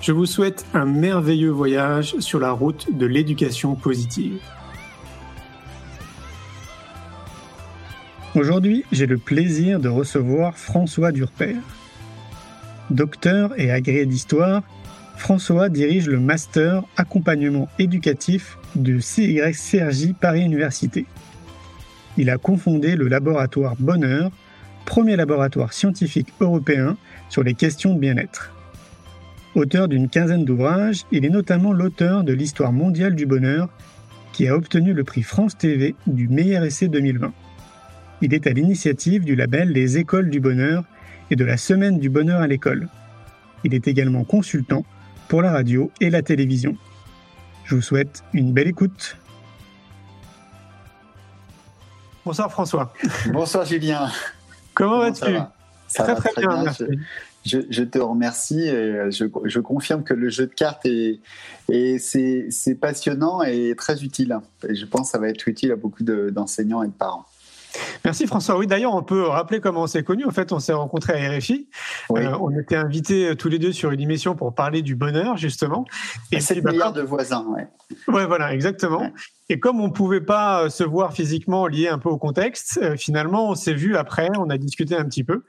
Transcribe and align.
Je 0.00 0.12
vous 0.12 0.24
souhaite 0.24 0.64
un 0.72 0.86
merveilleux 0.86 1.50
voyage 1.50 2.18
sur 2.20 2.40
la 2.40 2.52
route 2.52 2.96
de 2.96 3.04
l'éducation 3.04 3.74
positive. 3.74 4.40
Aujourd'hui, 8.34 8.84
j'ai 8.92 9.04
le 9.04 9.18
plaisir 9.18 9.78
de 9.78 9.90
recevoir 9.90 10.56
François 10.56 11.12
Durper. 11.12 11.56
Docteur 12.88 13.52
et 13.58 13.70
agréé 13.70 14.06
d'histoire, 14.06 14.62
François 15.18 15.68
dirige 15.68 16.06
le 16.06 16.18
master 16.18 16.82
accompagnement 16.96 17.68
éducatif 17.78 18.56
de 18.76 19.00
CYCRJ 19.00 20.14
Paris 20.18 20.40
Université. 20.40 21.04
Il 22.16 22.30
a 22.30 22.38
confondé 22.38 22.96
le 22.96 23.06
laboratoire 23.06 23.74
Bonheur, 23.78 24.30
premier 24.86 25.16
laboratoire 25.16 25.74
scientifique 25.74 26.32
européen 26.40 26.96
sur 27.28 27.42
les 27.42 27.52
questions 27.52 27.92
de 27.92 27.98
bien-être. 27.98 28.50
Auteur 29.56 29.88
d'une 29.88 30.08
quinzaine 30.08 30.44
d'ouvrages, 30.44 31.04
il 31.10 31.24
est 31.24 31.30
notamment 31.30 31.72
l'auteur 31.72 32.22
de 32.22 32.32
l'Histoire 32.32 32.72
mondiale 32.72 33.16
du 33.16 33.26
bonheur, 33.26 33.68
qui 34.32 34.46
a 34.46 34.54
obtenu 34.54 34.92
le 34.92 35.02
prix 35.02 35.22
France 35.22 35.58
TV 35.58 35.96
du 36.06 36.28
meilleur 36.28 36.62
essai 36.62 36.86
2020. 36.86 37.32
Il 38.22 38.32
est 38.32 38.46
à 38.46 38.50
l'initiative 38.50 39.24
du 39.24 39.34
label 39.34 39.70
Les 39.72 39.98
Écoles 39.98 40.30
du 40.30 40.38
Bonheur 40.38 40.84
et 41.30 41.36
de 41.36 41.44
la 41.44 41.56
Semaine 41.56 41.98
du 41.98 42.08
Bonheur 42.08 42.40
à 42.40 42.46
l'école. 42.46 42.88
Il 43.64 43.74
est 43.74 43.88
également 43.88 44.22
consultant 44.22 44.84
pour 45.28 45.42
la 45.42 45.50
radio 45.50 45.90
et 46.00 46.10
la 46.10 46.22
télévision. 46.22 46.76
Je 47.64 47.74
vous 47.74 47.82
souhaite 47.82 48.22
une 48.32 48.52
belle 48.52 48.68
écoute. 48.68 49.16
Bonsoir 52.24 52.50
François. 52.52 52.92
Bonsoir 53.32 53.64
Julien. 53.64 54.10
Comment, 54.74 54.98
vas-tu? 54.98 55.24
Très 55.92 56.14
très, 56.14 56.30
bien, 56.36 56.62
merci. 56.62 56.84
Je, 57.44 57.82
te 57.82 57.98
remercie 57.98 58.68
et 58.68 59.10
je, 59.10 59.58
confirme 59.60 60.04
que 60.04 60.12
le 60.12 60.28
jeu 60.28 60.46
de 60.46 60.52
cartes 60.52 60.84
est, 60.84 61.20
passionnant 62.80 63.42
et 63.42 63.74
très 63.76 64.02
utile. 64.04 64.38
Je 64.68 64.84
pense 64.84 65.08
que 65.08 65.12
ça 65.12 65.18
va 65.18 65.28
être 65.28 65.48
utile 65.48 65.72
à 65.72 65.76
beaucoup 65.76 66.02
d'enseignants 66.04 66.82
et 66.82 66.88
de 66.88 66.92
parents. 66.92 67.24
Merci 68.04 68.26
François. 68.26 68.56
Oui, 68.56 68.66
d'ailleurs, 68.66 68.94
on 68.94 69.02
peut 69.02 69.22
rappeler 69.22 69.60
comment 69.60 69.82
on 69.82 69.86
s'est 69.86 70.02
connus. 70.02 70.24
En 70.24 70.30
fait, 70.30 70.52
on 70.52 70.58
s'est 70.58 70.72
rencontrés 70.72 71.26
à 71.26 71.36
RFI. 71.36 71.68
Euh, 72.16 72.36
on 72.40 72.50
était 72.58 72.76
invités 72.76 73.28
euh, 73.28 73.34
tous 73.34 73.48
les 73.48 73.58
deux 73.58 73.72
sur 73.72 73.90
une 73.90 74.00
émission 74.00 74.34
pour 74.34 74.54
parler 74.54 74.82
du 74.82 74.94
bonheur, 74.94 75.36
justement. 75.36 75.84
Et, 76.32 76.40
c'est 76.40 76.60
bah, 76.60 76.72
milliards 76.72 76.92
de 76.92 77.02
voisins, 77.02 77.44
ouais. 77.48 77.68
Ouais, 78.08 78.26
voilà, 78.26 78.54
exactement. 78.54 79.10
Et 79.50 79.58
comme 79.58 79.80
on 79.80 79.88
ne 79.88 79.92
pouvait 79.92 80.20
pas 80.20 80.64
euh, 80.64 80.68
se 80.68 80.84
voir 80.84 81.12
physiquement 81.12 81.66
lié 81.66 81.88
un 81.88 81.98
peu 81.98 82.08
au 82.08 82.18
contexte, 82.18 82.78
euh, 82.80 82.96
finalement, 82.96 83.50
on 83.50 83.56
s'est 83.56 83.74
vu 83.74 83.96
après, 83.96 84.28
on 84.38 84.48
a 84.48 84.56
discuté 84.56 84.94
un 84.94 85.04
petit 85.04 85.24
peu. 85.24 85.42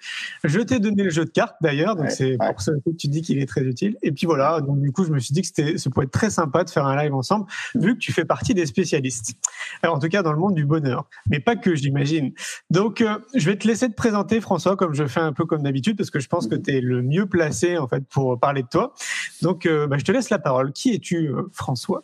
Je 0.43 0.59
t'ai 0.59 0.79
donné 0.79 1.03
le 1.03 1.11
jeu 1.11 1.23
de 1.23 1.29
cartes 1.29 1.55
d'ailleurs, 1.61 1.95
donc 1.95 2.09
c'est 2.09 2.35
pour 2.37 2.61
ça 2.61 2.71
que 2.83 2.89
tu 2.97 3.07
dis 3.07 3.21
qu'il 3.21 3.39
est 3.39 3.45
très 3.45 3.61
utile. 3.61 3.97
Et 4.01 4.11
puis 4.11 4.25
voilà, 4.25 4.59
donc 4.59 4.81
du 4.81 4.91
coup, 4.91 5.05
je 5.05 5.11
me 5.11 5.19
suis 5.19 5.33
dit 5.33 5.41
que 5.41 5.47
c'était, 5.47 5.77
ça 5.77 5.91
pourrait 5.91 6.05
être 6.07 6.11
très 6.11 6.31
sympa 6.31 6.63
de 6.63 6.71
faire 6.71 6.87
un 6.87 6.95
live 6.95 7.13
ensemble, 7.13 7.45
vu 7.75 7.93
que 7.93 7.99
tu 7.99 8.11
fais 8.11 8.25
partie 8.25 8.55
des 8.55 8.65
spécialistes. 8.65 9.35
Alors, 9.83 9.97
en 9.97 9.99
tout 9.99 10.09
cas, 10.09 10.23
dans 10.23 10.33
le 10.33 10.39
monde 10.39 10.55
du 10.55 10.65
bonheur, 10.65 11.07
mais 11.29 11.39
pas 11.39 11.55
que, 11.55 11.75
j'imagine. 11.75 12.33
Donc, 12.69 13.01
euh, 13.01 13.17
je 13.33 13.49
vais 13.49 13.57
te 13.57 13.67
laisser 13.67 13.89
te 13.89 13.95
présenter, 13.95 14.41
François, 14.41 14.75
comme 14.75 14.93
je 14.93 15.05
fais 15.05 15.19
un 15.19 15.33
peu 15.33 15.45
comme 15.45 15.63
d'habitude, 15.63 15.97
parce 15.97 16.09
que 16.09 16.19
je 16.19 16.27
pense 16.27 16.47
que 16.47 16.55
tu 16.55 16.75
es 16.75 16.81
le 16.81 17.01
mieux 17.01 17.25
placé 17.25 17.77
en 17.77 17.87
fait 17.87 18.03
pour 18.07 18.39
parler 18.39 18.63
de 18.63 18.67
toi. 18.67 18.93
Donc, 19.41 19.67
bah, 19.67 19.97
je 19.97 20.03
te 20.03 20.11
laisse 20.11 20.29
la 20.29 20.39
parole. 20.39 20.71
Qui 20.73 20.93
es-tu, 20.93 21.31
François? 21.53 22.03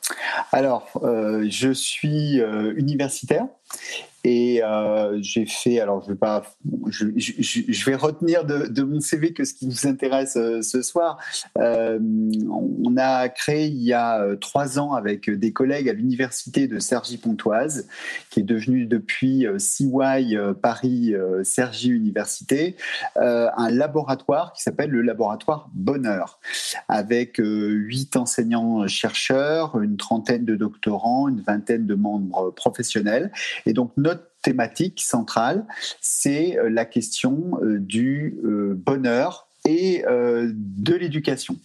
Alors, 0.52 0.90
je 1.04 1.72
suis 1.74 2.40
euh, 2.40 2.74
universitaire 2.76 3.46
et 4.30 4.62
euh, 4.62 5.20
j'ai 5.22 5.46
fait, 5.46 5.80
alors 5.80 6.04
je 6.04 6.10
vais 6.10 6.18
pas, 6.18 6.44
je, 6.90 7.86
vais 7.86 7.96
retenir 7.96 8.44
de, 8.44 8.84
mon 8.84 9.00
CV 9.00 9.32
que 9.32 9.46
ce 9.46 9.54
qui 9.54 9.66
nous 9.68 9.88
intéresse 9.88 10.36
euh, 10.36 10.62
ce 10.62 10.82
soir. 10.82 11.18
Euh, 11.58 11.98
on 12.52 12.98
a 12.98 13.30
créé 13.30 13.68
il 13.68 13.82
y 13.82 13.94
a 13.94 14.36
trois 14.42 14.80
ans 14.80 14.92
avec 14.92 15.30
des 15.30 15.54
collègues 15.54 15.88
à 15.88 15.94
l'université 15.94 16.68
de 16.68 16.78
Cergy-Pontoise, 16.78 17.88
qui 18.30 18.42
est 18.42 18.44
devenue 18.44 18.86
depuis 18.86 19.46
CY 19.58 20.36
Paris 20.62 21.14
Cergy 21.44 21.90
Université, 21.90 22.76
un 23.16 23.70
laboratoire 23.70 24.52
qui 24.52 24.62
s'appelle 24.62 24.90
le 24.90 25.04
laboratoire 25.04 25.70
Bonheur, 25.74 26.40
avec 26.90 27.38
huit 27.40 28.18
enseignants 28.18 28.88
chercheurs, 28.88 29.80
une 29.80 29.96
trentaine 29.96 30.44
de 30.44 30.58
doctorants, 30.58 31.30
une 31.30 31.40
vingtaine 31.40 31.86
de 31.86 31.96
membres 31.96 32.52
professionnels. 32.52 33.32
Et 33.66 33.72
donc 33.72 33.92
notre 33.96 34.17
thématique 34.42 35.02
centrale, 35.02 35.66
c'est 36.00 36.58
euh, 36.58 36.70
la 36.70 36.86
question 36.86 37.60
euh, 37.62 37.80
du 37.80 38.40
euh, 38.46 38.74
bonheur 38.76 39.48
et 39.66 40.06
de 40.08 40.94
l'éducation. 40.96 41.58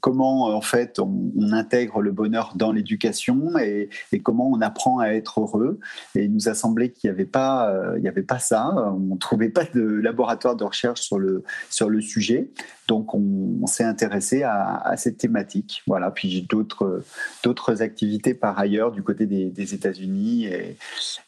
comment 0.00 0.54
en 0.54 0.60
fait 0.60 0.98
on, 0.98 1.32
intègre 1.52 2.02
le 2.02 2.12
bonheur 2.12 2.52
dans 2.54 2.70
l'éducation 2.70 3.56
et, 3.56 3.88
comment 4.22 4.50
on 4.50 4.60
apprend 4.60 4.98
à 4.98 5.08
être 5.08 5.40
heureux. 5.40 5.80
Et 6.14 6.24
il 6.24 6.34
nous 6.34 6.50
a 6.50 6.54
semblé 6.54 6.92
qu'il 6.92 7.08
n'y 7.08 7.14
avait 7.14 7.24
pas, 7.24 7.74
avait 8.06 8.22
pas 8.22 8.40
ça. 8.40 8.74
On 8.92 9.14
ne 9.14 9.18
trouvait 9.18 9.48
pas 9.48 9.64
de 9.64 9.80
laboratoire 9.80 10.54
de 10.54 10.64
recherche 10.64 11.00
sur 11.00 11.18
le 11.18 11.44
sur 11.70 11.88
le 11.88 12.02
sujet. 12.02 12.50
Donc 12.92 13.14
on, 13.14 13.66
s'est 13.66 13.84
intéressé 13.84 14.42
à, 14.42 14.92
cette 14.98 15.16
thématique. 15.16 15.82
Voilà. 15.86 16.10
Puis 16.10 16.28
j'ai 16.28 16.42
d'autres 16.42 17.02
d'autres 17.42 17.80
activités 17.80 18.34
par 18.34 18.58
ailleurs 18.58 18.92
du 18.92 19.02
côté 19.02 19.24
des, 19.24 19.74
États-Unis 19.74 20.46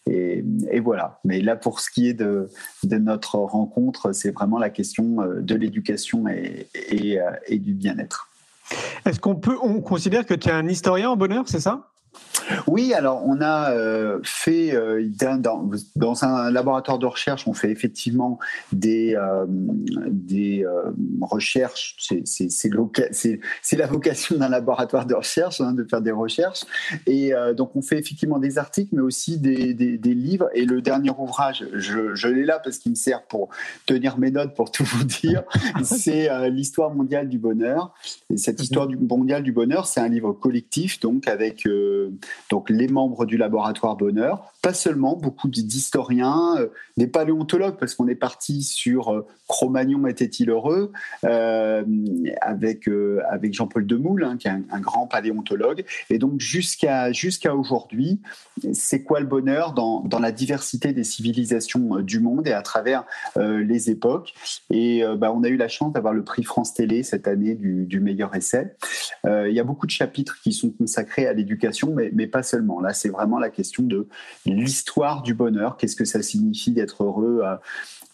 et, 0.06 0.80
voilà. 0.80 1.20
Mais 1.24 1.40
là 1.40 1.56
pour 1.56 1.80
ce 1.80 1.90
qui 1.90 2.06
est 2.06 2.12
de, 2.12 2.50
notre 2.82 3.36
rencontre, 3.36 4.12
c'est 4.12 4.30
vraiment 4.30 4.58
la 4.58 4.68
question 4.68 5.22
euh, 5.22 5.40
de 5.40 5.54
l'éducation 5.54 6.28
et, 6.28 6.68
et, 6.74 7.18
euh, 7.18 7.30
et 7.46 7.58
du 7.58 7.72
bien-être. 7.72 8.28
Est-ce 9.06 9.18
qu'on 9.18 9.36
peut, 9.36 9.56
on 9.62 9.80
considère 9.80 10.26
que 10.26 10.34
tu 10.34 10.50
es 10.50 10.52
un 10.52 10.68
historien 10.68 11.08
en 11.08 11.16
bonheur, 11.16 11.44
c'est 11.46 11.60
ça? 11.60 11.88
Oui, 12.66 12.92
alors 12.94 13.22
on 13.24 13.40
a 13.40 13.72
euh, 13.72 14.20
fait 14.22 14.74
euh, 14.74 15.08
dans, 15.38 15.70
dans, 15.96 16.24
un 16.24 16.50
laboratoire 16.50 16.98
de 16.98 17.06
recherche, 17.06 17.46
on 17.46 17.54
fait 17.54 17.70
effectivement 17.70 18.38
des, 18.72 19.14
euh, 19.14 19.44
des 19.48 20.64
recherches. 21.20 21.96
C'est 21.98 23.76
la 23.76 23.86
vocation 23.86 24.36
d'un 24.36 24.48
laboratoire 24.48 25.06
de 25.06 25.14
recherche, 25.14 25.60
hein, 25.60 25.72
de 25.72 25.84
faire 25.84 26.00
des 26.00 26.10
recherches. 26.10 26.64
Et 27.06 27.32
donc 27.56 27.76
on 27.76 27.82
fait 27.82 27.98
effectivement 27.98 28.38
des 28.38 28.58
articles, 28.58 28.94
mais 28.94 29.02
aussi 29.02 29.38
des, 29.38 29.74
des, 29.74 30.14
livres. 30.14 30.48
Et 30.54 30.64
le 30.64 30.80
dernier 30.80 31.10
ouvrage, 31.10 31.64
je, 31.72 32.14
je 32.14 32.28
l'ai 32.28 32.44
là 32.44 32.60
parce 32.62 32.78
qu'il 32.78 32.92
me 32.92 32.96
sert 32.96 33.22
pour 33.24 33.48
tenir 33.86 34.18
mes 34.18 34.30
notes, 34.30 34.54
pour 34.54 34.70
tout 34.70 34.84
vous 34.84 35.04
dire. 35.04 35.42
c'est 35.82 36.28
l'histoire 36.50 36.94
mondiale 36.94 37.28
du 37.28 37.38
bonheur. 37.38 37.94
Et 38.30 38.36
cette 38.36 38.60
histoire 38.60 38.86
du, 38.86 38.96
mondiale 38.96 39.42
du 39.42 39.52
bonheur, 39.52 39.86
c'est 39.86 40.00
un 40.00 40.08
livre 40.08 40.32
collectif, 40.32 41.00
donc 41.00 41.28
avec 41.28 41.66
donc 42.50 42.70
les 42.70 42.88
membres 42.88 43.26
du 43.26 43.36
laboratoire 43.36 43.96
Bonheur, 43.96 44.52
pas 44.64 44.72
seulement, 44.72 45.14
beaucoup 45.14 45.48
d'historiens, 45.48 46.56
euh, 46.58 46.68
des 46.96 47.06
paléontologues, 47.06 47.76
parce 47.78 47.94
qu'on 47.94 48.08
est 48.08 48.14
parti 48.14 48.62
sur 48.62 49.12
euh, 49.12 49.26
Cro-Magnon 49.46 50.06
était-il 50.06 50.48
heureux, 50.48 50.90
euh, 51.24 51.84
avec, 52.40 52.88
avec 53.28 53.52
Jean-Paul 53.52 53.86
Demoule, 53.86 54.24
hein, 54.24 54.38
qui 54.38 54.48
est 54.48 54.50
un, 54.50 54.80
grand 54.80 55.06
paléontologue. 55.06 55.84
Et 56.08 56.18
donc 56.18 56.40
jusqu'à 56.40 57.10
aujourd'hui, 57.52 58.22
c'est 58.72 59.02
quoi 59.02 59.20
le 59.20 59.26
bonheur 59.26 59.74
dans, 59.74 60.00
dans, 60.00 60.18
la 60.18 60.32
diversité 60.32 60.94
des 60.94 61.04
civilisations 61.04 62.00
du 62.00 62.20
monde 62.20 62.46
et 62.48 62.52
à 62.52 62.62
travers 62.62 63.04
les 63.36 63.90
époques? 63.90 64.32
Et 64.70 65.02
bah, 65.18 65.32
on 65.34 65.42
a 65.42 65.48
eu 65.48 65.56
la 65.56 65.68
chance 65.68 65.92
d'avoir 65.92 66.14
le 66.14 66.24
prix 66.24 66.42
France 66.42 66.72
Télé 66.74 67.02
cette 67.02 67.28
année 67.28 67.54
du, 67.54 68.00
meilleur 68.00 68.34
essai. 68.34 68.74
il 69.24 69.52
y 69.52 69.60
a 69.60 69.64
beaucoup 69.64 69.86
de 69.86 69.90
chapitres 69.90 70.38
qui 70.42 70.52
sont 70.52 70.70
consacrés 70.70 71.26
à 71.26 71.32
l'éducation, 71.32 71.94
mais, 71.94 72.23
pas 72.26 72.42
seulement. 72.42 72.80
Là, 72.80 72.92
c'est 72.92 73.08
vraiment 73.08 73.38
la 73.38 73.50
question 73.50 73.82
de 73.82 74.08
l'histoire 74.46 75.22
du 75.22 75.34
bonheur. 75.34 75.76
Qu'est-ce 75.76 75.96
que 75.96 76.04
ça 76.04 76.22
signifie 76.22 76.72
d'être 76.72 77.04
heureux 77.04 77.42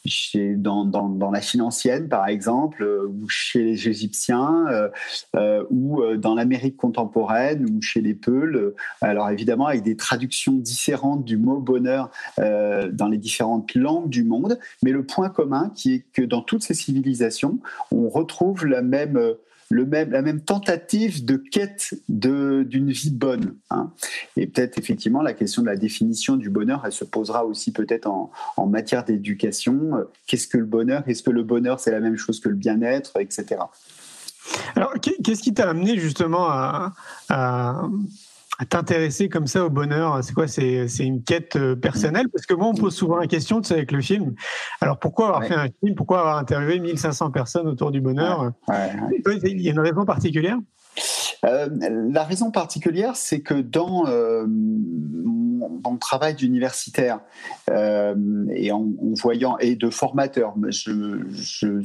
chez, 0.05 0.55
dans, 0.55 0.85
dans, 0.85 1.31
la 1.31 1.41
Chine 1.41 1.63
ancienne, 1.63 2.09
par 2.09 2.27
exemple, 2.29 2.83
euh, 2.83 3.07
ou 3.07 3.29
chez 3.29 3.63
les 3.63 3.89
Égyptiens, 3.89 4.67
euh, 4.69 4.89
euh, 5.37 5.65
ou 5.71 6.03
dans 6.17 6.35
l'Amérique 6.35 6.77
contemporaine, 6.77 7.67
ou 7.67 7.83
chez 7.83 8.01
les 8.01 8.15
Peuls. 8.15 8.75
Alors 9.01 9.31
évidemment, 9.31 9.67
avec 9.67 9.83
des 9.83 9.97
traductions 9.97 10.55
différentes 10.55 11.25
du 11.25 11.37
mot 11.37 11.59
bonheur 11.59 12.11
dans 12.39 13.09
les 13.09 13.19
différentes 13.19 13.75
langues 13.75 14.09
du 14.09 14.25
monde, 14.25 14.59
mais 14.83 14.93
le 14.93 15.05
point 15.05 15.29
commun 15.29 15.71
qui 15.75 15.95
est 15.95 16.05
que 16.13 16.23
dans 16.23 16.43
toutes 16.43 16.63
ces 16.63 16.75
civilisations, 16.75 17.59
on 17.91 18.09
retrouve 18.09 18.67
la 18.67 18.83
même 18.83 19.35
le 19.71 19.87
même, 19.87 20.11
la 20.11 20.21
même 20.21 20.41
tentative 20.41 21.25
de 21.25 21.37
quête 21.37 21.95
d'une 22.09 22.91
vie 22.91 23.11
bonne. 23.11 23.57
Hein. 23.71 23.93
Et 24.37 24.47
peut-être 24.47 24.79
effectivement 24.79 25.23
la 25.23 25.33
question 25.33 25.63
de 25.63 25.69
la 25.69 25.77
définition 25.77 26.37
du 26.37 26.51
bonheur, 26.51 26.83
elle 26.85 26.93
se 26.93 27.05
posera 27.05 27.45
aussi 27.47 27.73
peut-être 27.73 28.07
en, 28.07 28.33
en, 28.57 28.67
matière 28.67 29.05
d'éducation. 29.05 29.93
Qu'est-ce 30.27 30.49
que 30.49 30.59
le 30.59 30.65
bonheur? 30.65 31.05
Est-ce 31.07 31.23
que 31.23 31.31
le 31.31 31.45
bonheur 31.45 31.79
c'est 31.79 31.93
la 31.93 32.01
même 32.01 32.17
chose 32.17 32.41
que 32.41 32.49
le 32.49 32.57
bien-être, 32.57 33.13
etc. 33.21 33.61
Alors, 34.75 34.95
qu'est-ce 35.01 35.43
qui 35.43 35.55
t'a 35.55 35.69
amené 35.69 35.99
justement 35.99 36.49
à, 36.49 36.95
à, 37.29 37.83
à 38.61 38.67
t'intéresser 38.67 39.31
comme 39.31 39.47
ça 39.47 39.65
au 39.65 39.71
bonheur 39.71 40.23
C'est 40.23 40.35
quoi 40.35 40.47
C'est 40.47 40.87
une 41.01 41.23
quête 41.25 41.57
euh, 41.57 41.75
personnelle? 41.75 42.29
Parce 42.29 42.45
que 42.45 42.53
moi, 42.53 42.67
on 42.69 42.75
pose 42.75 42.95
souvent 42.95 43.17
la 43.17 43.27
question, 43.27 43.63
tu 43.63 43.69
sais, 43.69 43.75
avec 43.75 43.91
le 43.91 44.03
film. 44.03 44.35
Alors, 44.83 44.99
pourquoi 44.99 45.29
avoir 45.29 45.45
fait 45.45 45.55
un 45.55 45.69
film? 45.83 45.95
Pourquoi 45.97 46.21
avoir 46.21 46.37
interviewé 46.37 46.79
1500 46.79 47.31
personnes 47.31 47.67
autour 47.67 47.91
du 47.91 48.03
bonheur? 48.03 48.53
Il 48.69 49.61
y 49.63 49.69
a 49.69 49.73
une 49.73 49.81
raison 49.81 50.05
particulière? 50.05 50.59
Euh, 51.47 51.69
la 52.11 52.25
raison 52.25 52.51
particulière, 52.51 53.17
c'est 53.17 53.41
que 53.41 53.55
dans 53.55 54.07
euh, 54.07 54.45
mon, 55.85 55.97
travail 55.97 56.35
d'universitaire 56.35 57.21
euh, 57.69 58.15
et 58.55 58.73
en, 58.73 58.87
voyant 59.21 59.59
et 59.59 59.77
de 59.77 59.91
formateur, 59.91 60.55
je, 60.69 61.83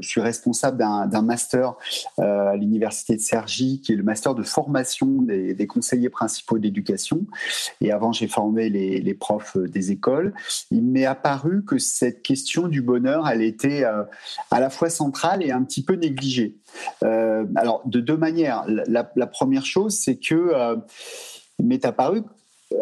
suis 0.00 0.20
responsable 0.20 0.78
d'un 0.78 1.22
master 1.22 1.74
à 2.18 2.56
l'université 2.56 3.16
de 3.16 3.20
Cergy, 3.20 3.80
qui 3.80 3.92
est 3.92 3.96
le 3.96 4.02
master 4.02 4.34
de 4.34 4.42
formation 4.42 5.22
des, 5.22 5.66
conseillers 5.66 6.10
principaux 6.10 6.58
d'éducation. 6.58 7.26
Et 7.80 7.92
avant, 7.92 8.12
j'ai 8.12 8.28
formé 8.28 8.68
les, 8.68 9.14
profs 9.14 9.56
des 9.56 9.92
écoles. 9.92 10.34
Il 10.70 10.84
m'est 10.84 11.06
apparu 11.06 11.64
que 11.64 11.78
cette 11.78 12.22
question 12.22 12.68
du 12.68 12.82
bonheur, 12.82 13.28
elle 13.28 13.42
était 13.42 13.84
à 13.84 14.60
la 14.60 14.70
fois 14.70 14.90
centrale 14.90 15.42
et 15.42 15.52
un 15.52 15.62
petit 15.62 15.84
peu 15.84 15.94
négligée. 15.94 16.56
alors, 17.02 17.82
de 17.86 18.00
deux 18.00 18.16
manières 18.16 18.64
la, 18.66 19.26
première 19.26 19.64
chose, 19.64 19.94
c'est 19.94 20.16
que 20.16 20.34
euh, 20.34 20.76
il 21.58 21.66
m'est 21.66 21.84
apparu 21.84 22.22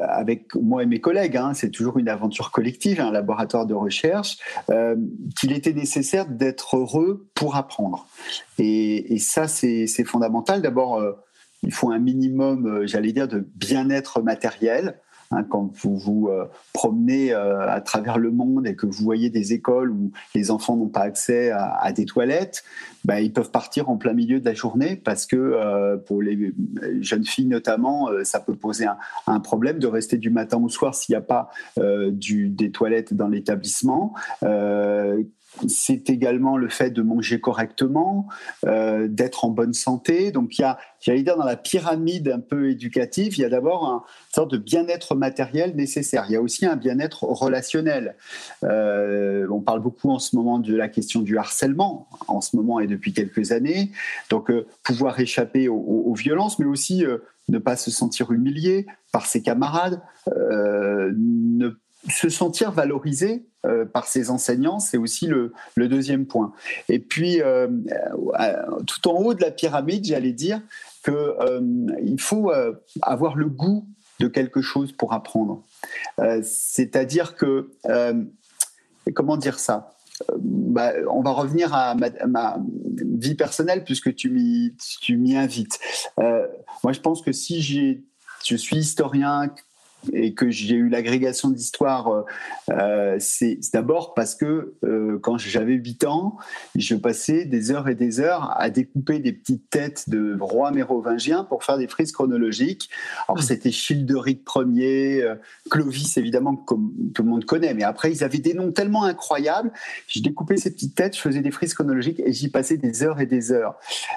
avec 0.00 0.54
moi 0.54 0.82
et 0.82 0.86
mes 0.86 1.00
collègues, 1.00 1.36
hein, 1.36 1.52
c'est 1.54 1.70
toujours 1.70 1.98
une 1.98 2.08
aventure 2.08 2.50
collective, 2.50 3.00
un 3.00 3.10
laboratoire 3.10 3.66
de 3.66 3.74
recherche, 3.74 4.38
euh, 4.70 4.96
qu'il 5.38 5.52
était 5.52 5.72
nécessaire 5.72 6.26
d'être 6.26 6.76
heureux 6.76 7.28
pour 7.34 7.56
apprendre. 7.56 8.06
Et, 8.58 9.18
ça, 9.18 9.48
c'est 9.48 9.86
fondamental. 10.04 10.62
D'abord, 10.62 10.96
euh, 10.96 11.12
il 11.62 11.72
faut 11.72 11.90
un 11.90 11.98
minimum, 11.98 12.86
j'allais 12.86 13.12
dire, 13.12 13.28
de 13.28 13.46
bien-être 13.56 14.22
matériel. 14.22 14.98
Hein, 15.34 15.44
quand 15.48 15.70
vous 15.82 15.96
vous 15.96 16.28
euh, 16.28 16.46
promenez 16.72 17.32
euh, 17.32 17.68
à 17.68 17.80
travers 17.80 18.18
le 18.18 18.30
monde 18.30 18.66
et 18.66 18.76
que 18.76 18.86
vous 18.86 19.04
voyez 19.04 19.30
des 19.30 19.52
écoles 19.52 19.90
où 19.90 20.12
les 20.34 20.50
enfants 20.50 20.76
n'ont 20.76 20.88
pas 20.88 21.00
accès 21.00 21.50
à, 21.50 21.92
des 21.92 22.04
toilettes, 22.04 22.64
ben, 23.04 23.18
ils 23.18 23.32
peuvent 23.32 23.50
partir 23.50 23.88
en 23.88 23.96
plein 23.96 24.12
milieu 24.12 24.40
de 24.40 24.44
la 24.44 24.54
journée 24.54 24.96
parce 24.96 25.26
que 25.26 25.36
euh, 25.36 25.96
pour 25.96 26.22
les 26.22 26.54
jeunes 27.00 27.24
filles 27.24 27.46
notamment, 27.46 28.08
ça 28.22 28.40
peut 28.40 28.54
poser 28.54 28.86
un, 29.26 29.40
problème 29.40 29.78
de 29.78 29.86
rester 29.86 30.16
du 30.16 30.30
matin 30.30 30.58
au 30.62 30.68
soir 30.68 30.94
s'il 30.94 31.12
n'y 31.14 31.18
a 31.18 31.20
pas 31.20 31.50
des 31.76 32.70
toilettes 32.70 33.14
dans 33.14 33.28
l'établissement 33.28 34.14
c'est 35.68 36.10
également 36.10 36.56
le 36.56 36.68
fait 36.68 36.90
de 36.90 37.02
manger 37.02 37.40
correctement, 37.40 38.26
euh, 38.66 39.08
d'être 39.08 39.44
en 39.44 39.50
bonne 39.50 39.72
santé. 39.72 40.32
Donc 40.32 40.58
il 40.58 40.62
y 40.62 40.64
a, 40.64 40.78
j'allais 41.00 41.22
dire, 41.22 41.36
dans 41.36 41.44
la 41.44 41.56
pyramide 41.56 42.28
un 42.28 42.40
peu 42.40 42.70
éducative, 42.70 43.36
il 43.38 43.42
y 43.42 43.44
a 43.44 43.48
d'abord 43.48 43.84
une 43.84 44.34
sorte 44.34 44.50
de 44.50 44.58
bien-être 44.58 45.14
matériel 45.14 45.74
nécessaire. 45.76 46.24
Il 46.28 46.32
y 46.32 46.36
a 46.36 46.42
aussi 46.42 46.66
un 46.66 46.76
bien-être 46.76 47.24
relationnel. 47.24 48.16
Euh, 48.64 49.46
on 49.50 49.60
parle 49.60 49.80
beaucoup 49.80 50.10
en 50.10 50.18
ce 50.18 50.36
moment 50.36 50.58
de 50.58 50.74
la 50.74 50.88
question 50.88 51.20
du 51.20 51.38
harcèlement, 51.38 52.08
en 52.26 52.40
ce 52.40 52.56
moment 52.56 52.80
et 52.80 52.86
depuis 52.86 53.12
quelques 53.12 53.52
années. 53.52 53.92
Donc 54.30 54.50
euh, 54.50 54.66
pouvoir 54.82 55.18
échapper 55.20 55.68
aux, 55.68 56.14
violences, 56.14 56.58
mais 56.58 56.66
aussi 56.66 57.04
ne 57.48 57.58
pas 57.58 57.76
se 57.76 57.90
sentir 57.90 58.30
humilié 58.30 58.86
par 59.10 59.26
ses 59.26 59.42
camarades, 59.42 60.00
ne 60.28 61.76
se 62.08 62.28
sentir 62.28 62.70
valorisé 62.70 63.46
euh, 63.64 63.84
par 63.84 64.06
ses 64.06 64.30
enseignants, 64.30 64.78
c'est 64.78 64.98
aussi 64.98 65.26
le, 65.26 65.52
deuxième 65.76 66.26
point. 66.26 66.52
Et 66.88 66.98
puis, 66.98 67.40
euh, 67.40 67.68
euh, 68.40 68.80
tout 68.86 69.08
en 69.08 69.14
haut 69.14 69.34
de 69.34 69.40
la 69.40 69.50
pyramide, 69.50 70.04
j'allais 70.04 70.32
dire 70.32 70.60
qu'il 71.04 72.20
faut 72.20 72.52
avoir 73.02 73.36
le 73.36 73.46
goût 73.46 73.86
de 74.20 74.28
quelque 74.28 74.62
chose 74.62 74.92
pour 74.92 75.12
apprendre. 75.12 75.62
C'est-à-dire 76.42 77.36
que, 77.36 77.70
comment 79.14 79.36
dire 79.36 79.58
ça? 79.58 79.90
Bah, 80.38 80.92
on 81.10 81.20
va 81.20 81.32
revenir 81.32 81.74
à 81.74 81.94
ma, 81.94 82.58
vie 83.18 83.34
personnelle 83.34 83.84
puisque 83.84 84.14
tu 84.14 84.30
m'y 84.30 85.36
invites. 85.36 85.78
moi, 86.16 86.92
je 86.92 87.00
pense 87.00 87.20
que 87.20 87.32
si 87.32 87.60
je 87.62 88.56
suis 88.56 88.76
historien, 88.76 89.50
et 90.12 90.34
que 90.34 90.50
j'ai 90.50 90.74
eu 90.74 90.88
l'agrégation 90.88 91.50
d'histoire, 91.50 92.08
euh, 92.08 92.22
euh, 92.70 93.16
c'est 93.18 93.58
d'abord 93.72 94.14
parce 94.14 94.34
que 94.34 94.74
euh, 94.84 95.18
quand 95.20 95.38
j'avais 95.38 95.74
8 95.74 96.04
ans, 96.04 96.36
je 96.76 96.94
passais 96.94 97.44
des 97.44 97.70
heures 97.70 97.88
et 97.88 97.94
des 97.94 98.20
heures 98.20 98.54
à 98.58 98.70
découper 98.70 99.18
des 99.18 99.32
petites 99.32 99.70
têtes 99.70 100.08
de 100.08 100.36
rois 100.40 100.70
mérovingiens 100.70 101.44
pour 101.44 101.64
faire 101.64 101.78
des 101.78 101.88
frises 101.88 102.12
chronologiques. 102.12 102.90
Alors 103.28 103.42
hmm. 103.42 103.46
c'était 103.46 103.70
Childeric 103.70 104.42
Ier, 104.56 105.34
Clovis 105.70 106.16
évidemment 106.16 106.56
comme 106.56 106.92
tout 107.14 107.22
le 107.22 107.28
monde 107.28 107.44
connaît, 107.44 107.74
mais 107.74 107.84
après 107.84 108.12
ils 108.12 108.24
avaient 108.24 108.38
des 108.38 108.54
noms 108.54 108.72
tellement 108.72 109.04
incroyables. 109.04 109.72
Je 110.06 110.20
découpais 110.20 110.56
ces 110.56 110.72
petites 110.72 110.94
têtes, 110.94 111.16
je 111.16 111.20
faisais 111.20 111.40
des 111.40 111.50
frises 111.50 111.74
chronologiques 111.74 112.20
et 112.20 112.32
j'y 112.32 112.48
passais 112.48 112.76
des 112.76 113.02
heures 113.02 113.20
et 113.20 113.26
des 113.26 113.52
heures. 113.52 113.74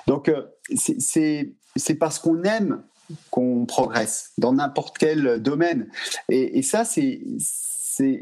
Donc 0.08 0.32
c'est 0.76 1.96
parce 2.00 2.20
qu'on 2.20 2.44
aime 2.44 2.82
qu'on 3.30 3.66
progresse 3.66 4.32
dans 4.38 4.54
n'importe 4.54 4.98
quel 4.98 5.42
domaine. 5.42 5.88
Et, 6.30 6.62
ça, 6.62 6.86
c'est 6.86 7.22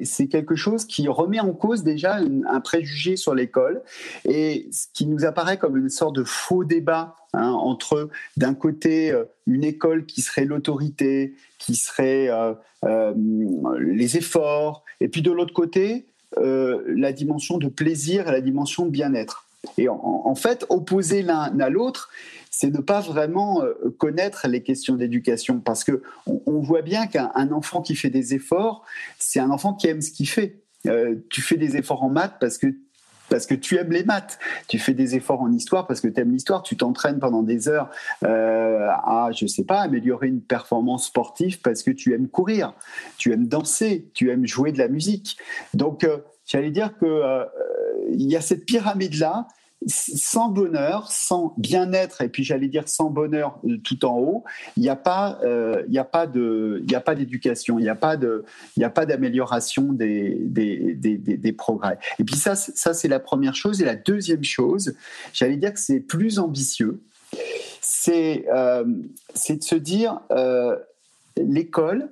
c'est 0.03 0.27
quelque 0.27 0.55
chose 0.55 0.85
qui 0.85 1.07
remet 1.07 1.39
en 1.39 1.51
cause 1.51 1.83
déjà 1.83 2.19
un 2.47 2.61
préjugé 2.61 3.17
sur 3.17 3.35
l'école 3.35 3.81
et 4.23 4.69
ce 4.71 4.87
qui 4.93 5.05
nous 5.05 5.25
apparaît 5.25 5.57
comme 5.57 5.77
une 5.77 5.89
sorte 5.89 6.15
de 6.15 6.23
faux 6.23 6.63
débat 6.63 7.15
hein, 7.33 7.51
entre 7.51 8.09
d'un 8.37 8.53
côté 8.53 9.11
euh, 9.11 9.25
une 9.47 9.63
école 9.63 10.05
qui 10.05 10.21
serait 10.21 10.45
l'autorité, 10.45 11.33
qui 11.57 11.75
serait 11.75 12.29
euh, 12.29 12.53
euh, 12.85 13.13
les 13.79 14.17
efforts, 14.17 14.83
et 15.01 15.07
puis 15.07 15.21
de 15.21 15.31
l'autre 15.31 15.53
côté 15.53 16.05
la 16.37 17.13
dimension 17.13 17.57
de 17.57 17.69
plaisir 17.69 18.27
et 18.27 18.31
la 18.31 18.41
dimension 18.41 18.85
de 18.85 18.91
bien-être. 18.91 19.44
Et 19.77 19.87
en, 19.89 20.35
fait, 20.35 20.65
opposer 20.69 21.21
l'un 21.21 21.59
à 21.59 21.69
l'autre, 21.69 22.09
c'est 22.57 22.73
ne 22.73 22.79
pas 22.79 23.01
vraiment 23.01 23.61
euh, 23.63 23.73
connaître 23.97 24.47
les 24.47 24.63
questions 24.63 24.95
d'éducation 24.95 25.59
parce 25.59 25.83
que 25.83 26.01
on, 26.25 26.59
voit 26.61 26.81
bien 26.81 27.07
qu'un 27.07 27.51
enfant 27.51 27.81
qui 27.81 27.95
fait 27.95 28.09
des 28.09 28.33
efforts, 28.33 28.83
c'est 29.19 29.39
un 29.39 29.49
enfant 29.49 29.73
qui 29.73 29.87
aime 29.87 30.01
ce 30.01 30.11
qu'il 30.11 30.29
fait. 30.29 30.61
Euh, 30.87 31.15
tu 31.29 31.41
fais 31.41 31.57
des 31.57 31.75
efforts 31.77 32.03
en 32.03 32.09
maths 32.09 32.35
parce 32.39 32.57
que 32.57 32.67
parce 33.27 33.47
que 33.47 33.55
tu 33.55 33.77
aimes 33.77 33.91
les 33.91 34.03
maths. 34.03 34.37
Tu 34.67 34.77
fais 34.77 34.93
des 34.93 35.15
efforts 35.15 35.41
en 35.41 35.51
histoire 35.51 35.87
parce 35.87 35.99
que 35.99 36.07
tu 36.07 36.21
aimes 36.21 36.31
l'histoire. 36.31 36.61
Tu 36.61 36.77
t'entraînes 36.77 37.19
pendant 37.19 37.41
des 37.41 37.67
heures 37.67 37.89
euh, 38.23 38.87
à, 38.87 39.29
je 39.33 39.47
sais 39.47 39.63
pas, 39.63 39.81
améliorer 39.81 40.27
une 40.27 40.41
performance 40.41 41.07
sportive 41.07 41.59
parce 41.61 41.81
que 41.81 41.89
tu 41.89 42.13
aimes 42.13 42.27
courir, 42.27 42.73
tu 43.17 43.33
aimes 43.33 43.47
danser, 43.47 44.09
tu 44.13 44.29
aimes 44.29 44.45
jouer 44.45 44.71
de 44.71 44.77
la 44.77 44.87
musique. 44.87 45.37
Donc, 45.73 46.07
j'allais 46.45 46.69
dire 46.69 46.95
que 46.99 47.05
il 48.17 48.31
y 48.31 48.35
a 48.35 48.41
cette 48.41 48.65
pyramide 48.65 49.15
là 49.15 49.47
sans 49.87 50.49
bonheur, 50.49 51.11
sans 51.11 51.53
bien-être, 51.57 52.21
et 52.21 52.29
puis 52.29 52.43
j'allais 52.43 52.67
dire 52.67 52.87
sans 52.87 53.09
bonheur 53.09 53.59
euh, 53.65 53.77
tout 53.83 54.03
en 54.05 54.17
haut, 54.17 54.43
il 54.77 54.83
n'y 54.83 54.89
a 54.89 54.95
pas, 54.95 55.39
euh, 55.43 55.83
il 55.87 55.97
a 55.97 56.03
pas 56.03 56.25
d'éducation, 56.25 57.77
il 57.77 57.83
n'y 57.83 57.89
a 57.89 57.95
pas 57.95 59.05
d'amélioration 59.05 59.93
des 59.93 60.37
des, 60.39 60.95
des, 60.95 61.17
des, 61.17 61.51
progrès. 61.51 61.99
Et 62.19 62.23
puis 62.23 62.35
ça, 62.35 62.55
ça 62.55 62.93
c'est 62.93 63.07
la 63.07 63.19
première 63.19 63.55
chose. 63.55 63.81
Et 63.81 63.85
la 63.85 63.95
deuxième 63.95 64.43
chose, 64.43 64.95
j'allais 65.33 65.57
dire 65.57 65.73
que 65.73 65.79
c'est 65.79 65.99
plus 65.99 66.39
ambitieux, 66.39 67.01
c'est 67.81 68.45
euh, 68.51 68.85
c'est 69.35 69.57
de 69.57 69.63
se 69.63 69.75
dire 69.75 70.19
l'école, 71.37 72.09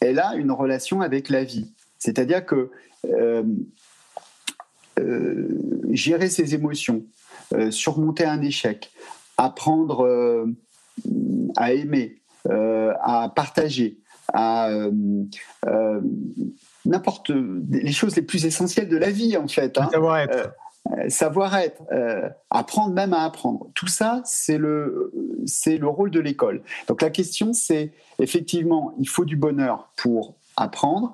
elle 0.00 0.20
a 0.20 0.34
une 0.36 0.52
relation 0.52 1.00
avec 1.00 1.28
la 1.28 1.42
vie. 1.42 1.72
C'est-à-dire 1.98 2.44
que 2.46 2.70
gérer 5.90 6.28
ses 6.28 6.54
émotions, 6.54 7.04
euh, 7.54 7.70
surmonter 7.70 8.24
un 8.24 8.42
échec, 8.42 8.92
apprendre 9.36 10.46
à 11.56 11.72
aimer, 11.72 12.22
à 12.48 13.32
partager, 13.34 13.98
à 14.32 14.70
n'importe 16.84 17.30
les 17.70 17.92
choses 17.92 18.16
les 18.16 18.22
plus 18.22 18.46
essentielles 18.46 18.88
de 18.88 18.96
la 18.96 19.10
vie 19.10 19.36
en 19.36 19.48
fait. 19.48 19.76
Hein. 19.78 19.88
Savoir-être. 19.92 20.54
savoir-être, 21.08 21.82
apprendre 22.50 22.94
même 22.94 23.12
à 23.12 23.24
apprendre. 23.24 23.68
Tout 23.74 23.88
ça, 23.88 24.22
c'est 24.24 24.58
le, 24.58 25.12
c'est 25.44 25.76
le 25.76 25.88
rôle 25.88 26.10
de 26.10 26.20
l'école. 26.20 26.62
Donc 26.88 27.02
la 27.02 27.10
question, 27.10 27.52
c'est 27.52 27.92
effectivement, 28.18 28.94
il 28.98 29.08
faut 29.08 29.26
du 29.26 29.36
bonheur 29.36 29.90
pour 29.96 30.36
apprendre 30.56 31.12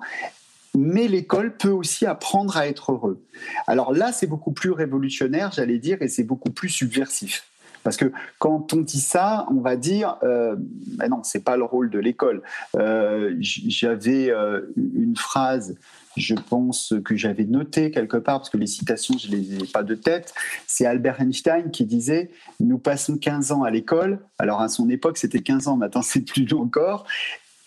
mais 0.75 1.07
l'école 1.07 1.55
peut 1.55 1.69
aussi 1.69 2.05
apprendre 2.05 2.57
à 2.57 2.67
être 2.67 2.91
heureux. 2.91 3.23
Alors 3.67 3.93
là, 3.93 4.11
c'est 4.11 4.27
beaucoup 4.27 4.51
plus 4.51 4.71
révolutionnaire, 4.71 5.51
j'allais 5.51 5.77
dire, 5.77 6.01
et 6.01 6.07
c'est 6.07 6.23
beaucoup 6.23 6.51
plus 6.51 6.69
subversif. 6.69 7.45
Parce 7.83 7.97
que 7.97 8.11
quand 8.39 8.73
on 8.73 8.77
dit 8.77 9.01
ça, 9.01 9.45
on 9.51 9.59
va 9.59 9.75
dire, 9.75 10.17
euh, 10.23 10.55
ben 10.97 11.09
non, 11.09 11.21
c'est 11.23 11.43
pas 11.43 11.57
le 11.57 11.65
rôle 11.65 11.89
de 11.89 11.99
l'école. 11.99 12.41
Euh, 12.77 13.35
j'avais 13.39 14.29
euh, 14.29 14.61
une 14.77 15.17
phrase, 15.17 15.75
je 16.15 16.33
pense 16.33 16.93
que 17.03 17.17
j'avais 17.17 17.43
notée 17.43 17.91
quelque 17.91 18.17
part, 18.17 18.39
parce 18.39 18.49
que 18.49 18.57
les 18.57 18.67
citations, 18.67 19.17
je 19.17 19.29
les 19.29 19.55
ai 19.55 19.67
pas 19.67 19.83
de 19.83 19.95
tête. 19.95 20.33
C'est 20.65 20.85
Albert 20.85 21.19
Einstein 21.21 21.71
qui 21.71 21.85
disait 21.85 22.31
Nous 22.59 22.77
passons 22.77 23.17
15 23.17 23.51
ans 23.51 23.63
à 23.63 23.69
l'école. 23.69 24.19
Alors 24.37 24.61
à 24.61 24.69
son 24.69 24.89
époque, 24.89 25.17
c'était 25.17 25.41
15 25.41 25.67
ans, 25.67 25.77
maintenant 25.77 26.01
c'est 26.01 26.21
plus 26.21 26.45
long 26.45 26.61
encore. 26.61 27.05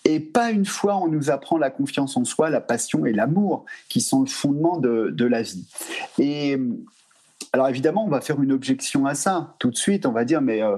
Et 0.09 0.21
pas 0.21 0.53
une 0.53 0.65
fois 0.65 0.97
on 0.99 1.09
nous 1.09 1.31
apprend 1.31 1.59
la 1.59 1.69
confiance 1.69 2.17
en 2.17 2.25
soi, 2.25 2.49
la 2.49 2.61
passion 2.61 3.07
et 3.07 3.13
l'amour, 3.13 3.65
qui 3.89 4.01
sont 4.01 4.21
le 4.21 4.29
fondement 4.29 4.79
de, 4.79 5.25
la 5.25 5.43
vie. 5.43 5.67
Et 6.21 6.57
alors 7.53 7.69
évidemment, 7.69 8.05
on 8.05 8.09
va 8.09 8.21
faire 8.21 8.41
une 8.41 8.53
objection 8.53 9.07
à 9.07 9.17
ça 9.17 9.55
tout 9.59 9.71
de 9.71 9.77
suite. 9.77 10.07
On 10.07 10.13
va 10.13 10.25
dire, 10.25 10.41
mais 10.41 10.63
euh, 10.63 10.77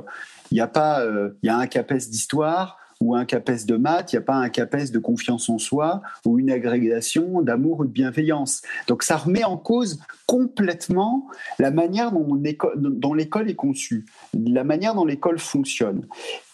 il 0.51 0.55
n'y 0.55 0.63
a 0.63 0.67
pas, 0.67 1.01
euh, 1.01 1.37
il 1.43 1.47
y 1.47 1.51
a 1.51 1.59
un 1.59 1.67
CAPES 1.67 2.09
d'histoire 2.09 2.79
ou 3.00 3.14
un 3.14 3.25
CAPES 3.25 3.64
de 3.67 3.76
maths, 3.76 4.12
il 4.12 4.17
n'y 4.17 4.23
a 4.23 4.25
pas 4.25 4.35
un 4.35 4.49
CAPES 4.49 4.90
de 4.90 4.99
confiance 4.99 5.49
en 5.49 5.59
soi 5.59 6.02
ou 6.25 6.38
une 6.38 6.50
agrégation 6.50 7.43
d'amour 7.43 7.81
ou 7.81 7.85
de 7.85 7.90
bienveillance. 7.90 8.62
Donc 8.88 9.02
ça 9.02 9.17
remet 9.17 9.45
en 9.45 9.57
cause 9.57 10.00
complètement 10.26 11.28
la 11.59 11.71
manière 11.71 12.12
dont 12.12 13.14
l'école 13.14 13.50
est 13.50 13.55
conçue, 13.55 14.07
la 14.35 14.64
manière 14.64 14.95
dont 14.95 15.05
l'école 15.05 15.38
fonctionne. 15.38 16.07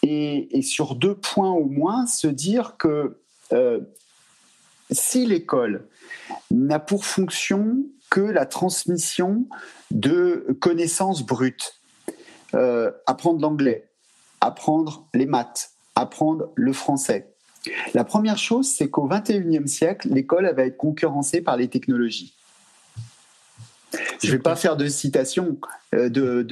Et, 0.03 0.61
sur 0.61 0.95
deux 0.95 1.15
points 1.15 1.51
au 1.51 1.65
moins, 1.65 2.05
se 2.05 2.27
dire 2.27 2.75
que 2.77 3.17
euh, 3.53 3.79
si 4.91 5.25
l'école 5.25 5.87
n'a 6.51 6.79
pour 6.79 7.05
fonction 7.05 7.77
que 8.09 8.21
la 8.21 8.45
transmission 8.45 9.47
de 9.91 10.57
connaissances 10.59 11.23
brutes. 11.23 11.81
Euh, 12.53 12.91
apprendre 13.05 13.41
l'anglais, 13.41 13.89
apprendre 14.39 15.07
les 15.13 15.25
maths, 15.25 15.74
apprendre 15.95 16.51
le 16.55 16.73
français. 16.73 17.35
La 17.93 18.03
première 18.03 18.37
chose, 18.37 18.67
c'est 18.67 18.89
qu'au 18.89 19.07
XXIe 19.07 19.67
siècle, 19.67 20.09
l'école 20.11 20.51
va 20.55 20.65
être 20.65 20.77
concurrencée 20.77 21.41
par 21.41 21.57
les 21.57 21.67
technologies. 21.67 22.35
Je 24.21 24.27
ne 24.27 24.31
vais 24.33 24.39
pas 24.39 24.55
faire 24.55 24.75
de 24.75 24.87
citation 24.87 25.57
euh, 25.93 26.43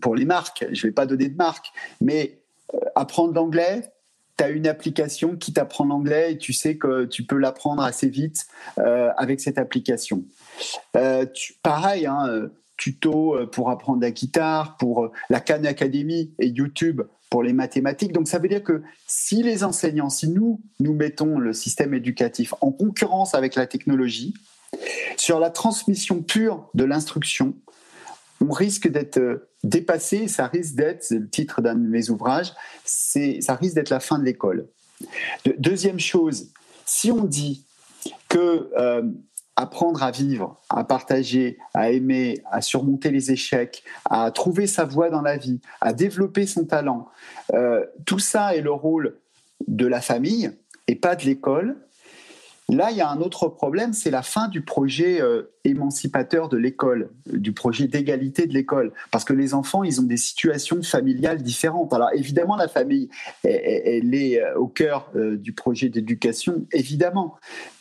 pour 0.00 0.14
les 0.14 0.24
marques, 0.24 0.66
je 0.72 0.86
ne 0.86 0.90
vais 0.90 0.94
pas 0.94 1.06
donner 1.06 1.28
de 1.28 1.36
marque, 1.36 1.72
mais 2.00 2.40
euh, 2.74 2.78
apprendre 2.94 3.34
l'anglais, 3.34 3.92
tu 4.36 4.44
as 4.44 4.50
une 4.50 4.66
application 4.66 5.36
qui 5.36 5.52
t'apprend 5.52 5.84
l'anglais 5.84 6.32
et 6.32 6.38
tu 6.38 6.52
sais 6.52 6.76
que 6.76 7.04
tu 7.04 7.22
peux 7.22 7.36
l'apprendre 7.36 7.82
assez 7.82 8.08
vite 8.08 8.46
euh, 8.78 9.10
avec 9.16 9.40
cette 9.40 9.58
application. 9.58 10.24
Euh, 10.96 11.26
pareil, 11.62 12.06
hein, 12.06 12.48
tuto 12.76 13.36
pour 13.52 13.70
apprendre 13.70 14.02
la 14.02 14.10
guitare, 14.10 14.76
pour 14.76 15.10
la 15.30 15.40
Khan 15.40 15.64
Academy 15.64 16.34
et 16.38 16.48
YouTube 16.48 17.02
pour 17.30 17.42
les 17.42 17.52
mathématiques. 17.52 18.12
Donc 18.12 18.28
ça 18.28 18.38
veut 18.38 18.48
dire 18.48 18.62
que 18.62 18.82
si 19.06 19.42
les 19.42 19.64
enseignants, 19.64 20.10
si 20.10 20.28
nous, 20.28 20.60
nous 20.80 20.94
mettons 20.94 21.38
le 21.38 21.52
système 21.52 21.94
éducatif 21.94 22.54
en 22.60 22.72
concurrence 22.72 23.34
avec 23.34 23.54
la 23.54 23.66
technologie, 23.66 24.34
sur 25.16 25.40
la 25.40 25.50
transmission 25.50 26.22
pure 26.22 26.68
de 26.74 26.84
l'instruction, 26.84 27.54
on 28.40 28.50
risque 28.50 28.88
d'être 28.88 29.48
dépassé, 29.64 30.28
ça 30.28 30.46
risque 30.46 30.74
d'être, 30.74 31.02
c'est 31.02 31.18
le 31.18 31.28
titre 31.28 31.62
d'un 31.62 31.74
de 31.74 31.88
mes 31.88 32.10
ouvrages, 32.10 32.52
ça 32.84 33.54
risque 33.54 33.74
d'être 33.74 33.90
la 33.90 34.00
fin 34.00 34.18
de 34.18 34.24
l'école. 34.24 34.68
deuxième 35.58 35.98
chose, 35.98 36.52
si 36.84 37.10
on 37.10 37.24
dit 37.24 37.66
que 38.28 38.70
euh, 38.76 39.02
apprendre 39.56 40.02
à 40.02 40.10
vivre, 40.10 40.60
à 40.68 40.84
partager, 40.84 41.58
à 41.74 41.90
aimer, 41.90 42.42
à 42.50 42.60
surmonter 42.60 43.10
les 43.10 43.32
échecs, 43.32 43.82
à 44.04 44.30
trouver 44.30 44.66
sa 44.66 44.84
voie 44.84 45.10
dans 45.10 45.22
la 45.22 45.36
vie, 45.38 45.60
à 45.80 45.92
développer 45.92 46.46
son 46.46 46.64
talent, 46.64 47.08
euh, 47.54 47.84
tout 48.04 48.18
ça 48.18 48.54
est 48.54 48.60
le 48.60 48.72
rôle 48.72 49.16
de 49.66 49.86
la 49.86 50.00
famille 50.00 50.50
et 50.88 50.94
pas 50.94 51.16
de 51.16 51.24
l'école, 51.24 51.76
Là, 52.68 52.90
il 52.90 52.96
y 52.96 53.00
a 53.00 53.08
un 53.08 53.20
autre 53.20 53.46
problème, 53.46 53.92
c'est 53.92 54.10
la 54.10 54.22
fin 54.22 54.48
du 54.48 54.60
projet 54.60 55.20
euh, 55.20 55.54
émancipateur 55.62 56.48
de 56.48 56.56
l'école, 56.56 57.10
du 57.26 57.52
projet 57.52 57.86
d'égalité 57.86 58.48
de 58.48 58.54
l'école, 58.54 58.92
parce 59.12 59.24
que 59.24 59.32
les 59.32 59.54
enfants, 59.54 59.84
ils 59.84 60.00
ont 60.00 60.04
des 60.04 60.16
situations 60.16 60.82
familiales 60.82 61.42
différentes. 61.42 61.92
Alors 61.92 62.10
évidemment, 62.12 62.56
la 62.56 62.66
famille, 62.66 63.08
elle, 63.44 64.12
est 64.12 64.42
euh, 64.42 64.58
au 64.58 64.66
cœur 64.66 65.12
euh, 65.14 65.36
du 65.36 65.52
projet 65.52 65.90
d'éducation, 65.90 66.66
évidemment. 66.72 67.36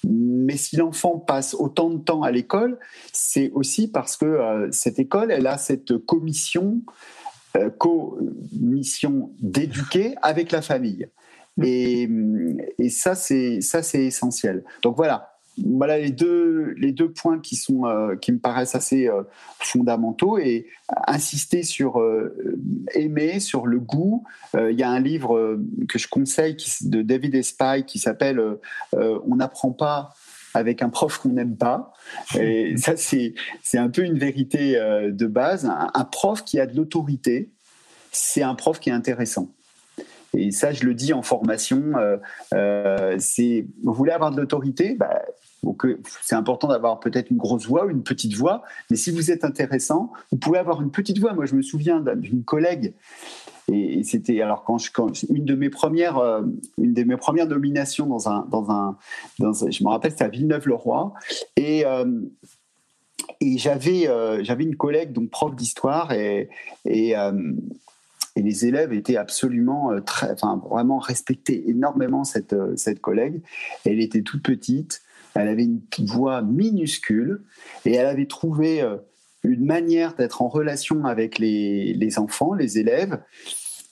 Mais 0.07 0.55
si 0.55 0.75
l'enfant 0.75 1.17
passe 1.17 1.55
autant 1.55 1.89
de 1.89 1.97
temps 1.97 2.21
à 2.21 2.29
l'école, 2.29 2.77
c'est 3.11 3.49
aussi 3.53 3.87
parce 3.87 4.15
que 4.15 4.67
cette 4.69 4.99
école, 4.99 5.31
elle 5.31 5.47
a 5.47 5.57
cette 5.57 5.97
commission, 5.97 6.83
commission 7.79 9.31
d'éduquer 9.39 10.13
avec 10.21 10.51
la 10.51 10.61
famille. 10.61 11.07
Et, 11.63 12.09
et 12.79 12.89
ça, 12.89 13.15
c'est 13.15 13.62
ça, 13.62 13.81
c'est 13.81 14.03
essentiel. 14.03 14.63
Donc 14.81 14.95
voilà. 14.95 15.31
Voilà 15.63 15.97
les 15.97 16.12
deux, 16.12 16.74
les 16.77 16.91
deux 16.91 17.09
points 17.09 17.39
qui, 17.39 17.55
sont, 17.55 17.85
euh, 17.85 18.17
qui 18.17 18.33
me 18.33 18.39
paraissent 18.39 18.75
assez 18.75 19.07
euh, 19.07 19.24
fondamentaux 19.59 20.38
et 20.38 20.67
insister 21.07 21.63
sur 21.63 22.01
euh, 22.01 22.57
aimer, 22.93 23.39
sur 23.39 23.65
le 23.65 23.79
goût. 23.79 24.25
Il 24.53 24.77
y 24.77 24.83
a 24.83 24.89
un 24.89 25.00
livre 25.00 25.57
que 25.88 25.97
je 25.97 26.07
conseille 26.09 26.57
qui, 26.57 26.89
de 26.89 27.01
David 27.01 27.35
Espy 27.35 27.85
qui 27.85 28.00
s'appelle 28.00 28.41
On 28.93 29.35
n'apprend 29.35 29.71
pas 29.71 30.13
avec 30.53 30.81
un 30.81 30.89
prof 30.89 31.17
qu'on 31.17 31.29
n'aime 31.29 31.57
pas. 31.57 31.93
Et 32.38 32.75
ça, 32.77 32.97
c'est, 32.97 33.33
c'est 33.63 33.77
un 33.77 33.89
peu 33.89 34.03
une 34.03 34.17
vérité 34.17 34.74
de 35.09 35.25
base. 35.25 35.69
un 35.69 36.05
prof 36.05 36.43
qui 36.43 36.59
a 36.59 36.65
de 36.65 36.75
l'autorité, 36.75 37.50
c'est 38.12 38.43
un 38.43 38.55
prof 38.55 38.79
qui 38.79 38.89
est 38.89 38.93
intéressant. 38.93 39.54
Et 40.35 40.51
ça, 40.51 40.71
je 40.71 40.85
le 40.85 40.93
dis 40.93 41.13
en 41.13 41.21
formation, 41.21 41.81
euh, 41.97 42.17
euh, 42.53 43.15
c'est 43.19 43.67
vous 43.83 43.93
voulez 43.93 44.11
avoir 44.11 44.31
de 44.31 44.39
l'autorité, 44.39 44.95
bah, 44.95 45.21
c'est 46.21 46.35
important 46.35 46.67
d'avoir 46.67 46.99
peut-être 46.99 47.31
une 47.31 47.37
grosse 47.37 47.65
voix 47.65 47.85
ou 47.85 47.89
une 47.89 48.03
petite 48.03 48.35
voix, 48.35 48.63
mais 48.89 48.97
si 48.97 49.11
vous 49.11 49.31
êtes 49.31 49.43
intéressant, 49.43 50.11
vous 50.31 50.37
pouvez 50.37 50.59
avoir 50.59 50.81
une 50.81 50.91
petite 50.91 51.19
voix. 51.19 51.33
Moi, 51.33 51.45
je 51.45 51.55
me 51.55 51.61
souviens 51.61 52.03
d'une 52.15 52.43
collègue, 52.43 52.93
et 53.71 54.03
c'était 54.03 54.41
alors 54.41 54.63
quand, 54.63 54.77
je, 54.77 54.91
une 55.33 55.45
de 55.45 55.55
mes 55.55 55.69
premières, 55.69 56.17
euh, 56.17 56.41
une 56.77 56.93
de 56.93 57.03
mes 57.03 57.17
premières 57.17 57.47
nominations 57.47 58.05
dans 58.05 58.29
un, 58.29 58.47
dans 58.51 58.69
un, 58.69 58.97
je 59.39 59.83
me 59.83 59.89
rappelle, 59.89 60.11
c'était 60.11 60.25
à 60.25 60.29
Villeneuve-le-Roi, 60.29 61.13
et 61.55 61.83
et 63.41 63.57
j'avais 63.57 64.07
j'avais 64.43 64.65
une 64.65 64.75
collègue 64.75 65.13
donc 65.13 65.29
prof 65.31 65.55
d'histoire 65.55 66.11
et 66.11 66.49
et 68.35 68.41
les 68.41 68.65
élèves 68.65 68.93
étaient 68.93 69.17
absolument 69.17 69.91
euh, 69.91 70.01
très, 70.01 70.31
enfin 70.31 70.61
vraiment 70.69 70.99
respectaient 70.99 71.63
énormément 71.67 72.23
cette 72.23 72.53
euh, 72.53 72.75
cette 72.75 72.99
collègue. 72.99 73.41
Elle 73.85 74.01
était 74.01 74.21
toute 74.21 74.43
petite, 74.43 75.01
elle 75.35 75.47
avait 75.47 75.63
une 75.63 75.81
voix 76.05 76.41
minuscule 76.41 77.43
et 77.85 77.93
elle 77.93 78.07
avait 78.07 78.27
trouvé 78.27 78.81
euh, 78.81 78.97
une 79.43 79.65
manière 79.65 80.15
d'être 80.15 80.41
en 80.41 80.49
relation 80.49 81.05
avec 81.05 81.39
les, 81.39 81.93
les 81.93 82.19
enfants, 82.19 82.53
les 82.53 82.77
élèves, 82.79 83.21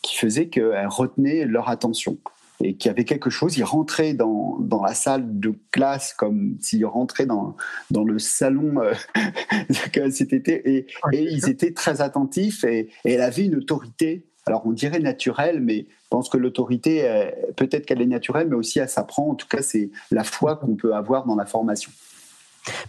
qui 0.01 0.17
faisait 0.17 0.47
qu'elle 0.49 0.87
retenait 0.87 1.45
leur 1.45 1.69
attention 1.69 2.17
et 2.61 2.75
qu'il 2.75 2.89
y 2.89 2.91
avait 2.91 3.03
quelque 3.03 3.29
chose, 3.29 3.57
ils 3.57 3.63
rentraient 3.63 4.13
dans, 4.13 4.57
dans 4.59 4.83
la 4.83 4.93
salle 4.93 5.39
de 5.39 5.53
classe 5.71 6.13
comme 6.13 6.57
s'ils 6.59 6.85
rentraient 6.85 7.25
dans, 7.25 7.55
dans 7.91 8.03
le 8.03 8.19
salon 8.19 8.75
cet 10.11 10.33
été 10.33 10.77
et, 10.77 10.87
et, 11.11 11.23
ils 11.23 11.49
étaient 11.49 11.73
très 11.73 12.01
attentifs 12.01 12.63
et, 12.63 12.89
et, 13.05 13.13
elle 13.13 13.21
avait 13.21 13.45
une 13.45 13.55
autorité 13.55 14.25
alors 14.45 14.65
on 14.65 14.71
dirait 14.71 14.99
naturel, 14.99 15.61
mais 15.61 15.85
je 15.87 16.07
pense 16.09 16.29
que 16.29 16.37
l'autorité, 16.37 17.07
euh, 17.07 17.31
peut-être 17.55 17.85
qu'elle 17.85 18.01
est 18.01 18.07
naturelle, 18.07 18.47
mais 18.49 18.55
aussi 18.55 18.79
elle 18.79 18.89
s'apprend. 18.89 19.29
En 19.29 19.35
tout 19.35 19.47
cas, 19.47 19.61
c'est 19.61 19.89
la 20.11 20.23
foi 20.23 20.57
qu'on 20.57 20.75
peut 20.75 20.93
avoir 20.93 21.25
dans 21.25 21.35
la 21.35 21.45
formation. 21.45 21.91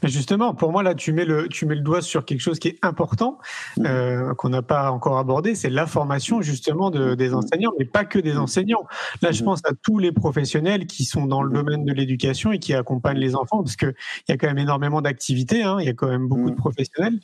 Mais 0.03 0.09
justement, 0.09 0.55
pour 0.55 0.73
moi, 0.73 0.83
là, 0.83 0.95
tu 0.95 1.13
mets 1.13 1.25
le, 1.25 1.49
tu 1.49 1.67
mets 1.67 1.75
le 1.75 1.81
doigt 1.81 2.03
sur 2.03 2.25
quelque 2.25 2.41
chose 2.41 2.59
qui 2.59 2.69
est 2.69 2.79
important, 2.83 3.39
mmh. 3.77 3.87
euh, 3.87 4.35
qu'on 4.35 4.49
n'a 4.49 4.63
pas 4.63 4.91
encore 4.91 5.19
abordé, 5.19 5.55
c'est 5.55 5.71
la 5.71 5.87
formation 5.87 6.43
justement 6.43 6.91
de, 6.91 7.15
des 7.15 7.31
mmh. 7.31 7.35
enseignants, 7.35 7.73
mais 7.79 7.85
pas 7.85 8.05
que 8.05 8.19
des 8.19 8.35
mmh. 8.35 8.39
enseignants. 8.39 8.85
Là, 9.23 9.33
je 9.33 9.43
pense 9.43 9.61
à 9.65 9.73
tous 9.83 9.99
les 9.99 10.13
professionnels 10.13 10.87
qui 10.87 11.05
sont 11.05 11.27
dans 11.27 11.43
le 11.43 11.53
domaine 11.53 11.85
de 11.85 11.93
l'éducation 11.93 12.53
et 12.53 12.59
qui 12.59 12.75
accompagnent 12.75 13.19
les 13.19 13.35
enfants, 13.35 13.63
parce 13.63 13.77
qu'il 13.77 13.95
y 14.29 14.33
a 14.33 14.37
quand 14.37 14.47
même 14.47 14.59
énormément 14.59 15.03
d'activités, 15.03 15.63
hein, 15.63 15.77
il 15.81 15.87
y 15.87 15.91
a 15.91 15.95
quand 15.95 16.09
même 16.09 16.29
beaucoup 16.29 16.51
de 16.51 16.57
professionnels. 16.57 17.19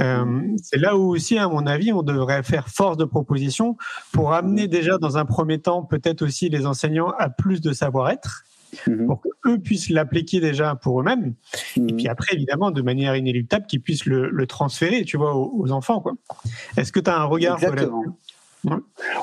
Euh, 0.00 0.42
c'est 0.62 0.78
là 0.78 0.96
où 0.96 1.14
aussi, 1.14 1.38
à 1.38 1.48
mon 1.48 1.66
avis, 1.66 1.92
on 1.92 2.02
devrait 2.02 2.42
faire 2.42 2.68
force 2.68 2.96
de 2.96 3.04
proposition 3.04 3.76
pour 4.12 4.32
amener 4.32 4.68
déjà 4.68 4.98
dans 4.98 5.18
un 5.18 5.24
premier 5.24 5.58
temps 5.58 5.82
peut-être 5.82 6.22
aussi 6.22 6.48
les 6.48 6.66
enseignants 6.66 7.12
à 7.18 7.28
plus 7.28 7.60
de 7.60 7.72
savoir-être 7.72 8.44
Mhm. 8.86 9.06
pour 9.06 9.20
qu'eux 9.20 9.58
puissent 9.58 9.90
l'appliquer 9.90 10.40
déjà 10.40 10.74
pour 10.74 11.00
eux-mêmes. 11.00 11.34
Et 11.76 11.80
mhm. 11.80 11.96
puis 11.96 12.08
après, 12.08 12.34
évidemment, 12.34 12.70
de 12.70 12.82
manière 12.82 13.16
inéluctable, 13.16 13.66
qu'ils 13.66 13.82
puissent 13.82 14.06
le, 14.06 14.46
transférer, 14.46 15.04
tu 15.04 15.16
vois, 15.16 15.34
aux, 15.34 15.70
enfants. 15.72 16.00
Quoi. 16.00 16.14
Est-ce 16.76 16.92
que 16.92 17.00
tu 17.00 17.10
as 17.10 17.18
un 17.18 17.24
regard 17.24 17.62
Exactement. 17.62 18.04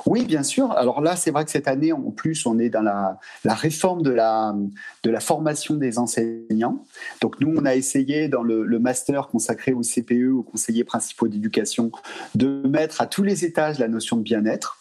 Oui, 0.06 0.26
bien 0.26 0.44
sûr. 0.44 0.72
Alors 0.74 1.02
là, 1.02 1.16
c'est 1.16 1.32
vrai 1.32 1.46
que 1.46 1.52
cette 1.52 1.68
année, 1.68 1.94
en 1.94 2.12
plus, 2.12 2.46
on 2.46 2.60
est 2.60 2.70
dans 2.70 2.82
la, 2.82 3.20
réforme 3.46 4.02
de 4.02 4.12
la, 4.12 4.54
de 5.04 5.10
la 5.10 5.20
formation 5.20 5.76
des 5.76 5.98
enseignants. 5.98 6.84
Donc 7.22 7.40
nous, 7.40 7.56
on 7.56 7.66
a 7.66 7.76
essayé 7.76 8.28
dans 8.28 8.44
le, 8.44 8.66
le 8.66 8.80
master 8.80 9.28
consacré 9.28 9.72
au 9.72 9.82
CPE, 9.82 10.34
aux 10.34 10.44
conseillers 10.44 10.84
principaux 10.84 11.28
d'éducation, 11.28 11.92
de 12.36 12.68
mettre 12.68 13.02
à 13.02 13.08
tous 13.08 13.24
les 13.24 13.46
étages 13.46 13.80
la 13.80 13.88
notion 13.88 14.18
de 14.18 14.24
bien-être. 14.24 14.79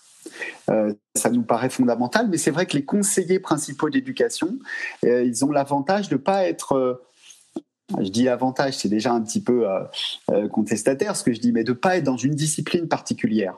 Euh, 0.71 0.95
ça 1.15 1.31
nous 1.31 1.43
paraît 1.43 1.71
fondamental, 1.71 2.29
mais 2.29 2.39
c'est 2.39 2.51
vrai 2.51 2.67
que 2.67 2.77
les 2.77 2.85
conseillers 2.85 3.41
principaux 3.41 3.91
d'éducation, 3.91 4.59
euh, 5.05 5.23
ils 5.23 5.45
ont 5.45 5.51
l'avantage 5.51 6.09
de 6.09 6.15
ne 6.15 6.21
pas 6.21 6.45
être 6.45 6.73
euh, 6.73 6.95
je 8.03 8.11
dis 8.11 8.29
avantage, 8.29 8.77
c'est 8.77 8.91
déjà 8.91 9.15
un 9.15 9.23
petit 9.23 9.43
peu 9.43 9.65
contestataire 10.53 11.17
ce 11.17 11.25
que 11.25 11.33
je 11.33 11.41
dis, 11.41 11.53
mais 11.53 11.65
de 11.65 11.71
ne 11.71 11.75
pas 11.75 11.97
être 11.97 12.05
dans 12.05 12.19
une 12.19 12.35
discipline 12.35 12.87
particulière, 12.87 13.55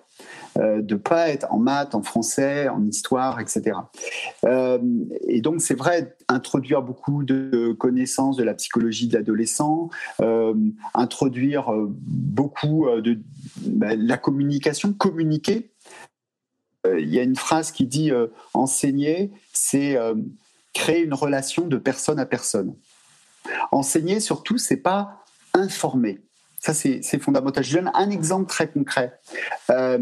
de 0.56 0.80
ne 0.88 0.94
pas 1.00 1.30
être 1.30 1.52
en 1.52 1.58
maths, 1.58 1.96
en 1.96 2.02
français, 2.04 2.68
en 2.68 2.87
histoire, 2.87 3.40
etc. 3.40 3.76
et 4.46 5.40
donc 5.40 5.60
c'est 5.60 5.75
vrai, 5.75 6.16
introduire 6.28 6.80
beaucoup 6.80 7.25
de 7.25 7.75
connaissances 7.76 8.37
de 8.37 8.44
la 8.44 8.54
psychologie 8.54 9.08
de 9.08 9.14
l'adolescent, 9.14 9.90
introduire 10.94 11.72
beaucoup 11.88 12.87
de 13.02 13.18
ben, 13.66 14.00
la 14.00 14.16
communication, 14.16 14.92
communiquer, 14.92 15.72
il 16.99 17.09
y 17.09 17.18
a 17.18 17.23
une 17.23 17.37
phrase 17.37 17.73
qui 17.73 17.87
dit 17.87 18.11
euh, 18.11 18.28
enseigner, 18.54 19.30
c'est 19.52 19.97
euh, 19.97 20.14
créer 20.73 21.02
une 21.02 21.14
relation 21.14 21.66
de 21.66 21.76
personne 21.76 22.18
à 22.18 22.26
personne. 22.26 22.75
Enseigner, 23.73 24.20
surtout, 24.20 24.59
c'est 24.59 24.76
pas 24.76 25.25
informer. 25.54 26.20
Ça, 26.61 26.75
c'est 26.75 27.18
fondamental. 27.18 27.64
Je 27.64 27.78
donne 27.78 27.90
un 27.94 28.11
exemple 28.11 28.47
très 28.47 28.68
concret. 28.68 29.18
là, 29.68 29.97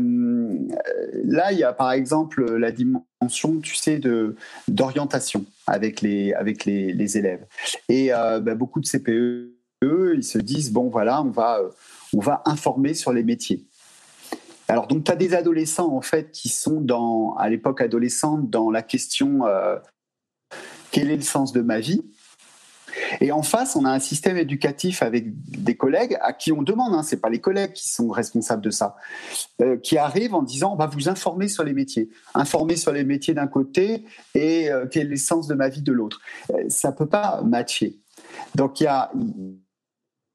il 1.53 1.59
y 1.59 1.63
a 1.63 1.73
par 1.73 1.93
exemple 1.93 2.57
la 2.57 2.73
dimension, 2.73 3.61
tu 3.63 3.77
sais, 3.77 4.01
d'orientation 4.67 5.45
avec 5.69 6.01
les, 6.01 6.35
élèves. 7.17 7.47
Et 7.89 8.09
bah, 8.09 8.57
beaucoup 8.57 8.81
de 8.81 8.89
CPE, 8.89 9.53
ils 10.17 10.25
se 10.25 10.39
disent, 10.39 10.73
bon, 10.73 10.89
voilà, 10.89 11.23
on 11.23 11.31
va 12.21 12.43
informer 12.45 12.95
sur 12.95 13.13
les 13.13 13.23
métiers. 13.23 13.68
Alors, 14.69 14.87
donc, 14.87 15.05
tu 15.05 15.11
as 15.11 15.17
des 15.17 15.35
adolescents, 15.35 15.95
en 15.95 16.03
fait, 16.03 16.31
qui 16.31 16.51
sont, 16.51 16.81
dans, 16.81 17.35
à 17.35 17.49
l'époque 17.49 17.81
adolescente, 17.81 18.51
dans 18.51 18.71
la 18.71 18.83
question 18.83 19.47
euh, 19.47 19.77
quel 20.91 21.11
est 21.11 21.17
le 21.17 21.23
sens 21.23 21.53
de 21.53 21.63
ma 21.63 21.81
vie? 21.81 22.05
Et 23.21 23.33
en 23.33 23.43
face, 23.43 23.77
on 23.77 23.85
a 23.85 23.91
un 23.91 23.99
système 23.99 24.37
éducatif 24.37 25.03
avec 25.03 25.27
des 25.51 25.77
collègues 25.77 26.19
à 26.21 26.33
qui 26.33 26.53
on 26.53 26.63
demande, 26.63 26.95
hein, 26.95 27.03
c'est 27.03 27.21
pas 27.21 27.31
les 27.31 27.41
collègues 27.41 27.73
qui 27.73 27.89
sont 27.89 28.09
responsables 28.09 28.63
de 28.63 28.71
ça, 28.71 28.97
euh, 29.63 29.77
qui 29.79 29.97
arrivent 29.97 30.35
en 30.35 30.43
disant 30.43 30.73
on 30.73 30.77
va 30.77 30.87
vous 30.87 31.09
informer 31.09 31.49
sur 31.49 31.65
les 31.65 31.73
métiers, 31.73 32.11
informer 32.35 32.77
sur 32.77 32.93
les 32.93 33.05
métiers 33.05 33.35
d'un 33.35 33.47
côté 33.47 34.05
et 34.35 34.71
euh, 34.71 34.87
quel 34.91 35.07
est 35.07 35.11
le 35.11 35.17
sens 35.17 35.47
de 35.47 35.55
ma 35.55 35.69
vie 35.69 35.83
de 35.83 35.93
l'autre. 35.93 36.21
ça 36.69 36.93
peut 36.93 37.09
pas 37.09 37.43
matcher. 37.43 37.99
Donc 38.55 38.81
il 38.81 38.85
y 38.85 38.89
a 38.89 39.11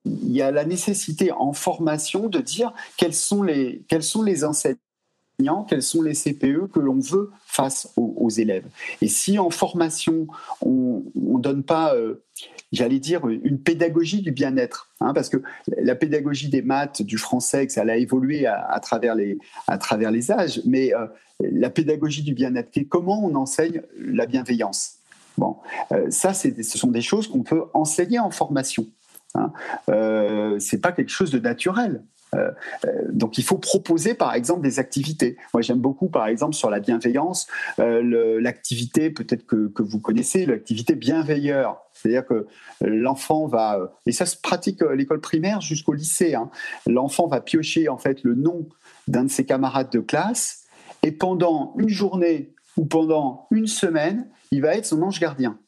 il 0.06 0.32
y 0.32 0.42
a 0.42 0.52
la 0.52 0.66
nécessité 0.66 1.32
en 1.32 1.54
formation 1.54 2.28
de 2.28 2.40
dire 2.40 2.74
quels 2.98 3.14
sont 3.14 3.44
les, 3.44 3.84
quels 3.88 4.04
sont 4.04 4.22
les 4.22 4.44
enseignants, 4.44 5.64
quels 5.68 5.82
sont 5.82 6.02
les 6.02 6.14
CPE 6.14 6.72
que 6.74 6.80
l'on 6.80 7.00
veut 7.00 7.32
face 7.46 7.92
aux, 7.96 8.30
élèves. 8.30 8.66
Et 9.02 9.08
si 9.08 9.38
en 9.38 9.50
formation, 9.50 10.28
on 10.62 11.04
ne 11.16 11.40
donne 11.40 11.64
pas, 11.64 11.94
euh, 11.94 12.24
j'allais 12.72 13.00
dire, 13.00 13.28
une 13.28 13.60
pédagogie 13.60 14.22
du 14.22 14.32
bien-être, 14.32 14.90
hein, 15.02 15.14
parce 15.14 15.30
que 15.30 15.38
la 15.78 15.96
pédagogie 15.96 16.50
des 16.50 16.62
maths, 16.62 17.02
du 17.02 17.18
français, 17.18 17.68
ça 17.70 17.82
a 17.82 17.96
évolué 17.96 18.48
à, 18.48 18.80
travers, 18.82 19.16
les, 19.16 19.38
à 19.68 19.78
travers 19.78 20.10
les 20.10 20.32
âges, 20.32 20.62
mais 20.66 20.94
euh, 20.96 21.06
la 21.40 21.70
pédagogie 21.70 22.24
du 22.24 22.34
bien-être, 22.34 22.72
comment 22.90 23.24
on 23.24 23.36
enseigne 23.36 23.82
la 23.98 24.26
bienveillance 24.26 24.98
Bon, 25.38 25.58
euh, 25.92 26.10
ça, 26.10 26.34
ce 26.34 26.52
sont 26.64 26.92
des 26.92 27.02
choses 27.02 27.28
qu'on 27.28 27.44
peut 27.44 27.64
enseigner 27.74 28.20
en 28.20 28.30
formation. 28.30 28.88
Hein. 29.36 29.52
Euh, 29.90 30.60
c'est 30.60 30.80
pas 30.80 30.92
quelque 30.92 31.10
chose 31.10 31.32
de 31.32 31.40
naturel. 31.40 32.04
Euh, 32.36 32.50
euh, 32.86 32.90
donc 33.12 33.38
il 33.38 33.44
faut 33.44 33.60
proposer 33.60 34.16
par 34.16 34.34
exemple 34.34 34.62
des 34.62 34.80
activités. 34.80 35.38
Moi 35.54 35.62
j'aime 35.62 35.80
beaucoup 35.80 36.10
par 36.10 36.28
exemple 36.28 36.56
sur 36.56 36.72
la 36.72 36.80
bienveillance 36.80 37.48
l'activité 37.78 39.12
peut-être 39.12 39.46
que, 39.46 39.72
vous 39.78 40.00
connaissez, 40.00 40.46
l'activité 40.46 40.96
bienveilleur. 40.96 41.80
C'est-à-dire 41.94 42.26
que 42.26 42.48
l'enfant 42.82 43.46
va, 43.46 43.94
et 44.06 44.12
ça 44.12 44.26
se 44.26 44.36
pratique 44.36 44.82
à 44.82 44.96
l'école 44.96 45.22
primaire 45.22 45.62
jusqu'au 45.62 45.94
lycée, 45.94 46.34
hein. 46.34 46.50
l'enfant 46.88 47.28
va 47.28 47.40
piocher 47.40 47.88
en 47.88 47.98
fait 47.98 48.24
le 48.24 48.34
nom 48.34 48.68
d'un 49.08 49.26
de 49.26 49.30
ses 49.30 49.46
camarades 49.46 49.92
de 49.92 50.00
classe 50.00 50.64
et 51.04 51.12
pendant 51.12 51.76
une 51.78 51.90
journée 51.90 52.54
ou 52.78 52.86
pendant 52.86 53.48
une 53.52 53.68
semaine, 53.68 54.28
il 54.52 54.62
va 54.62 54.76
être 54.76 54.86
son 54.86 55.02
ange 55.04 55.20
gardien. 55.20 55.60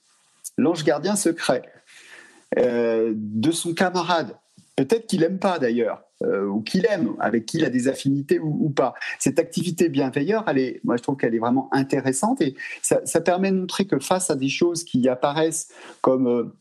L'ange 0.58 0.84
gardien 0.84 1.16
secret. 1.16 1.64
Euh, 2.58 3.14
de 3.16 3.52
son 3.52 3.74
camarade. 3.74 4.38
Peut-être 4.76 5.08
qu'il 5.08 5.22
n'aime 5.22 5.40
pas 5.40 5.58
d'ailleurs, 5.58 6.04
euh, 6.24 6.46
ou 6.46 6.62
qu'il 6.62 6.86
aime, 6.86 7.14
avec 7.20 7.46
qui 7.46 7.58
il 7.58 7.66
a 7.66 7.70
des 7.70 7.88
affinités 7.88 8.40
ou, 8.40 8.70
pas. 8.70 8.94
Cette 9.20 9.40
activité 9.40 9.90
bienveilleur, 9.90 10.44
elle 10.48 10.80
moi 10.84 10.96
je 10.96 11.04
trouve 11.04 11.18
qu'elle 11.18 11.34
est 11.34 11.40
vraiment 11.40 11.70
intéressante 11.74 12.42
et 12.42 12.56
ça, 12.82 13.22
permet 13.22 13.52
de 13.52 13.58
montrer 13.58 13.86
que 13.86 14.00
face 14.00 14.30
à 14.30 14.36
des 14.36 14.50
choses 14.50 14.84
qui 14.84 15.08
apparaissent 15.10 15.70
comme 16.02 16.28
euh, 16.28 16.56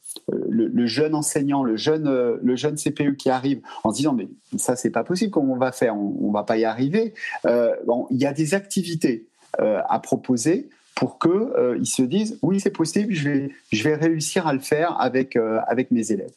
le, 0.48 0.86
jeune 0.86 1.14
enseignant, 1.14 1.62
le 1.62 1.76
jeune, 1.76 2.08
le 2.40 2.56
jeune 2.56 2.76
CPE 2.76 3.16
qui 3.16 3.30
arrive 3.30 3.60
en 3.82 3.90
se 3.90 3.98
disant 3.98 4.14
mais 4.14 4.28
ça 4.56 4.76
c'est 4.76 4.90
pas 4.90 5.04
possible, 5.04 5.30
comment 5.30 5.54
on 5.54 5.58
va 5.58 5.72
faire, 5.72 5.96
on, 5.96 6.30
va 6.30 6.44
pas 6.44 6.56
y 6.56 6.64
arriver. 6.64 7.14
il 7.44 8.16
y 8.16 8.26
a 8.26 8.32
des 8.32 8.54
activités 8.54 9.26
à 9.58 9.98
proposer 10.00 10.68
pour 10.94 11.18
qu'ils 11.18 11.30
euh, 11.30 11.84
se 11.84 12.02
disent 12.02 12.38
oui 12.42 12.60
c'est 12.60 12.70
possible, 12.70 13.12
je 13.12 13.28
vais, 13.28 13.50
je 13.72 13.82
vais 13.84 13.94
réussir 13.94 14.46
à 14.46 14.52
le 14.52 14.60
faire 14.60 15.00
avec, 15.00 15.36
euh, 15.36 15.60
avec 15.66 15.90
mes 15.90 16.12
élèves. 16.12 16.32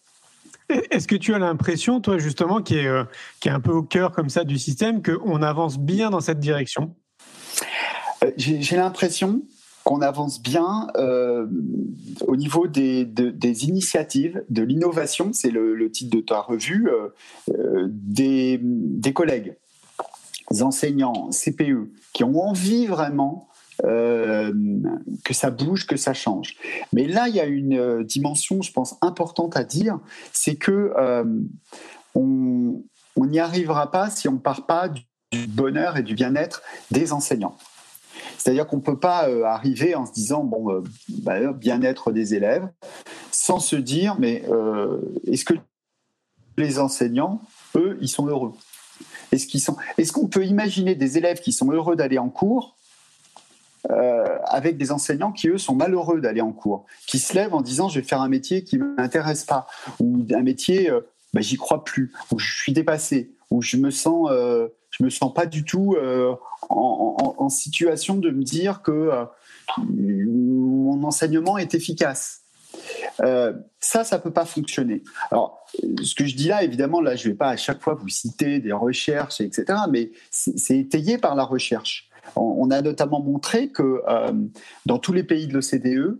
Est-ce 0.70 1.08
que 1.08 1.16
tu 1.16 1.34
as 1.34 1.40
l'impression, 1.40 2.02
toi 2.02 2.18
justement, 2.18 2.62
qui 2.62 2.76
est, 2.78 2.88
euh, 2.88 3.04
qui 3.40 3.48
est 3.48 3.52
un 3.52 3.62
peu 3.62 3.72
au 3.72 3.84
cœur 3.84 4.12
comme 4.12 4.30
ça 4.30 4.44
du 4.44 4.58
système, 4.58 5.02
qu'on 5.02 5.42
avance 5.42 5.78
bien 5.78 6.10
dans 6.10 6.20
cette 6.20 6.40
direction? 6.40 6.94
J'ai 8.36 8.76
l'impression 8.76 9.44
qu'on 9.84 10.02
avance 10.02 10.42
bien 10.42 10.88
au 12.26 12.36
niveau 12.36 12.68
des, 12.68 13.06
des 13.06 13.66
initiatives, 13.66 14.44
de 14.50 14.64
l'innovation, 14.64 15.32
c'est 15.32 15.52
le, 15.52 15.90
titre 15.92 16.18
de 16.18 16.22
ta 16.22 16.42
revue, 16.42 16.90
des, 17.88 18.60
des 18.62 19.14
collègues, 19.14 19.56
enseignants, 20.60 21.30
CPE, 21.30 21.90
qui 22.12 22.26
ont 22.26 22.42
envie 22.42 22.88
vraiment 22.88 23.48
euh, 23.86 24.54
que 25.24 25.34
ça 25.34 25.52
bouge, 25.52 25.86
que 25.86 25.98
ça 25.98 26.14
change. 26.14 26.56
Mais 26.94 27.08
là, 27.08 27.28
il 27.28 27.36
y 27.36 27.40
a 27.40 27.46
une 27.46 27.78
euh, 27.78 28.04
dimension, 28.04 28.62
je 28.62 28.72
pense, 28.72 28.96
importante 29.02 29.56
à 29.56 29.64
dire, 29.64 30.00
c'est 30.34 30.56
que 30.56 30.94
euh, 30.98 31.26
on 32.16 32.82
n'y 33.18 33.40
arrivera 33.40 33.92
pas 33.92 34.10
si 34.10 34.28
on 34.28 34.34
ne 34.34 34.40
part 34.40 34.66
pas 34.66 34.90
du, 34.90 35.04
bonheur 35.50 35.98
et 35.98 36.04
du 36.04 36.16
bien-être 36.16 36.64
des 36.90 37.12
enseignants. 37.12 37.58
C'est-à-dire 38.38 38.66
qu'on 38.66 38.78
ne 38.78 38.82
peut 38.82 39.00
pas 39.00 39.28
arriver 39.46 39.94
en 39.94 40.06
se 40.06 40.14
disant, 40.14 40.44
bon, 40.44 40.84
bah, 41.10 41.52
bien-être 41.52 42.12
des 42.12 42.34
élèves, 42.34 42.68
sans 43.30 43.60
se 43.60 43.76
dire, 43.76 44.16
mais 44.20 44.46
est-ce 45.28 45.44
que 45.44 45.54
les 46.58 46.80
enseignants, 46.80 47.42
eux, 47.76 47.98
ils 48.00 48.08
sont 48.08 48.26
heureux? 48.26 48.54
Est-ce 49.34 49.48
qu'ils 49.48 49.60
sont 49.60 49.76
Est-ce 49.98 50.14
qu'on 50.14 50.28
peut 50.28 50.46
imaginer 50.46 50.96
des 50.96 51.18
élèves 51.18 51.42
qui 51.42 51.52
sont 51.52 51.72
heureux 51.72 51.98
d'aller 51.98 52.18
en 52.18 52.30
cours 52.30 52.77
euh, 53.90 54.38
avec 54.46 54.78
des 54.78 54.92
enseignants 54.92 55.32
qui, 55.32 55.48
eux, 55.50 55.58
sont 55.58 55.76
malheureux 55.76 56.20
d'aller 56.20 56.42
en 56.42 56.52
cours, 56.52 56.86
qui 57.08 57.20
se 57.20 57.34
lèvent 57.34 57.54
en 57.54 57.62
disant 57.62 57.90
je 57.90 58.00
vais 58.00 58.06
faire 58.06 58.22
un 58.22 58.30
métier 58.30 58.64
qui 58.64 58.78
ne 58.78 58.84
m'intéresse 58.84 59.46
pas, 59.46 59.68
ou 60.00 60.26
un 60.34 60.42
métier, 60.42 60.90
euh, 60.90 61.02
bah, 61.34 61.42
j'y 61.42 61.56
crois 61.56 61.84
plus, 61.84 62.12
ou 62.32 62.40
je 62.40 62.54
suis 62.54 62.74
dépassé, 62.74 63.34
ou 63.50 63.62
je 63.62 63.78
me 63.78 63.92
sens, 63.92 64.30
euh, 64.32 64.68
je 64.90 65.04
me 65.04 65.10
sens 65.10 65.34
pas 65.34 65.46
du 65.46 65.64
tout 65.64 65.96
en, 66.70 67.50
situation 67.50 68.16
de 68.16 68.30
me 68.30 68.44
dire 68.44 68.82
que 68.82 69.10
mon 69.78 71.02
enseignement 71.04 71.58
est 71.58 71.74
efficace. 71.74 72.42
Euh, 73.22 73.54
ça, 73.80 74.04
ça 74.04 74.20
peut 74.20 74.32
pas 74.32 74.46
fonctionner. 74.46 75.04
Alors, 75.32 75.66
ce 76.04 76.16
que 76.16 76.26
je 76.26 76.36
dis 76.36 76.48
là, 76.48 76.64
évidemment, 76.64 77.02
là, 77.02 77.16
je 77.16 77.30
vais 77.30 77.36
pas 77.36 77.50
à 77.50 77.58
chaque 77.58 77.82
fois 77.82 77.94
vous 77.94 78.10
citer 78.10 78.60
des 78.60 78.72
recherches, 78.72 79.42
etc., 79.42 79.66
mais 79.90 80.12
c'est 80.30 80.78
étayé 80.78 81.18
par 81.18 81.36
la 81.36 81.44
recherche. 81.44 82.07
On, 82.36 82.70
a 82.72 82.82
notamment 82.82 83.22
montré 83.22 83.70
que 83.70 84.02
euh, 84.08 84.32
dans 84.86 85.00
tous 85.00 85.14
les 85.14 85.24
pays 85.24 85.48
de 85.48 85.54
l'OCDE, 85.54 86.20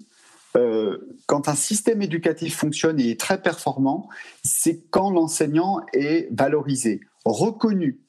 euh, 0.56 0.98
quand 1.26 1.50
un 1.50 1.56
système 1.56 2.02
éducatif 2.02 2.56
fonctionne 2.56 3.00
et 3.00 3.12
est 3.12 3.20
très 3.20 3.42
performant, 3.42 4.08
c'est 4.44 4.86
quand 4.90 5.12
l'enseignant 5.12 5.82
est 5.94 6.30
valorisé, 6.32 7.02
reconnu. 7.26 8.00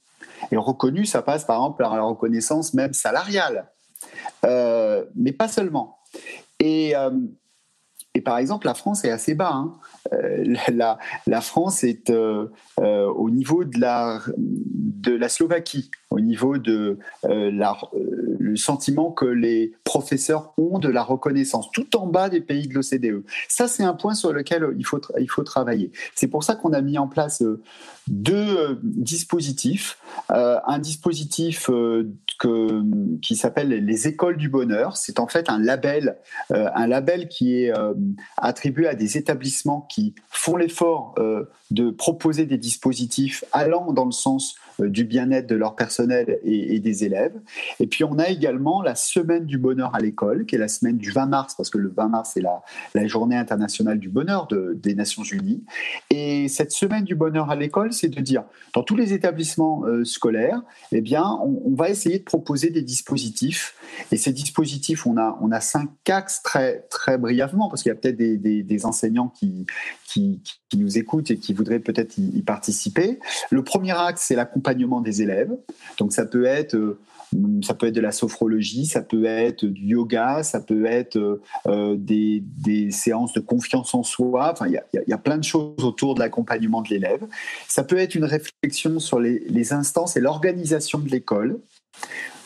Et 0.53 0.57
reconnu, 0.57 1.05
ça 1.05 1.23
passe 1.23 1.45
par 1.45 1.57
exemple 1.57 1.79
par 1.83 1.97
la 1.97 2.03
reconnaissance 2.03 2.75
même 2.75 2.93
salariale, 2.93 3.71
euh, 4.45 5.05
mais 5.17 5.33
pas 5.33 5.49
seulement. 5.49 5.99
Et, 6.61 6.95
par 8.25 8.39
exemple, 8.39 8.67
la 8.67 8.75
France 8.75 9.05
est 9.05 9.11
assez 9.11 9.35
bas. 9.35 9.53
Hein. 9.53 9.79
La, 11.27 11.41
France 11.41 11.85
est 11.85 12.11
au 12.11 13.31
niveau 13.31 13.65
de 13.65 13.79
la 13.79 15.29
Slovaquie, 15.29 15.91
au 16.18 16.20
niveau 16.20 16.59
de 16.59 16.98
la, 17.22 17.76
le 18.38 18.57
sentiment 18.57 19.11
que 19.11 19.24
les 19.24 19.72
professeurs 19.85 20.52
ont 20.59 20.78
de 20.78 20.88
la 20.88 21.02
reconnaissance, 21.02 21.70
tout 21.72 21.96
en 21.96 22.07
bas 22.07 22.28
des 22.28 22.40
pays 22.40 22.66
de 22.68 22.74
l'OCDE. 22.74 23.24
Ça, 23.48 23.68
c'est 23.68 23.85
un 23.85 23.94
point 23.94 24.14
sur 24.14 24.33
lequel 24.33 24.74
il 24.76 24.85
faut, 24.85 25.00
il 25.18 25.31
faut 25.31 25.44
travailler. 25.44 25.92
C'est 26.14 26.28
pour 26.28 26.44
ça 26.44 26.54
qu'on 26.54 26.72
a 26.72 26.81
mis 26.81 26.98
en 26.98 27.09
place 27.09 27.42
euh, 27.42 27.62
deux 28.09 28.35
euh, 28.35 28.74
dispositifs. 28.83 29.98
Euh, 30.31 30.59
un 30.66 30.78
dispositif 30.78 31.70
que, 32.38 33.18
qui 33.20 33.37
s'appelle 33.37 33.68
les 33.68 34.09
écoles 34.09 34.37
du 34.37 34.48
bonheur. 34.48 34.96
C'est 34.96 35.20
en 35.20 35.26
fait 35.26 35.48
un 35.50 35.59
label, 35.59 36.16
un 36.50 36.87
label 36.87 37.28
qui 37.28 37.62
est 37.62 37.72
attribué 38.37 38.87
à 38.87 38.94
des 38.94 39.16
établissements 39.16 39.83
qui 39.83 40.14
font 40.28 40.57
l'effort 40.57 41.14
de 41.70 41.90
proposer 41.90 42.46
des 42.46 42.59
dispositifs 42.59 43.44
allant 43.52 43.92
dans 43.92 44.04
le 44.04 44.12
sens 44.12 44.57
du 44.78 45.04
bien-être 45.04 45.46
de 45.46 45.57
leur 45.57 45.74
personnel 45.74 46.38
et, 46.44 46.78
des 46.78 47.04
élèves. 47.04 47.35
Et 47.81 47.87
puis 47.87 48.04
on 48.04 48.18
a 48.18 48.28
également 48.28 48.81
la 48.83 48.94
semaine 48.94 49.44
du 49.44 49.59
bonheur 49.59 49.94
à 49.94 49.98
l'école, 49.98 50.46
qui 50.46 50.54
est 50.54 50.59
la 50.59 50.68
semaine 50.68 50.96
du 50.96 51.11
20 51.11 51.26
mars, 51.26 51.54
parce 51.57 51.70
que 51.70 51.78
le 51.78 51.88
20 51.88 52.09
mars 52.09 52.31
c'est 52.35 52.40
la, 52.40 52.62
la, 52.94 53.07
journée 53.07 53.37
internationale 53.37 53.98
du 53.98 54.09
bonheur 54.09 54.46
de, 54.46 54.78
des 54.81 54.94
Nations 54.94 55.24
Unies. 55.24 55.64
Et 56.11 56.48
cette 56.48 56.70
semaine 56.70 57.04
du 57.04 57.14
bonheur 57.14 57.50
à 57.50 57.57
l'école, 57.57 57.92
c'est 57.92 58.09
de 58.09 58.20
dire, 58.20 58.44
dans 58.74 58.83
tous 58.83 58.96
les 58.96 59.12
établissements 59.12 59.85
euh, 59.87 60.04
scolaires, 60.04 60.62
eh 60.92 61.00
bien, 61.00 61.24
on, 61.42 61.62
on, 61.64 61.74
va 61.74 61.90
essayer 61.90 62.18
de 62.18 62.24
proposer 62.24 62.70
des 62.70 62.83
dispositifs. 62.83 63.74
Et 64.12 64.16
ces 64.16 64.33
dispositifs, 64.33 65.07
on 65.07 65.16
a, 65.16 65.38
on 65.40 65.50
a 65.50 65.61
cinq 65.61 65.88
axes 66.09 66.42
très, 66.42 66.87
très 66.90 67.18
brièvement, 67.18 67.68
parce 67.68 67.83
qu'il 67.83 67.90
y 67.90 67.92
a 67.92 67.96
peut-être 67.96 68.16
des, 68.16 68.37
des, 68.37 68.62
des, 68.62 68.87
enseignants 68.87 69.28
qui, 69.28 69.66
qui, 70.07 70.40
qui, 70.68 70.78
nous 70.78 70.98
écoutent 70.98 71.31
et 71.31 71.38
qui 71.38 71.54
voudraient 71.59 71.81
peut-être 71.81 72.16
y, 72.18 72.38
y 72.38 72.42
participer. 72.42 73.18
Le 73.51 73.62
premier 73.62 73.92
axe, 73.92 74.25
c'est 74.27 74.37
l'accompagnement 74.37 75.01
des 75.01 75.23
élèves. 75.23 75.55
Donc 75.99 76.12
ça 76.12 76.25
peut 76.25 76.47
être 76.47 76.75
euh, 76.75 76.99
ça 77.62 77.75
peut 77.75 77.87
être 77.87 77.94
de 77.94 78.01
la 78.01 78.12
sophrologie, 78.12 78.87
ça 78.87 79.03
peut 79.03 79.25
être 79.25 79.64
du 79.66 79.88
yoga, 79.88 80.42
ça 80.42 80.61
peut 80.61 80.87
être 80.87 81.40
euh, 81.66 81.97
des, 81.99 82.42
des, 82.42 82.90
séances 82.90 83.33
de 83.33 83.40
confiance 83.40 83.94
en 83.94 84.03
soi. 84.03 84.51
Enfin, 84.53 84.66
il 84.66 84.73
y, 84.73 85.11
y 85.11 85.12
a, 85.12 85.18
plein 85.18 85.37
de 85.37 85.44
choses 85.44 85.85
autour 85.85 86.14
de 86.14 86.21
l'accompagnement 86.21 86.81
de 86.81 86.88
l'élève. 86.88 87.27
Ça 87.66 87.85
peut 87.85 87.99
être 87.99 88.14
une 88.14 88.25
réflexion 88.25 88.99
sur 88.99 89.21
les, 89.21 89.40
les 89.40 89.73
instances 89.73 90.16
et 90.16 90.21
l'organisation 90.21 90.99
de 90.99 91.09
l'école 91.09 91.61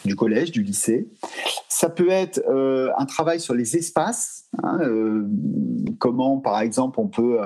du 0.04 0.16
collège, 0.16 0.50
du 0.50 0.62
lycée. 0.62 1.08
Ça 1.68 1.88
peut 1.88 2.10
être 2.10 2.42
euh, 2.48 2.90
un 2.98 3.06
travail 3.06 3.38
sur 3.38 3.54
les 3.54 3.76
espaces, 3.76 4.46
hein, 4.62 4.80
comment 6.00 6.38
par 6.38 6.60
exemple 6.60 6.98
on 6.98 7.06
peut 7.06 7.38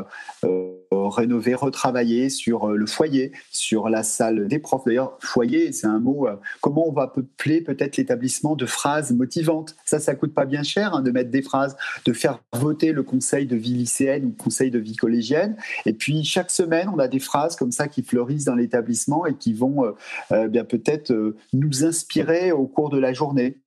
rénover, 0.92 1.54
retravailler 1.54 2.28
sur 2.28 2.68
le 2.68 2.86
foyer, 2.86 3.32
sur 3.50 3.88
la 3.88 4.02
salle 4.02 4.48
des 4.48 4.58
profs. 4.58 4.84
D'ailleurs, 4.84 5.18
foyer, 5.20 5.72
c'est 5.72 5.86
un 5.86 5.98
mot, 5.98 6.28
comment 6.60 6.88
on 6.88 6.92
va 6.92 7.08
peupler 7.08 7.60
peut-être 7.60 7.96
l'établissement 7.96 8.56
de 8.56 8.66
phrases 8.66 9.12
motivantes. 9.12 9.76
Ça, 9.84 9.98
ça 9.98 10.14
coûte 10.14 10.34
pas 10.34 10.44
bien 10.44 10.62
cher 10.62 10.94
hein, 10.94 11.02
de 11.02 11.10
mettre 11.10 11.30
des 11.30 11.42
phrases, 11.42 11.76
de 12.04 12.12
faire 12.12 12.40
voter 12.52 12.92
le 12.92 13.02
conseil 13.02 13.46
de 13.46 13.56
vie 13.56 13.74
lycéenne 13.74 14.24
ou 14.24 14.28
le 14.28 14.42
conseil 14.42 14.70
de 14.70 14.78
vie 14.78 14.96
collégienne. 14.96 15.56
Et 15.84 15.92
puis 15.92 16.24
chaque 16.24 16.50
semaine, 16.50 16.88
on 16.92 16.98
a 16.98 17.08
des 17.08 17.20
phrases 17.20 17.56
comme 17.56 17.72
ça 17.72 17.88
qui 17.88 18.02
fleurissent 18.02 18.44
dans 18.44 18.54
l'établissement 18.54 19.26
et 19.26 19.34
qui 19.34 19.52
vont 19.52 19.94
bien 20.30 20.64
peut-être 20.64 21.12
nous 21.52 21.84
inspirer 21.84 22.52
au 22.52 22.66
cours 22.66 22.90
de 22.90 22.98
la 22.98 23.12
journée. 23.12 23.58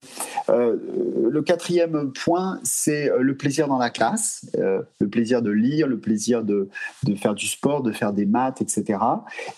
Euh, 0.49 0.77
le 1.29 1.41
quatrième 1.41 2.11
point, 2.11 2.59
c'est 2.63 3.09
euh, 3.09 3.21
le 3.21 3.35
plaisir 3.35 3.67
dans 3.67 3.77
la 3.77 3.89
classe, 3.89 4.45
euh, 4.57 4.81
le 4.99 5.07
plaisir 5.07 5.41
de 5.41 5.51
lire, 5.51 5.87
le 5.87 5.99
plaisir 5.99 6.43
de, 6.43 6.69
faire 7.15 7.33
du 7.33 7.47
sport, 7.47 7.81
de 7.81 7.91
faire 7.91 8.13
des 8.13 8.25
maths, 8.25 8.61
etc. 8.61 8.99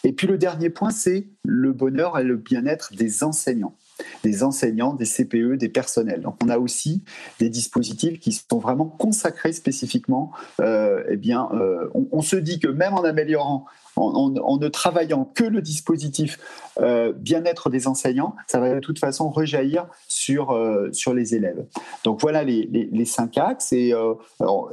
Et 0.03 0.13
puis 0.13 0.27
le 0.27 0.37
dernier 0.37 0.69
point, 0.69 0.91
c'est 0.91 1.27
le 1.43 1.73
bonheur 1.73 2.17
et 2.17 2.23
le 2.23 2.37
bien-être 2.37 2.93
des 2.93 3.23
enseignants 3.23 3.75
des 4.23 4.41
enseignants, 4.41 4.95
des 4.95 5.05
CPE, 5.05 5.57
des 5.57 5.69
personnels. 5.69 6.21
Donc 6.21 6.37
on 6.43 6.49
a 6.49 6.57
aussi 6.57 7.03
des 7.39 7.49
dispositifs 7.49 8.19
qui 8.19 8.31
sont 8.31 8.57
vraiment 8.57 8.85
consacrés 8.85 9.53
spécifiquement. 9.53 10.31
Euh, 10.59 11.03
eh 11.07 11.17
bien, 11.17 11.47
on, 11.93 12.07
on, 12.11 12.21
se 12.21 12.35
dit 12.35 12.59
que 12.59 12.67
même 12.67 12.95
en 12.95 13.03
améliorant 13.03 13.67
en, 13.95 14.57
ne 14.57 14.67
travaillant 14.67 15.25
que 15.25 15.43
le 15.43 15.61
dispositif 15.61 16.39
euh, 16.79 17.11
bien-être 17.13 17.69
des 17.69 17.87
enseignants, 17.87 18.35
ça 18.47 18.59
va 18.59 18.73
de 18.73 18.79
toute 18.79 18.99
façon 18.99 19.29
rejaillir 19.29 19.87
sur, 20.07 20.51
euh, 20.51 20.89
sur 20.93 21.13
les 21.13 21.35
élèves. 21.35 21.65
Donc 22.03 22.21
voilà 22.21 22.43
les, 22.43 22.67
les, 22.71 23.05
cinq 23.05 23.37
axes. 23.37 23.73
Et 23.73 23.93
euh, 23.93 24.13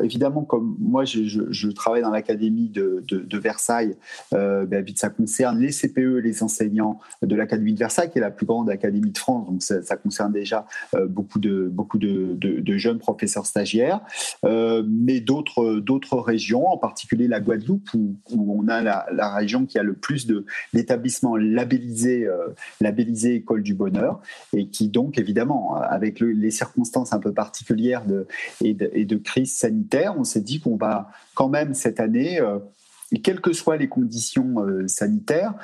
évidemment, 0.01 0.45
comme 0.45 0.77
moi 0.79 1.05
je, 1.05 1.69
travaille 1.71 2.03
dans 2.03 2.11
l'académie 2.11 2.69
de, 2.69 3.05
de, 3.07 3.39
Versailles, 3.39 3.97
ben, 4.33 4.85
ça 4.97 5.11
concerne 5.11 5.59
les 5.59 5.71
CPE, 5.71 6.21
les 6.23 6.43
enseignants 6.43 6.99
de 7.23 7.37
l'académie 7.37 7.75
de 7.75 7.79
Versailles, 7.79 8.11
qui 8.11 8.19
est 8.19 8.23
la 8.23 8.31
plus 8.31 8.47
grande 8.47 8.71
académie 8.71 9.11
de 9.11 9.19
France. 9.19 9.47
Donc 9.49 9.63
ça, 9.63 9.97
concerne 9.97 10.33
déjà 10.33 10.67
beaucoup, 11.09 11.39
de, 11.39 11.69
beaucoup 11.71 11.99
de, 11.99 12.37
de 12.37 12.77
jeunes 12.79 12.99
professeurs 12.99 13.47
stagiaires, 13.47 14.01
mais 14.45 15.21
d'autres 15.21 16.19
régions, 16.19 16.67
en 16.67 16.79
particulier 16.79 17.29
la 17.29 17.41
Guadeloupe, 17.41 17.89
où, 17.95 18.17
où 18.31 18.61
on 18.61 18.69
a 18.69 18.83
la, 18.83 19.07
la 19.13 19.35
région 19.35 19.67
qui 19.67 19.79
a 19.79 19.83
le 19.83 19.95
plus 19.95 20.27
d'établissements 20.73 21.37
labellisés, 21.37 22.27
euh, 22.27 22.49
labellisés 22.81 23.37
École 23.37 23.63
du 23.63 23.75
Bonheur, 23.75 24.21
et 24.55 24.69
qui 24.69 24.89
donc, 24.89 25.19
évidemment, 25.19 25.77
avec 25.77 26.21
les 26.21 26.51
circonstances 26.51 27.13
un 27.13 27.19
peu 27.19 27.33
particulières 27.33 28.05
de, 28.05 28.27
et, 28.63 28.75
de, 28.75 29.17
crise 29.17 29.55
sanitaire, 29.55 30.15
on 30.19 30.25
s'est 30.25 30.41
dit 30.41 30.61
qu'on 30.61 30.77
va 30.77 31.11
quand 31.35 31.49
même 31.49 31.75
cette 31.75 32.01
année... 32.01 32.41
Euh, 32.41 32.59
quelles 33.25 33.41
que 33.41 33.55
soient 33.55 33.79
les 33.79 33.89
conditions 33.89 34.61
euh, 34.61 34.87
sanitaires, 34.87 35.55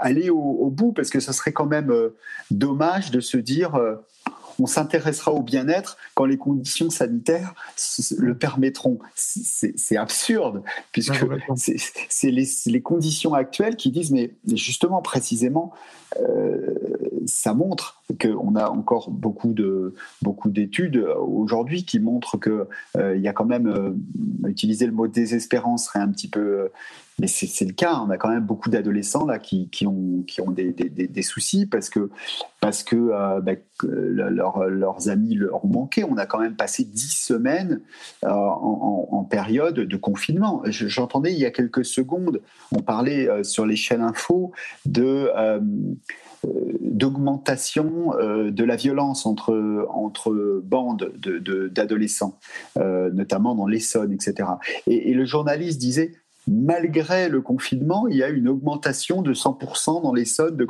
aller 0.00 0.28
au, 0.28 0.36
au, 0.36 0.68
bout, 0.68 0.92
parce 0.92 1.08
que 1.08 1.18
ce 1.18 1.32
serait 1.32 1.52
quand 1.52 1.64
même 1.64 1.90
dommage 2.50 3.10
de 3.10 3.20
se 3.20 3.38
dire 3.38 3.80
on 4.60 4.66
s'intéressera 4.66 5.32
au 5.32 5.42
bien-être 5.42 5.96
quand 6.14 6.24
les 6.24 6.36
conditions 6.36 6.90
sanitaires 6.90 7.54
le 8.16 8.36
permettront. 8.36 8.98
C'est 9.14 9.96
absurde, 9.96 10.62
puisque 10.92 11.24
c'est 11.56 12.30
les, 12.30 12.80
conditions 12.82 13.34
actuelles 13.34 13.76
qui 13.76 13.90
disent, 13.90 14.10
mais 14.10 14.32
justement, 14.46 15.02
précisément, 15.02 15.72
euh, 16.20 16.74
ça 17.26 17.54
montre 17.54 18.02
qu'on 18.20 18.54
a 18.56 18.68
encore 18.68 19.10
beaucoup 19.10 19.52
de 19.52 19.94
beaucoup 20.22 20.50
d'études 20.50 21.06
aujourd'hui 21.18 21.84
qui 21.84 22.00
montrent 22.00 22.36
que 22.36 22.68
euh, 22.96 23.16
il 23.16 23.22
y 23.22 23.28
a 23.28 23.32
quand 23.32 23.46
même 23.46 23.66
euh, 23.66 24.48
utiliser 24.48 24.86
le 24.86 24.92
mot 24.92 25.06
désespérance 25.06 25.86
serait 25.86 26.00
un 26.00 26.08
petit 26.08 26.28
peu 26.28 26.70
mais 27.20 27.28
c'est 27.28 27.64
le 27.64 27.72
cas. 27.72 28.00
On 28.04 28.10
a 28.10 28.16
quand 28.16 28.28
même 28.28 28.44
beaucoup 28.44 28.70
d'adolescents 28.70 29.24
là 29.24 29.38
qui, 29.38 29.68
qui, 29.68 29.86
ont, 29.86 30.24
qui 30.26 30.40
ont 30.40 30.50
des, 30.50 30.72
des, 30.72 30.88
des, 30.88 31.22
soucis 31.22 31.64
parce 31.66 31.88
que, 31.88 32.10
parce 32.60 32.82
que 32.82 32.96
euh, 32.96 33.40
bah, 33.40 33.52
leur, 33.82 34.64
leurs 34.64 35.08
amis 35.08 35.36
leur 35.36 35.64
ont 35.64 35.68
manqué. 35.68 36.02
On 36.02 36.16
a 36.16 36.26
quand 36.26 36.40
même 36.40 36.56
passé 36.56 36.84
dix 36.84 37.16
semaines 37.16 37.80
euh, 38.24 38.30
en, 38.30 39.24
période 39.30 39.76
de 39.76 39.96
confinement. 39.96 40.62
J'entendais 40.66 41.32
il 41.32 41.38
y 41.38 41.46
a 41.46 41.50
quelques 41.50 41.84
secondes, 41.84 42.40
on 42.72 42.80
parlait 42.80 43.28
euh, 43.28 43.42
sur 43.42 43.64
les 43.64 43.76
chaînes 43.76 44.02
info 44.02 44.52
de 44.84 45.30
d'augmentation 46.80 48.12
de 48.20 48.64
la 48.64 48.76
violence 48.76 49.26
entre, 49.26 49.86
entre 49.90 50.62
bandes 50.64 51.12
d'adolescents, 51.70 52.38
de, 52.76 53.10
notamment 53.10 53.54
dans 53.54 53.66
l'Essonne, 53.66 54.12
etc. 54.12 54.48
Et, 54.86 55.10
et, 55.10 55.14
le 55.14 55.24
journaliste 55.24 55.78
disait 55.78 56.12
malgré 56.46 57.28
le 57.28 57.40
confinement, 57.40 58.06
il 58.08 58.16
y 58.16 58.22
a 58.22 58.28
une 58.28 58.48
augmentation 58.48 59.22
de 59.22 59.32
100% 59.32 60.02
dans 60.02 60.12
les 60.12 60.24
soldes. 60.24 60.56
De... 60.56 60.66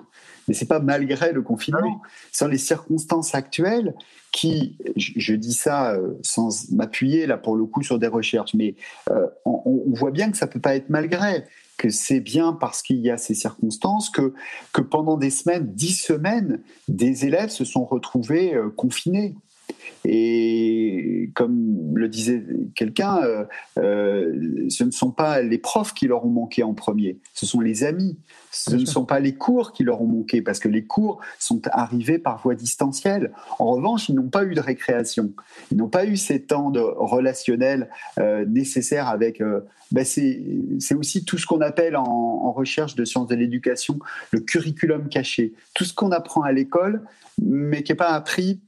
Mais 0.49 0.55
c'est 0.55 0.67
pas 0.67 0.81
malgré 0.81 1.33
le 1.33 1.43
confinement, 1.43 2.01
ah 2.03 2.09
Ce 2.33 2.39
sont 2.45 2.49
les 2.49 2.59
circonstances 2.59 3.35
actuelles 3.35 3.95
qui, 4.33 4.77
je, 4.97 5.35
dis 5.35 5.53
ça 5.53 5.93
euh, 5.93 6.15
sans 6.23 6.71
m'appuyer 6.73 7.27
là 7.27 7.39
pour 7.39 7.57
le 7.57 7.67
coup 7.67 7.83
sur 7.83 7.99
des 7.99 8.09
recherches, 8.09 8.55
mais 8.55 8.75
euh, 9.11 9.27
on, 9.45 9.83
voit 9.87 10.11
bien 10.11 10.31
que 10.31 10.37
ça 10.37 10.49
peut 10.49 10.61
pas 10.61 10.75
être 10.75 10.91
malgré, 10.91 11.45
que 11.77 11.91
c'est 11.91 12.21
bien 12.21 12.53
parce 12.53 12.83
qu'il 12.83 12.99
y 12.99 13.11
a 13.11 13.19
ces 13.19 13.35
circonstances 13.35 14.11
que, 14.11 14.33
pendant 14.81 15.17
des 15.17 15.31
semaines, 15.31 15.67
dix 15.67 15.95
semaines, 15.95 16.61
des 16.89 17.27
élèves 17.27 17.51
se 17.51 17.65
sont 17.65 17.85
retrouvés 17.85 18.55
euh, 18.55 18.71
confinés 18.71 19.35
Et 20.07 21.31
comme 21.35 21.97
le 21.97 22.09
disait 22.09 22.45
quelqu'un, 22.75 23.23
euh, 23.23 23.45
euh, 23.79 24.67
ce 24.69 24.85
ne 24.85 24.91
sont 24.91 25.11
pas 25.11 25.41
les 25.41 25.57
profs 25.57 25.95
qui 25.95 26.07
leur 26.07 26.27
ont 26.27 26.31
manqué 26.31 26.63
en 26.63 26.75
premier, 26.75 27.19
ce 27.33 27.47
sont 27.47 27.61
les 27.61 27.85
amis. 27.85 28.19
Ce 28.51 28.77
ne 28.77 28.85
sont 28.85 29.05
pas 29.05 29.19
les 29.19 29.35
cours 29.35 29.73
qui 29.73 29.83
leur 29.83 30.01
ont 30.01 30.07
manqué, 30.07 30.41
parce 30.41 30.61
que 30.61 30.69
les 30.69 30.85
cours 30.85 31.21
sont 31.41 31.63
arrivés 31.73 32.19
par 32.21 32.41
voie 32.41 32.55
distancielle. 32.55 33.33
En 33.59 33.73
revanche, 33.73 34.09
ils 34.09 34.15
n'ont 34.15 34.29
pas 34.29 34.45
eu 34.45 34.55
de 34.55 34.61
récréation. 34.61 35.33
Ils 35.73 35.77
n'ont 35.77 35.89
pas 35.89 36.05
eu 36.05 36.17
ces 36.17 36.43
temps 36.43 36.71
de 36.71 36.81
relationnel 36.81 37.89
euh, 38.19 38.45
nécessaires 38.47 39.09
avec... 39.09 39.43
Ben 39.93 40.05
c'est 40.05 40.95
aussi 40.95 41.25
tout 41.25 41.39
ce 41.39 41.47
qu'on 41.47 41.61
appelle 41.61 41.97
en, 41.97 42.05
en, 42.05 42.53
recherche 42.53 42.95
de 42.95 43.05
sciences 43.05 43.29
de 43.29 43.35
l'éducation 43.35 43.99
le 44.33 44.41
curriculum 44.41 45.09
caché. 45.09 45.53
Tout 45.75 45.85
ce 45.85 45.93
qu'on 45.95 46.11
apprend 46.11 46.43
à 46.43 46.53
l'école, 46.53 47.03
mais 47.41 47.83
qui 47.83 47.93
n'est 47.93 47.97
pas 47.97 48.11
appris 48.11 48.61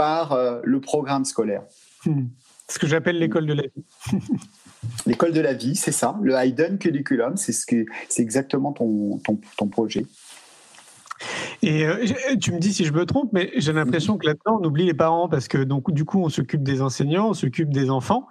par 0.00 0.32
euh, 0.32 0.60
le 0.64 0.80
programme 0.80 1.26
scolaire. 1.26 1.62
Hmm. 2.06 2.28
Ce 2.68 2.78
que 2.78 2.86
j'appelle 2.86 3.18
l'école 3.18 3.44
de 3.44 3.52
la 3.52 3.64
vie. 3.64 4.18
l'école 5.06 5.34
de 5.34 5.42
la 5.42 5.52
vie, 5.52 5.76
c'est 5.76 5.92
ça. 5.92 6.16
Le 6.22 6.32
Hayden 6.36 6.78
Curriculum, 6.78 7.36
c'est 7.36 7.52
ce 7.52 7.66
que, 7.66 7.84
c'est 8.08 8.22
exactement 8.22 8.72
ton, 8.72 9.18
ton, 9.18 9.38
ton 9.58 9.68
projet. 9.68 10.06
Et 11.60 11.84
euh, 11.84 12.06
tu 12.40 12.50
me 12.50 12.58
dis 12.58 12.72
si 12.72 12.86
je 12.86 12.94
me 12.94 13.04
trompe, 13.04 13.30
mais 13.34 13.52
j'ai 13.56 13.74
l'impression 13.74 14.16
que 14.16 14.24
là-dedans, 14.24 14.58
on 14.62 14.64
oublie 14.64 14.86
les 14.86 14.94
parents 14.94 15.28
parce 15.28 15.48
que 15.48 15.58
donc 15.58 15.92
du 15.92 16.06
coup, 16.06 16.22
on 16.24 16.30
s'occupe 16.30 16.62
des 16.62 16.80
enseignants, 16.80 17.28
on 17.28 17.34
s'occupe 17.34 17.68
des 17.68 17.90
enfants. 17.90 18.26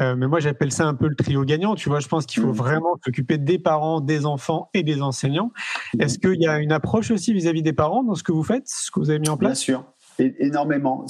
Euh, 0.00 0.16
mais 0.16 0.26
moi, 0.26 0.40
j'appelle 0.40 0.72
ça 0.72 0.88
un 0.88 0.94
peu 0.94 1.06
le 1.06 1.14
trio 1.14 1.44
gagnant. 1.44 1.76
Tu 1.76 1.88
vois, 1.88 2.00
je 2.00 2.08
pense 2.08 2.26
qu'il 2.26 2.42
faut 2.42 2.48
mmh. 2.48 2.56
vraiment 2.56 2.98
s'occuper 3.04 3.38
des 3.38 3.60
parents, 3.60 4.00
des 4.00 4.26
enfants 4.26 4.70
et 4.74 4.82
des 4.82 5.02
enseignants. 5.02 5.52
Est-ce 6.00 6.18
qu'il 6.18 6.42
y 6.42 6.48
a 6.48 6.58
une 6.58 6.72
approche 6.72 7.12
aussi 7.12 7.32
vis-à-vis 7.32 7.62
des 7.62 7.72
parents 7.72 8.02
dans 8.02 8.16
ce 8.16 8.24
que 8.24 8.32
vous 8.32 8.42
faites, 8.42 8.66
ce 8.66 8.90
que 8.90 8.98
vous 8.98 9.10
avez 9.10 9.20
mis 9.20 9.28
en 9.28 9.36
place? 9.36 9.64
Bien 9.64 9.76
sûr 9.76 9.91
énormément. 10.18 11.06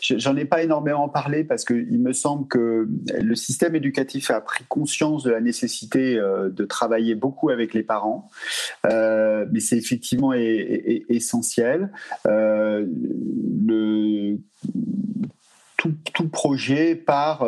J'en 0.00 0.36
ai 0.36 0.44
pas 0.44 0.62
énormément 0.62 1.08
parlé 1.08 1.44
parce 1.44 1.64
qu'il 1.64 2.00
me 2.00 2.12
semble 2.12 2.46
que 2.48 2.88
le 3.18 3.34
système 3.34 3.74
éducatif 3.74 4.30
a 4.30 4.40
pris 4.40 4.64
conscience 4.68 5.22
de 5.22 5.30
la 5.30 5.40
nécessité 5.40 6.16
euh, 6.16 6.48
de 6.48 6.64
travailler 6.64 7.14
beaucoup 7.14 7.50
avec 7.50 7.74
les 7.74 7.82
parents, 7.82 8.28
euh, 8.86 9.46
mais 9.52 9.60
c'est 9.60 9.76
effectivement 9.76 10.32
essentiel. 10.32 11.90
Euh, 12.26 12.86
tout, 15.76 16.28
projet 16.28 16.96
par. 16.96 17.46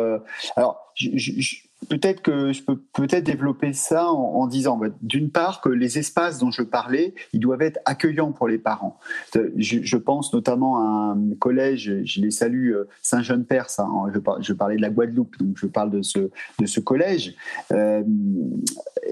alors, 0.55 0.93
je, 0.95 1.68
peut-être 1.89 2.21
que 2.21 2.53
je 2.53 2.63
peux 2.63 2.77
peut-être 2.93 3.23
développer 3.23 3.73
ça 3.73 4.05
en, 4.09 4.47
disant, 4.47 4.77
bah, 4.77 4.87
d'une 5.01 5.31
part, 5.31 5.59
que 5.59 5.69
les 5.69 5.97
espaces 5.97 6.37
dont 6.37 6.51
je 6.51 6.61
parlais, 6.61 7.15
ils 7.33 7.39
doivent 7.39 7.63
être 7.63 7.79
accueillants 7.85 8.31
pour 8.31 8.47
les 8.47 8.59
parents. 8.59 8.99
Je, 9.57 9.97
pense 9.97 10.33
notamment 10.33 10.77
à 10.77 11.13
un 11.13 11.35
collège, 11.39 12.03
je 12.05 12.21
les 12.21 12.31
salue, 12.31 12.71
euh, 12.71 12.87
Saint-Jean-Perse, 13.01 13.79
hein, 13.79 13.89
je, 14.39 14.53
parlais 14.53 14.77
de 14.77 14.81
la 14.81 14.89
Guadeloupe, 14.89 15.37
donc 15.39 15.57
je 15.57 15.65
parle 15.65 15.89
de 15.89 16.01
ce, 16.01 16.29
de 16.59 16.65
ce 16.65 16.79
collège. 16.79 17.35
Euh, 17.71 18.03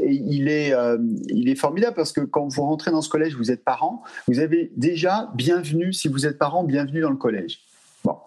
il, 0.06 0.48
est, 0.48 0.74
euh, 0.74 0.98
il 1.28 1.50
est 1.50 1.56
formidable 1.56 1.96
parce 1.96 2.14
que 2.14 2.22
quand 2.22 2.48
vous 2.48 2.62
rentrez 2.62 2.92
dans 2.92 3.02
ce 3.02 3.10
collège, 3.10 3.36
vous 3.36 3.52
êtes 3.52 3.64
parent, 3.64 4.04
vous 4.28 4.40
avez 4.40 4.72
déjà 4.78 5.32
bienvenue, 5.36 5.92
si 5.92 6.08
vous 6.08 6.26
êtes 6.26 6.38
parent, 6.38 6.64
bienvenue 6.64 7.02
dans 7.02 7.10
le 7.10 7.18
collège. 7.18 7.62
Bon. 8.04 8.18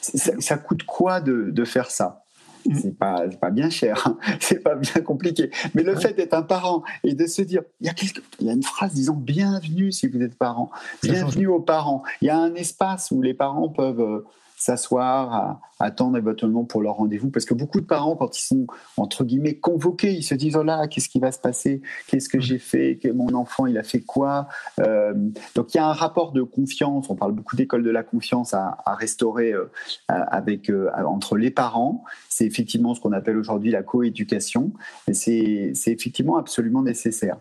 Ça, 0.00 0.56
coûte 0.58 0.84
quoi 0.84 1.20
de, 1.20 1.50
de 1.50 1.64
faire 1.64 1.90
ça? 1.90 2.25
C'est 2.74 2.98
pas 2.98 3.24
pas 3.40 3.50
bien 3.50 3.70
cher, 3.70 4.02
hein. 4.06 4.16
c'est 4.40 4.62
pas 4.62 4.74
bien 4.74 5.00
compliqué. 5.02 5.50
Mais 5.74 5.82
le 5.82 5.94
fait 5.96 6.14
d'être 6.14 6.34
un 6.34 6.42
parent 6.42 6.82
et 7.04 7.14
de 7.14 7.26
se 7.26 7.42
dire, 7.42 7.62
il 7.80 7.86
y 7.86 7.90
a 7.90 7.94
il 8.40 8.46
y 8.46 8.50
a 8.50 8.52
une 8.52 8.62
phrase 8.62 8.92
disant 8.94 9.14
bienvenue 9.14 9.92
si 9.92 10.08
vous 10.08 10.20
êtes 10.22 10.36
parent, 10.36 10.70
bienvenue 11.02 11.46
aux 11.46 11.60
parents. 11.60 12.02
Il 12.20 12.26
y 12.26 12.30
a 12.30 12.38
un 12.38 12.54
espace 12.54 13.10
où 13.10 13.22
les 13.22 13.34
parents 13.34 13.68
peuvent 13.68 14.00
euh, 14.00 14.24
s'asseoir, 14.56 15.60
attendre 15.78 16.16
éventuellement 16.16 16.64
pour 16.64 16.82
leur 16.82 16.94
rendez-vous. 16.94 17.30
Parce 17.30 17.44
que 17.44 17.54
beaucoup 17.54 17.80
de 17.80 17.86
parents, 17.86 18.16
quand 18.16 18.38
ils 18.38 18.42
sont, 18.42 18.66
entre 18.96 19.24
guillemets, 19.24 19.56
convoqués, 19.56 20.12
ils 20.12 20.22
se 20.22 20.34
disent, 20.34 20.56
oh 20.56 20.62
là, 20.62 20.86
qu'est-ce 20.88 21.08
qui 21.08 21.20
va 21.20 21.30
se 21.30 21.38
passer? 21.38 21.82
Qu'est-ce 22.06 22.28
que 22.28 22.40
j'ai 22.40 22.58
fait? 22.58 22.98
Mon 23.14 23.34
enfant, 23.34 23.66
il 23.66 23.76
a 23.76 23.82
fait 23.82 24.00
quoi? 24.00 24.48
Euh, 24.80 25.14
Donc 25.54 25.74
il 25.74 25.76
y 25.76 25.80
a 25.80 25.86
un 25.86 25.92
rapport 25.92 26.32
de 26.32 26.42
confiance, 26.42 27.10
on 27.10 27.16
parle 27.16 27.32
beaucoup 27.32 27.56
d'école 27.56 27.82
de 27.82 27.90
la 27.90 28.02
confiance 28.02 28.54
à, 28.54 28.76
restaurer 28.86 29.52
euh, 29.52 29.70
avec, 30.08 30.70
euh, 30.70 30.90
entre 31.04 31.36
les 31.36 31.50
parents. 31.50 32.04
C'est 32.28 32.46
effectivement 32.46 32.94
ce 32.94 33.00
qu'on 33.00 33.12
appelle 33.12 33.36
aujourd'hui 33.36 33.70
la 33.70 33.82
coéducation. 33.82 34.72
Et 35.06 35.12
c'est 35.14 35.72
effectivement 35.86 36.38
absolument 36.38 36.82
nécessaire. 36.82 37.36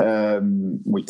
oui. 0.00 1.04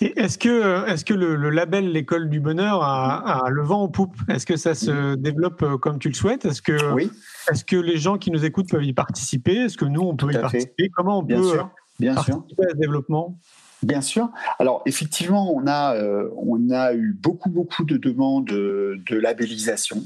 Est-ce 0.00 0.38
que, 0.38 0.88
est 0.88 1.04
que 1.04 1.14
le, 1.14 1.50
label 1.50 1.90
L'école 1.92 2.28
du 2.28 2.40
bonheur 2.40 2.82
a, 2.82 3.44
le 3.48 3.62
vent 3.62 3.82
en 3.82 3.88
poupe? 3.88 4.16
Est-ce 4.28 4.46
que 4.46 4.56
ça 4.56 4.74
se 4.74 5.14
développe 5.14 5.62
euh, 5.62 5.78
comme 5.78 5.98
tu 5.98 6.08
le 6.08 6.14
souhaites? 6.14 6.44
Est-ce 6.44 6.62
que, 6.62 6.92
oui. 6.92 7.10
est 7.50 7.64
que 7.64 7.76
les 7.76 7.96
gens 7.96 8.18
qui 8.18 8.30
nous 8.30 8.44
écoutent 8.44 8.70
peuvent 8.70 8.84
y 8.84 8.92
participer? 8.92 9.56
Est-ce 9.56 9.76
que 9.76 9.84
nous, 9.84 10.02
on 10.02 10.16
peut 10.16 10.32
y 10.32 10.38
participer? 10.38 10.90
Comment 10.90 11.20
on 11.20 11.22
Bien 11.22 11.40
peut 11.40 11.50
sûr. 11.50 11.70
Bien 11.98 12.14
participer 12.14 12.64
à 12.64 12.70
ce 12.70 12.76
développement? 12.76 13.38
Bien 13.82 14.00
sûr. 14.00 14.30
Alors 14.58 14.82
effectivement, 14.86 15.54
on 15.54 15.66
a 15.66 15.94
euh, 15.94 16.30
on 16.36 16.70
a 16.70 16.94
eu 16.94 17.12
beaucoup 17.12 17.50
beaucoup 17.50 17.84
de 17.84 17.98
demandes 17.98 18.46
de, 18.46 18.98
labellisation. 19.10 20.02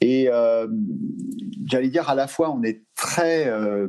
Et 0.00 0.28
euh, 0.28 0.66
j'allais 1.66 1.88
dire 1.88 2.10
à 2.10 2.14
la 2.14 2.26
fois 2.26 2.50
on 2.50 2.62
est 2.64 2.82
très 2.96 3.46
euh, 3.48 3.88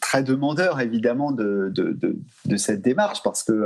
très 0.00 0.22
demandeur 0.22 0.80
évidemment 0.80 1.32
de, 1.32 1.72
de, 1.74 1.96
de, 2.44 2.56
cette 2.56 2.82
démarche 2.82 3.22
parce 3.22 3.42
que 3.42 3.64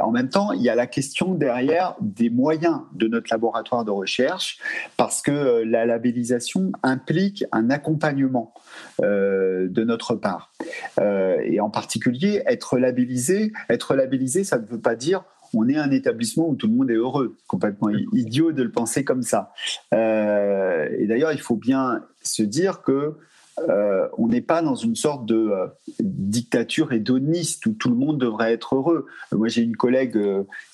en 0.00 0.10
même 0.12 0.28
temps 0.28 0.52
il 0.52 0.62
y 0.62 0.68
a 0.68 0.74
la 0.74 0.86
question 0.86 1.34
derrière 1.34 1.96
des 2.00 2.30
moyens 2.30 2.82
de 2.94 3.08
notre 3.08 3.28
laboratoire 3.30 3.84
de 3.84 3.90
recherche 3.90 4.58
parce 4.96 5.22
que 5.22 5.62
la 5.64 5.84
labellisation 5.86 6.70
implique 6.82 7.44
un 7.50 7.70
accompagnement 7.70 8.54
de 9.00 9.84
notre 9.84 10.14
part 10.14 10.52
et 11.00 11.60
en 11.60 11.70
particulier 11.70 12.42
être 12.46 12.78
labellisé 12.78 13.52
être 13.68 13.94
labellisé, 13.94 14.44
ça 14.44 14.58
ne 14.58 14.66
veut 14.66 14.80
pas 14.80 14.94
dire 14.94 15.24
on 15.54 15.68
est 15.68 15.76
un 15.76 15.90
établissement 15.90 16.48
où 16.48 16.56
tout 16.56 16.66
le 16.66 16.74
monde 16.74 16.90
est 16.90 16.94
heureux. 16.94 17.36
Complètement 17.46 17.90
idiot 18.12 18.52
de 18.52 18.62
le 18.62 18.70
penser 18.70 19.04
comme 19.04 19.22
ça. 19.22 19.52
Euh, 19.92 20.88
et 20.98 21.06
d'ailleurs, 21.06 21.32
il 21.32 21.40
faut 21.40 21.56
bien 21.56 22.04
se 22.22 22.42
dire 22.42 22.82
que 22.82 23.18
euh, 23.58 24.08
on 24.16 24.28
n'est 24.28 24.40
pas 24.40 24.62
dans 24.62 24.74
une 24.74 24.96
sorte 24.96 25.26
de 25.26 25.50
euh, 25.50 25.66
dictature 26.00 26.92
hédoniste 26.92 27.66
où 27.66 27.72
tout 27.72 27.90
le 27.90 27.96
monde 27.96 28.18
devrait 28.18 28.52
être 28.52 28.76
heureux. 28.76 29.06
Moi, 29.32 29.48
j'ai 29.48 29.62
une 29.62 29.76
collègue 29.76 30.18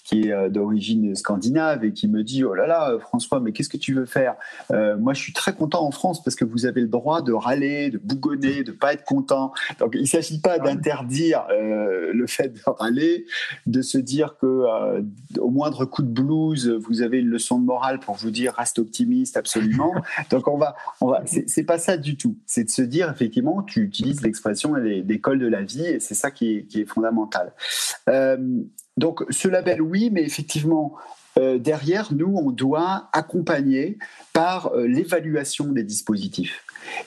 qui 0.09 0.23
est 0.23 0.33
euh, 0.33 0.49
d'origine 0.49 1.14
scandinave 1.14 1.85
et 1.85 1.92
qui 1.92 2.09
me 2.09 2.25
dit 2.25 2.42
oh 2.42 2.55
là 2.55 2.66
là 2.66 2.99
François 2.99 3.40
mais 3.40 3.53
qu'est-ce 3.53 3.68
que 3.68 3.77
tu 3.77 3.92
veux 3.92 4.07
faire? 4.07 4.37
Euh, 4.73 4.97
moi 4.97 5.12
je 5.12 5.21
suis 5.21 5.35
très 5.35 5.53
content 5.53 5.85
en 5.85 5.90
France 5.90 6.25
parce 6.25 6.35
que 6.35 6.47
vous 6.47 6.64
avez 6.64 6.81
le 6.81 6.88
droit 6.88 7.21
de 7.21 7.33
râler 7.35 7.90
de 7.90 7.99
bougonner 7.99 8.64
de 8.64 8.73
pas 8.73 8.94
être 8.94 9.05
content. 9.05 9.53
Donc 9.79 9.94
il 9.94 10.09
s'agit 10.09 10.40
pas 10.40 10.59
d'interdire 10.59 11.44
euh, 11.51 12.11
le 12.14 12.27
fait 12.27 12.49
de 12.49 12.61
râler 12.66 13.27
de 13.66 13.83
se 13.83 13.99
dire 13.99 14.37
que 14.40 14.64
au 15.38 15.51
moindre 15.51 15.85
coup 15.85 16.03
de 16.03 16.09
blues 16.09 16.68
vous 16.68 17.03
avez 17.03 17.18
une 17.18 17.29
leçon 17.29 17.59
de 17.59 17.66
morale 17.66 18.01
pour 18.01 18.14
vous 18.14 18.31
dire 18.31 18.55
reste 18.55 18.79
optimiste 18.79 19.37
absolument. 19.37 19.92
Donc 20.31 20.49
on 20.49 20.57
va 20.57 20.75
on 21.03 21.09
va 21.09 21.23
c'est 21.27 21.64
pas 21.64 21.79
ça 21.79 21.99
du 21.99 22.16
tout. 22.16 22.38
C'est 22.47 22.64
de 22.64 22.71
se 22.71 22.83
dire 22.83 23.11
effectivement 23.11 23.62
tu 23.62 23.83
utilises 23.83 24.23
l'expression 24.23 24.73
d'école 25.05 25.38
de 25.38 25.49
la 25.49 25.62
vie 25.62 25.85
et 25.85 26.01
c'est 26.01 26.14
ça 26.14 26.31
qui 26.31 26.57
est, 26.57 26.62
qui 26.64 26.81
est 26.81 26.87
fondamental 26.87 27.53
donc 28.99 29.25
ce 29.31 29.49
label, 29.49 29.81
oui, 29.81 30.11
mais 30.13 30.23
effectivement, 30.23 30.95
euh, 31.39 31.59
derrière, 31.59 32.13
nous, 32.13 32.35
on 32.35 32.51
doit 32.51 33.09
accompagner 33.13 33.99
par 34.33 34.73
euh, 34.73 34.87
l'évaluation 34.87 35.67
des 35.67 35.85
dispositifs. 35.85 36.65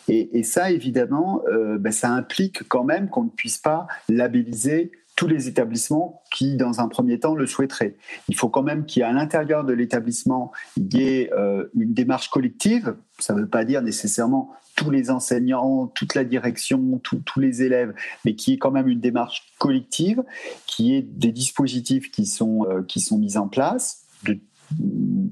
Et, 0.08 0.44
ça, 0.44 0.72
évidemment, 0.72 1.42
euh, 1.52 1.78
ben, 1.78 1.92
ça 1.92 2.12
implique 2.12 2.68
quand 2.68 2.84
même 2.84 3.10
qu'on 3.10 3.24
ne 3.24 3.30
puisse 3.30 3.58
pas 3.58 3.88
labelliser 4.10 4.92
tous 5.22 5.28
les 5.28 5.48
établissements 5.48 6.24
qui, 6.34 6.58
dans 6.58 6.80
un 6.80 6.88
premier 6.88 7.20
temps, 7.20 7.36
le 7.36 7.46
souhaiteraient. 7.46 7.96
Il 8.28 8.36
faut 8.36 8.50
quand 8.50 8.64
même 8.64 8.88
qu'il 8.88 9.02
y 9.02 9.04
ait 9.04 9.08
à 9.08 9.12
l'intérieur 9.12 9.64
de 9.64 9.72
l'établissement, 9.72 10.52
il 10.78 10.92
y 10.96 11.04
ait 11.04 11.30
une 11.76 11.94
démarche 11.94 12.30
collective. 12.30 12.96
Ça 13.20 13.36
ne 13.36 13.42
veut 13.42 13.48
pas 13.48 13.64
dire 13.64 13.84
nécessairement 13.84 14.50
tous 14.76 14.90
les 14.90 15.12
enseignants, 15.12 15.86
toute 15.94 16.16
la 16.16 16.24
direction, 16.24 17.00
tous 17.04 17.40
les 17.40 17.62
élèves, 17.62 17.94
mais 18.26 18.34
qui 18.34 18.54
est 18.54 18.58
quand 18.58 18.72
même 18.72 18.88
une 18.88 19.00
démarche 19.00 19.54
collective, 19.60 20.24
qui 20.66 20.96
est 20.96 21.04
des 21.04 21.32
dispositifs 21.32 22.10
qui 22.10 22.26
sont, 22.26 22.66
euh, 22.66 22.82
qui 22.82 23.00
sont 23.00 23.20
mis 23.20 23.38
en 23.38 23.48
place 23.48 24.08
de 24.24 24.40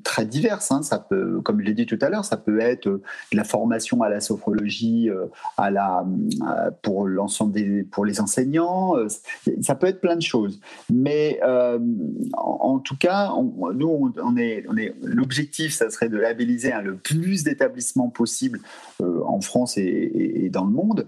très 0.03 0.25
diverses. 0.25 0.71
Hein. 0.71 0.81
Ça 0.81 0.99
peut, 0.99 1.41
comme 1.41 1.59
je 1.59 1.65
l'ai 1.65 1.73
dit 1.73 1.85
tout 1.85 1.99
à 2.01 2.09
l'heure, 2.09 2.25
ça 2.25 2.37
peut 2.37 2.59
être 2.59 2.87
euh, 2.87 3.01
de 3.31 3.37
la 3.37 3.43
formation 3.43 4.01
à 4.01 4.09
la 4.09 4.19
sophrologie, 4.19 5.09
euh, 5.09 5.25
à 5.57 5.71
la, 5.71 6.05
euh, 6.41 6.71
pour 6.81 7.07
l'ensemble 7.07 7.53
des, 7.53 7.83
pour 7.83 8.05
les 8.05 8.19
enseignants. 8.21 8.95
Ça 9.61 9.75
peut 9.75 9.87
être 9.87 10.01
plein 10.01 10.15
de 10.15 10.21
choses. 10.21 10.59
Mais 10.91 11.39
en, 12.33 12.79
tout 12.79 12.97
cas, 12.97 13.31
nous, 13.73 14.13
on 14.23 14.37
est, 14.37 14.65
l'objectif, 15.01 15.73
ça 15.73 15.89
serait 15.89 16.09
de 16.09 16.17
labelliser 16.17 16.73
le 16.83 16.95
plus 16.95 17.43
d'établissements 17.43 18.09
possible 18.09 18.59
en 19.01 19.41
France 19.41 19.77
et, 19.77 20.49
dans 20.51 20.65
le 20.65 20.71
monde 20.71 21.07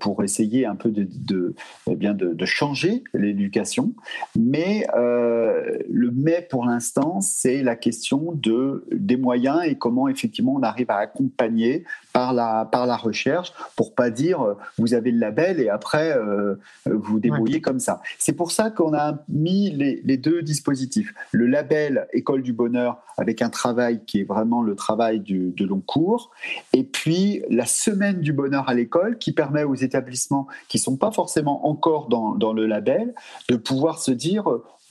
pour 0.00 0.22
essayer 0.22 0.66
un 0.66 0.76
peu 0.76 0.90
de, 0.90 1.06
de, 1.10 1.54
eh 1.90 1.96
bien 1.96 2.14
de, 2.14 2.34
de 2.34 2.44
changer 2.44 3.02
l'éducation. 3.14 3.92
Mais 4.38 4.86
le 4.94 6.10
mais 6.12 6.46
pour 6.48 6.64
l'instant, 6.64 7.20
c'est 7.20 7.62
la 7.62 7.71
question 7.76 8.32
de, 8.32 8.84
des 8.92 9.16
moyens 9.16 9.60
et 9.64 9.76
comment 9.76 10.08
effectivement 10.08 10.54
on 10.54 10.62
arrive 10.62 10.90
à 10.90 10.96
accompagner 10.96 11.84
par 12.12 12.32
la, 12.32 12.68
par 12.70 12.86
la 12.86 12.96
recherche 12.96 13.52
pour 13.76 13.94
pas 13.94 14.10
dire 14.10 14.42
euh, 14.42 14.54
vous 14.78 14.94
avez 14.94 15.10
le 15.10 15.18
label 15.18 15.60
et 15.60 15.68
après 15.68 16.16
euh, 16.16 16.56
vous 16.86 17.20
débrouillez 17.20 17.60
comme 17.60 17.78
ça. 17.78 18.00
C'est 18.18 18.34
pour 18.34 18.52
ça 18.52 18.70
qu'on 18.70 18.94
a 18.94 19.18
mis 19.28 19.70
les, 19.70 20.00
les, 20.04 20.16
deux 20.16 20.42
dispositifs. 20.42 21.14
Le 21.32 21.46
label 21.46 22.06
École 22.12 22.42
du 22.42 22.52
Bonheur 22.52 23.02
avec 23.16 23.42
un 23.42 23.50
travail 23.50 24.04
qui 24.06 24.20
est 24.20 24.24
vraiment 24.24 24.62
le 24.62 24.74
travail 24.74 25.20
du, 25.20 25.50
de 25.50 25.64
long 25.64 25.80
cours 25.80 26.30
et 26.72 26.84
puis 26.84 27.42
la 27.50 27.66
semaine 27.66 28.20
du 28.20 28.32
bonheur 28.32 28.68
à 28.68 28.74
l'école 28.74 29.18
qui 29.18 29.32
permet 29.32 29.64
aux 29.64 29.74
établissements 29.74 30.46
qui 30.68 30.78
sont 30.78 30.96
pas 30.96 31.10
forcément 31.10 31.66
encore 31.66 32.08
dans, 32.08 32.34
dans 32.34 32.52
le 32.52 32.66
label 32.66 33.14
de 33.48 33.56
pouvoir 33.56 33.98
se 33.98 34.10
dire 34.10 34.44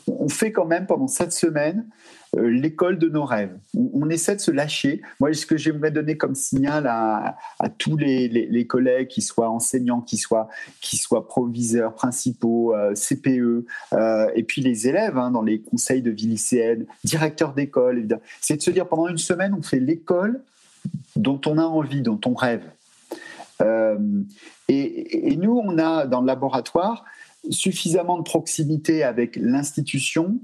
on 0.08 0.30
fait 0.30 0.52
quand 0.52 0.66
même 0.66 0.86
pendant 0.86 1.08
cette 1.08 1.34
semaine 1.34 1.86
euh, 1.86 2.21
l'école 2.38 2.98
de 2.98 3.10
nos 3.10 3.26
rêves. 3.26 3.58
On, 3.76 4.10
essaie 4.10 4.36
de 4.36 4.42
se 4.42 4.52
lâcher. 4.52 5.02
Moi, 5.20 5.34
ce 5.34 5.46
que 5.46 5.58
j'aimerais 5.58 5.92
donner 5.92 6.18
comme 6.18 6.36
signal 6.36 6.88
à, 6.88 7.36
tous 7.78 7.98
les, 7.98 8.66
collègues, 8.68 9.10
qui 9.10 9.22
soient 9.22 9.50
enseignants, 9.50 10.02
qui 10.02 10.18
soient, 10.18 10.48
qui 10.80 10.98
soient 10.98 11.28
proviseurs 11.28 11.94
principaux, 11.94 12.74
euh, 12.74 12.94
CPE, 12.94 13.66
euh, 13.94 14.32
et 14.34 14.44
puis 14.44 14.62
les 14.62 14.88
élèves 14.88 15.18
hein, 15.18 15.32
dans 15.32 15.42
les 15.42 15.62
conseils 15.62 16.02
de 16.02 16.12
vie 16.12 16.28
lycéenne, 16.28 16.86
directeurs 17.04 17.54
d'école, 17.54 18.08
c'est 18.40 18.58
de 18.58 18.62
se 18.62 18.72
dire 18.72 18.88
pendant 18.88 19.08
une 19.08 19.18
semaine, 19.18 19.54
on 19.54 19.62
fait 19.62 19.80
l'école 19.80 20.42
dont 21.18 21.42
on 21.46 21.58
a 21.58 21.64
envie, 21.64 22.02
dont 22.02 22.20
on 22.26 22.34
rêve. 22.34 22.64
et, 24.70 25.36
nous, 25.36 25.62
on 25.64 25.78
a 25.78 26.06
dans 26.08 26.22
le 26.22 26.28
laboratoire 26.28 27.04
suffisamment 27.50 28.18
de 28.18 28.24
proximité 28.24 29.04
avec 29.04 29.36
l'institution 29.36 30.40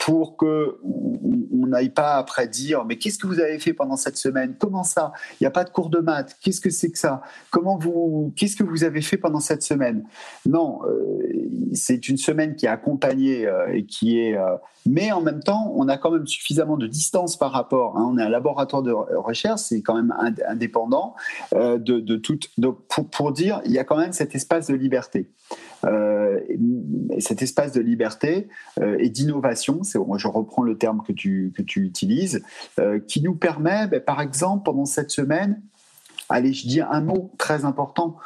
pour 0.00 0.36
que 0.38 0.78
on 0.82 1.66
n'aille 1.66 1.90
pas 1.90 2.16
après 2.16 2.48
dire 2.48 2.84
mais 2.86 2.96
qu'est-ce 2.96 3.18
que 3.18 3.26
vous 3.26 3.38
avez 3.38 3.58
fait 3.58 3.74
pendant 3.74 3.96
cette 3.96 4.16
semaine? 4.16 4.56
Comment 4.58 4.82
ça? 4.82 5.12
Il 5.32 5.44
n'y 5.44 5.46
a 5.46 5.50
pas 5.50 5.62
de 5.62 5.70
cours 5.70 5.90
de 5.90 5.98
maths. 5.98 6.36
Qu'est-ce 6.40 6.60
que 6.60 6.70
c'est 6.70 6.90
que 6.90 6.98
ça? 6.98 7.22
Comment 7.50 7.76
vous 7.76 8.32
Qu'est-ce 8.34 8.56
que 8.56 8.64
vous 8.64 8.82
avez 8.82 9.02
fait 9.02 9.18
pendant 9.18 9.40
cette 9.40 9.62
semaine? 9.62 10.04
Non, 10.46 10.80
euh, 10.86 11.18
c'est 11.74 12.08
une 12.08 12.16
semaine 12.16 12.56
qui 12.56 12.64
est 12.64 12.70
accompagnée 12.70 13.46
euh, 13.46 13.72
et 13.74 13.84
qui 13.84 14.18
est. 14.18 14.36
Euh, 14.36 14.56
mais 14.86 15.12
en 15.12 15.20
même 15.20 15.42
temps, 15.42 15.70
on 15.76 15.86
a 15.88 15.98
quand 15.98 16.10
même 16.10 16.26
suffisamment 16.26 16.78
de 16.78 16.86
distance 16.86 17.36
par 17.36 17.52
rapport. 17.52 17.98
Hein, 17.98 18.08
on 18.10 18.16
est 18.16 18.22
un 18.22 18.30
laboratoire 18.30 18.82
de 18.82 18.92
recherche, 18.92 19.60
c'est 19.60 19.82
quand 19.82 19.94
même 19.94 20.14
indépendant 20.48 21.14
de, 21.52 21.76
de 21.76 22.16
tout. 22.16 22.38
pour, 22.88 23.06
pour 23.10 23.32
dire, 23.32 23.60
il 23.66 23.72
y 23.72 23.78
a 23.78 23.84
quand 23.84 23.98
même 23.98 24.14
cet 24.14 24.34
espace 24.34 24.68
de 24.68 24.74
liberté. 24.74 25.28
Euh, 25.84 26.40
cet 27.18 27.42
espace 27.42 27.72
de 27.72 27.80
liberté 27.80 28.48
euh, 28.80 28.96
et 28.98 29.08
d'innovation, 29.08 29.82
je 29.82 30.28
reprends 30.28 30.62
le 30.62 30.76
terme 30.76 31.02
que 31.06 31.12
tu, 31.12 31.52
que 31.56 31.62
tu 31.62 31.84
utilises, 31.84 32.42
euh, 32.78 32.98
qui 33.00 33.22
nous 33.22 33.34
permet, 33.34 33.86
ben, 33.86 34.00
par 34.00 34.20
exemple, 34.20 34.64
pendant 34.64 34.84
cette 34.84 35.10
semaine, 35.10 35.62
allez, 36.28 36.52
je 36.52 36.66
dis 36.66 36.80
un 36.80 37.00
mot 37.00 37.32
très 37.38 37.64
important, 37.64 38.16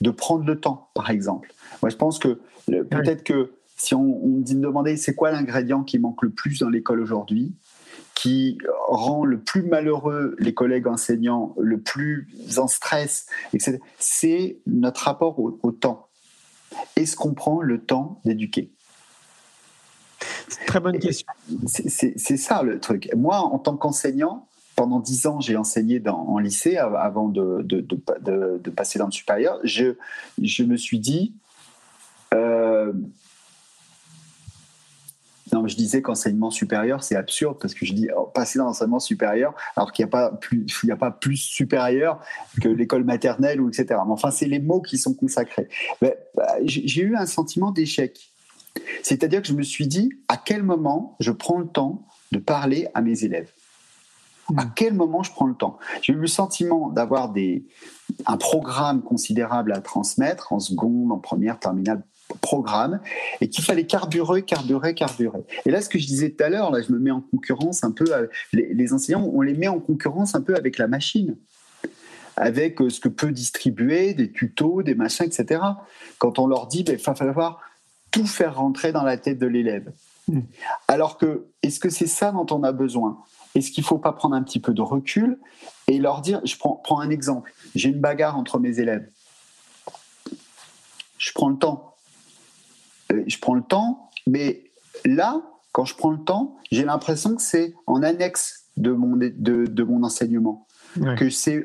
de 0.00 0.10
prendre 0.10 0.44
le 0.44 0.60
temps, 0.60 0.90
par 0.94 1.10
exemple. 1.10 1.52
Moi, 1.82 1.90
je 1.90 1.96
pense 1.96 2.18
que 2.18 2.40
peut-être 2.66 3.24
que 3.24 3.52
si 3.76 3.94
on, 3.94 4.24
on 4.24 4.28
me 4.28 4.42
dit 4.42 4.54
de 4.54 4.60
demander 4.60 4.96
c'est 4.96 5.14
quoi 5.14 5.30
l'ingrédient 5.30 5.82
qui 5.82 5.98
manque 5.98 6.22
le 6.22 6.30
plus 6.30 6.60
dans 6.60 6.68
l'école 6.68 7.00
aujourd'hui, 7.00 7.54
qui 8.14 8.58
rend 8.88 9.24
le 9.24 9.40
plus 9.40 9.62
malheureux 9.62 10.36
les 10.38 10.54
collègues 10.54 10.86
enseignants, 10.86 11.54
le 11.58 11.80
plus 11.80 12.28
en 12.58 12.68
stress, 12.68 13.26
etc., 13.52 13.78
c'est 13.98 14.58
notre 14.66 15.04
rapport 15.04 15.38
au 15.38 15.72
temps. 15.72 16.08
Est-ce 16.96 17.16
qu'on 17.16 17.34
prend 17.34 17.60
le 17.60 17.80
temps 17.80 18.20
d'éduquer? 18.24 18.70
Très 20.66 20.80
bonne 20.80 20.98
question. 20.98 21.26
C'est 21.66 22.36
ça 22.36 22.62
le 22.62 22.78
truc. 22.78 23.10
Moi, 23.16 23.38
en 23.38 23.58
tant 23.58 23.76
qu'enseignant, 23.76 24.46
pendant 24.76 25.00
dix 25.00 25.26
ans, 25.26 25.40
j'ai 25.40 25.56
enseigné 25.56 26.00
dans, 26.00 26.18
en 26.18 26.38
lycée 26.38 26.76
avant 26.76 27.28
de, 27.28 27.62
de, 27.62 28.70
passer 28.70 28.98
dans 28.98 29.06
le 29.06 29.12
supérieur. 29.12 29.58
Je, 29.64 29.94
je 30.42 30.64
me 30.64 30.76
suis 30.76 30.98
dit, 30.98 31.34
euh, 32.34 32.92
non, 35.52 35.66
je 35.66 35.76
disais 35.76 36.00
qu'enseignement 36.00 36.50
supérieur, 36.50 37.02
c'est 37.02 37.16
absurde 37.16 37.58
parce 37.60 37.74
que 37.74 37.84
je 37.84 37.92
dis 37.92 38.08
oh, 38.16 38.30
passer 38.34 38.58
dans 38.58 38.64
l'enseignement 38.64 39.00
supérieur 39.00 39.54
alors 39.76 39.92
qu'il 39.92 40.04
n'y 40.04 40.08
a 40.08 40.10
pas 40.10 40.30
plus, 40.30 40.66
il 40.82 40.90
a 40.90 40.96
pas 40.96 41.10
plus 41.10 41.36
supérieur 41.36 42.20
que 42.62 42.68
l'école 42.68 43.04
maternelle 43.04 43.60
ou 43.60 43.68
etc. 43.68 43.86
Mais 44.06 44.12
enfin, 44.12 44.30
c'est 44.30 44.46
les 44.46 44.58
mots 44.58 44.80
qui 44.80 44.96
sont 44.96 45.14
consacrés. 45.14 45.68
Bah, 46.00 46.14
j'ai 46.64 47.02
eu 47.02 47.14
un 47.16 47.26
sentiment 47.26 47.72
d'échec. 47.72 48.30
C'est-à-dire 49.02 49.42
que 49.42 49.48
je 49.48 49.52
me 49.52 49.62
suis 49.62 49.86
dit 49.86 50.10
à 50.28 50.36
quel 50.36 50.62
moment 50.62 51.16
je 51.20 51.30
prends 51.30 51.58
le 51.58 51.68
temps 51.68 52.06
de 52.32 52.38
parler 52.38 52.88
à 52.94 53.02
mes 53.02 53.24
élèves? 53.24 53.50
À 54.56 54.64
hmm. 54.64 54.72
quel 54.74 54.94
moment 54.94 55.22
je 55.22 55.30
prends 55.30 55.46
le 55.46 55.54
temps? 55.54 55.78
J'ai 56.02 56.12
eu 56.12 56.16
le 56.16 56.26
sentiment 56.26 56.88
d'avoir 56.90 57.30
des, 57.30 57.64
un 58.26 58.36
programme 58.36 59.02
considérable 59.02 59.72
à 59.72 59.80
transmettre 59.80 60.52
en 60.52 60.58
seconde, 60.58 61.12
en 61.12 61.18
première, 61.18 61.58
terminale, 61.58 62.02
programme 62.40 63.00
et 63.40 63.48
qu'il 63.48 63.64
fallait 63.64 63.86
carburer, 63.86 64.42
carburer, 64.42 64.94
carburer. 64.94 65.40
Et 65.66 65.70
là, 65.70 65.80
ce 65.80 65.88
que 65.88 65.98
je 65.98 66.06
disais 66.06 66.30
tout 66.30 66.44
à 66.44 66.48
l'heure, 66.48 66.70
là, 66.70 66.82
je 66.82 66.92
me 66.92 66.98
mets 66.98 67.10
en 67.10 67.20
concurrence 67.20 67.84
un 67.84 67.92
peu, 67.92 68.04
les, 68.52 68.92
enseignants, 68.92 69.30
on 69.32 69.40
les 69.40 69.54
met 69.54 69.68
en 69.68 69.80
concurrence 69.80 70.34
un 70.34 70.40
peu 70.40 70.54
avec 70.56 70.78
la 70.78 70.86
machine, 70.86 71.36
avec 72.36 72.80
euh, 72.80 72.90
ce 72.90 73.00
que 73.00 73.08
peut 73.08 73.30
distribuer, 73.30 74.14
des 74.14 74.30
tutos, 74.32 74.82
des 74.82 74.94
machins, 74.94 75.26
etc. 75.26 75.60
Quand 76.18 76.38
on 76.38 76.46
leur 76.46 76.66
dit, 76.66 76.80
il 76.80 76.84
ben, 76.84 76.96
va 76.96 77.14
falloir 77.14 77.60
tout 78.10 78.26
faire 78.26 78.56
rentrer 78.56 78.92
dans 78.92 79.02
la 79.02 79.16
tête 79.16 79.38
de 79.38 79.46
l'élève. 79.46 79.92
Hmm. 80.28 80.40
Alors 80.88 81.18
que, 81.18 81.46
est-ce 81.62 81.78
que 81.80 81.90
c'est 81.90 82.06
ça 82.06 82.32
dont 82.32 82.46
on 82.50 82.62
a 82.62 82.72
besoin? 82.72 83.18
Est-ce 83.54 83.70
qu'il 83.70 83.82
ne 83.82 83.86
faut 83.86 83.98
pas 83.98 84.12
prendre 84.12 84.34
un 84.34 84.42
petit 84.42 84.60
peu 84.60 84.72
de 84.72 84.82
recul 84.82 85.38
et 85.86 85.98
leur 85.98 86.20
dire, 86.20 86.40
je 86.44 86.56
prends, 86.56 86.74
prends 86.76 87.00
un 87.00 87.10
exemple, 87.10 87.52
j'ai 87.74 87.90
une 87.90 88.00
bagarre 88.00 88.36
entre 88.36 88.58
mes 88.58 88.80
élèves. 88.80 89.08
Je 91.18 91.32
prends 91.32 91.48
le 91.48 91.56
temps 91.56 91.93
je 93.10 93.38
prends 93.38 93.54
le 93.54 93.62
temps, 93.62 94.10
mais 94.26 94.64
là, 95.04 95.42
quand 95.72 95.84
je 95.84 95.94
prends 95.96 96.10
le 96.10 96.22
temps, 96.22 96.56
j'ai 96.70 96.84
l'impression 96.84 97.34
que 97.34 97.42
c'est 97.42 97.74
en 97.86 98.02
annexe 98.02 98.66
de 98.76 98.92
mon, 98.92 99.16
de, 99.16 99.30
de 99.30 99.82
mon 99.82 100.02
enseignement, 100.04 100.66
que 101.16 101.30
c'est 101.30 101.62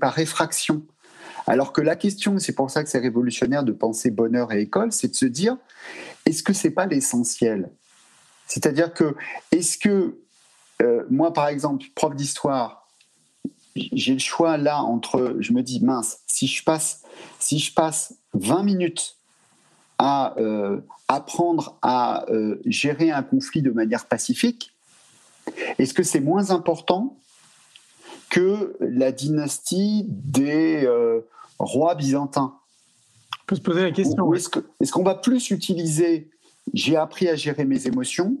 par 0.00 0.12
réfraction. 0.12 0.82
Alors 1.46 1.72
que 1.72 1.80
la 1.80 1.96
question, 1.96 2.38
c'est 2.38 2.54
pour 2.54 2.70
ça 2.70 2.82
que 2.82 2.90
c'est 2.90 2.98
révolutionnaire 2.98 3.64
de 3.64 3.72
penser 3.72 4.10
bonheur 4.10 4.52
et 4.52 4.62
école, 4.62 4.92
c'est 4.92 5.08
de 5.08 5.14
se 5.14 5.26
dire, 5.26 5.56
est-ce 6.26 6.42
que 6.42 6.52
c'est 6.52 6.70
pas 6.70 6.86
l'essentiel? 6.86 7.70
C'est-à-dire 8.46 8.92
que, 8.92 9.14
est-ce 9.52 9.78
que, 9.78 10.18
euh, 10.82 11.04
moi 11.10 11.32
par 11.32 11.48
exemple, 11.48 11.86
prof 11.94 12.14
d'histoire, 12.14 12.88
j'ai 13.76 14.14
le 14.14 14.18
choix 14.18 14.56
là 14.56 14.82
entre, 14.82 15.36
je 15.40 15.52
me 15.52 15.62
dis, 15.62 15.84
mince, 15.84 16.20
si 16.26 16.46
je 16.46 16.64
passe, 16.64 17.02
si 17.38 17.58
je 17.58 17.72
passe 17.72 18.14
20 18.34 18.62
minutes 18.62 19.17
à 19.98 20.34
euh, 20.38 20.80
apprendre 21.08 21.76
à 21.82 22.24
euh, 22.30 22.60
gérer 22.64 23.10
un 23.10 23.22
conflit 23.22 23.62
de 23.62 23.70
manière 23.70 24.06
pacifique, 24.06 24.72
est-ce 25.78 25.92
que 25.92 26.02
c'est 26.02 26.20
moins 26.20 26.50
important 26.50 27.16
que 28.30 28.76
la 28.80 29.10
dynastie 29.12 30.04
des 30.08 30.84
euh, 30.84 31.20
rois 31.58 31.94
byzantins? 31.94 32.54
On 33.32 33.46
peut 33.46 33.56
se 33.56 33.60
poser 33.60 33.82
la 33.82 33.90
question. 33.90 34.32
Est-ce 34.34 34.92
qu'on 34.92 35.02
va 35.02 35.14
plus 35.14 35.50
utiliser 35.50 36.30
j'ai 36.74 36.96
appris 36.96 37.28
à 37.28 37.34
gérer 37.34 37.64
mes 37.64 37.86
émotions 37.86 38.36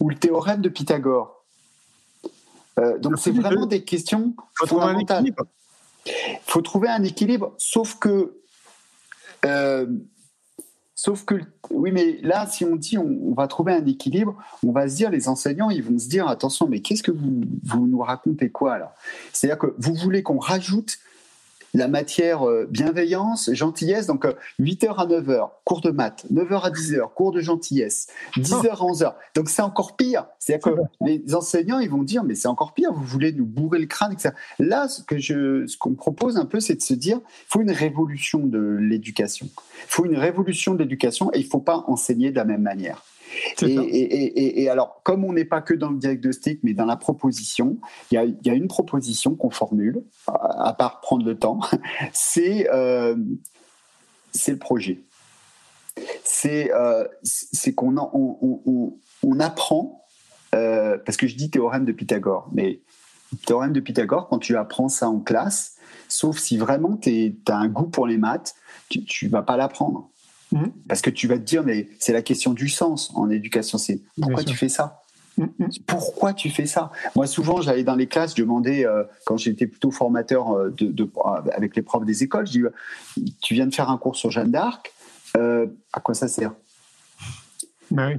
ou 0.00 0.08
le 0.08 0.16
théorème 0.16 0.62
de 0.62 0.70
Pythagore? 0.70 1.44
Donc 3.00 3.18
c'est 3.18 3.32
vraiment 3.32 3.66
des 3.66 3.84
questions 3.84 4.34
fondamentales. 4.54 5.26
Il 6.06 6.38
faut 6.46 6.62
trouver 6.62 6.88
un 6.88 7.02
équilibre, 7.02 7.52
sauf 7.58 7.98
que 7.98 8.38
Sauf 11.00 11.24
que, 11.24 11.36
oui, 11.70 11.92
mais 11.92 12.18
là, 12.22 12.48
si 12.48 12.64
on 12.64 12.74
dit 12.74 12.98
on, 12.98 13.32
va 13.32 13.46
trouver 13.46 13.72
un 13.72 13.86
équilibre, 13.86 14.36
on 14.66 14.72
va 14.72 14.88
se 14.88 14.96
dire, 14.96 15.10
les 15.10 15.28
enseignants, 15.28 15.70
ils 15.70 15.80
vont 15.80 15.96
se 15.96 16.08
dire, 16.08 16.26
attention, 16.26 16.66
mais 16.66 16.80
qu'est-ce 16.80 17.04
que 17.04 17.12
vous, 17.12 17.86
nous 17.86 18.00
racontez 18.00 18.50
quoi 18.50 18.78
là? 18.78 18.92
C'est-à-dire 19.32 19.60
que 19.60 19.76
vous 19.78 19.94
voulez 19.94 20.24
qu'on 20.24 20.40
rajoute 20.40 20.98
la 21.78 21.88
matière 21.88 22.46
euh, 22.46 22.66
bienveillance, 22.68 23.50
gentillesse, 23.52 24.06
donc 24.06 24.26
8h 24.60 24.86
euh, 24.86 24.92
à 24.94 25.06
9h, 25.06 25.50
cours 25.64 25.80
de 25.80 25.90
maths, 25.90 26.26
9h 26.32 26.62
à 26.62 26.70
10h, 26.70 27.14
cours 27.14 27.32
de 27.32 27.40
gentillesse, 27.40 28.08
10h 28.36 28.68
à 28.68 28.74
11h. 28.74 29.14
Donc 29.34 29.48
c'est 29.48 29.62
encore 29.62 29.96
pire. 29.96 30.26
C'est-à-dire 30.38 30.72
que 30.74 30.80
les 31.06 31.34
enseignants, 31.34 31.78
ils 31.78 31.88
vont 31.88 32.02
dire, 32.02 32.24
mais 32.24 32.34
c'est 32.34 32.48
encore 32.48 32.74
pire, 32.74 32.92
vous 32.92 33.04
voulez 33.04 33.32
nous 33.32 33.46
bourrer 33.46 33.78
le 33.78 33.86
crâne, 33.86 34.12
etc. 34.12 34.30
Là, 34.58 34.88
ce 34.88 35.02
que 35.02 35.18
je, 35.18 35.66
ce 35.66 35.78
qu'on 35.78 35.94
propose 35.94 36.36
un 36.36 36.46
peu, 36.46 36.58
c'est 36.60 36.74
de 36.74 36.82
se 36.82 36.94
dire, 36.94 37.20
il 37.24 37.46
faut 37.48 37.60
une 37.60 37.70
révolution 37.70 38.40
de 38.40 38.58
l'éducation. 38.58 39.46
Il 39.46 39.88
faut 39.88 40.04
une 40.04 40.16
révolution 40.16 40.74
de 40.74 40.80
l'éducation 40.80 41.30
et 41.32 41.38
il 41.38 41.44
ne 41.44 41.50
faut 41.50 41.60
pas 41.60 41.84
enseigner 41.86 42.30
de 42.32 42.36
la 42.36 42.44
même 42.44 42.62
manière. 42.62 43.04
Et, 43.62 44.68
alors, 44.68 45.00
comme 45.02 45.24
on 45.24 45.32
n'est 45.32 45.44
pas 45.44 45.60
que 45.60 45.74
dans 45.74 45.90
le 45.90 45.98
diagnostic, 45.98 46.60
mais 46.62 46.74
dans 46.74 46.86
la 46.86 46.96
proposition, 46.96 47.78
il 48.10 48.36
y 48.44 48.50
a, 48.50 48.54
une 48.54 48.68
proposition 48.68 49.34
qu'on 49.34 49.50
formule, 49.50 50.02
à 50.26 50.74
part 50.78 51.00
prendre 51.00 51.24
le 51.24 51.38
temps, 51.38 51.60
c'est 52.12 52.68
euh, 52.72 53.16
le 54.46 54.56
projet. 54.56 55.00
C'est 56.24 56.72
euh, 56.72 57.04
qu'on 57.76 57.96
on, 57.98 58.98
on, 59.24 59.40
apprend 59.40 60.04
euh, 60.54 60.96
parce 61.04 61.16
que 61.16 61.26
je 61.26 61.34
dis 61.34 61.50
théorème 61.50 61.84
de 61.84 61.92
Pythagore, 61.92 62.48
mais 62.52 62.80
théorème 63.46 63.72
de 63.72 63.80
Pythagore, 63.80 64.28
quand 64.28 64.38
tu 64.38 64.56
apprends 64.56 64.88
ça 64.88 65.08
en 65.08 65.20
classe, 65.20 65.76
sauf 66.08 66.38
si 66.38 66.56
vraiment 66.56 66.96
tu 66.96 67.36
as 67.48 67.56
un 67.56 67.68
goût 67.68 67.88
pour 67.88 68.06
les 68.06 68.16
maths, 68.16 68.54
tu 68.88 69.26
ne 69.26 69.30
vas 69.30 69.42
pas 69.42 69.56
l'apprendre. 69.56 70.08
Mhm. 70.52 70.72
Parce 70.88 71.02
que 71.02 71.10
tu 71.10 71.26
vas 71.26 71.36
te 71.36 71.44
dire, 71.44 71.62
mais 71.62 71.88
c'est 71.98 72.12
la 72.12 72.22
question 72.22 72.52
du 72.52 72.68
sens 72.68 73.12
en 73.14 73.30
éducation, 73.30 73.78
c'est 73.78 74.00
pourquoi 74.20 74.44
tu 74.44 74.56
fais 74.56 74.68
ça 74.68 75.02
mhm. 75.36 75.50
pourquoi 75.86 76.32
tu 76.32 76.50
fais 76.50 76.66
ça 76.66 76.90
Moi, 77.14 77.26
souvent, 77.26 77.60
j'allais 77.60 77.84
dans 77.84 77.96
les 77.96 78.06
classes, 78.06 78.34
je 78.36 78.42
demandais, 78.42 78.86
euh, 78.86 79.04
quand 79.26 79.36
j'étais 79.36 79.66
plutôt 79.66 79.90
formateur 79.90 80.52
euh, 80.52 80.70
de, 80.70 81.08
avec 81.52 81.76
les 81.76 81.82
profs 81.82 82.04
des 82.04 82.22
écoles, 82.22 82.46
je 82.46 82.52
dis 82.52 83.36
Tu 83.42 83.54
viens 83.54 83.66
de 83.66 83.74
faire 83.74 83.90
un 83.90 83.98
cours 83.98 84.16
sur 84.16 84.30
Jeanne 84.30 84.50
d'Arc, 84.50 84.92
euh, 85.36 85.66
à 85.92 86.00
quoi 86.00 86.14
ça 86.14 86.28
sert 86.28 86.54
bah 87.90 88.10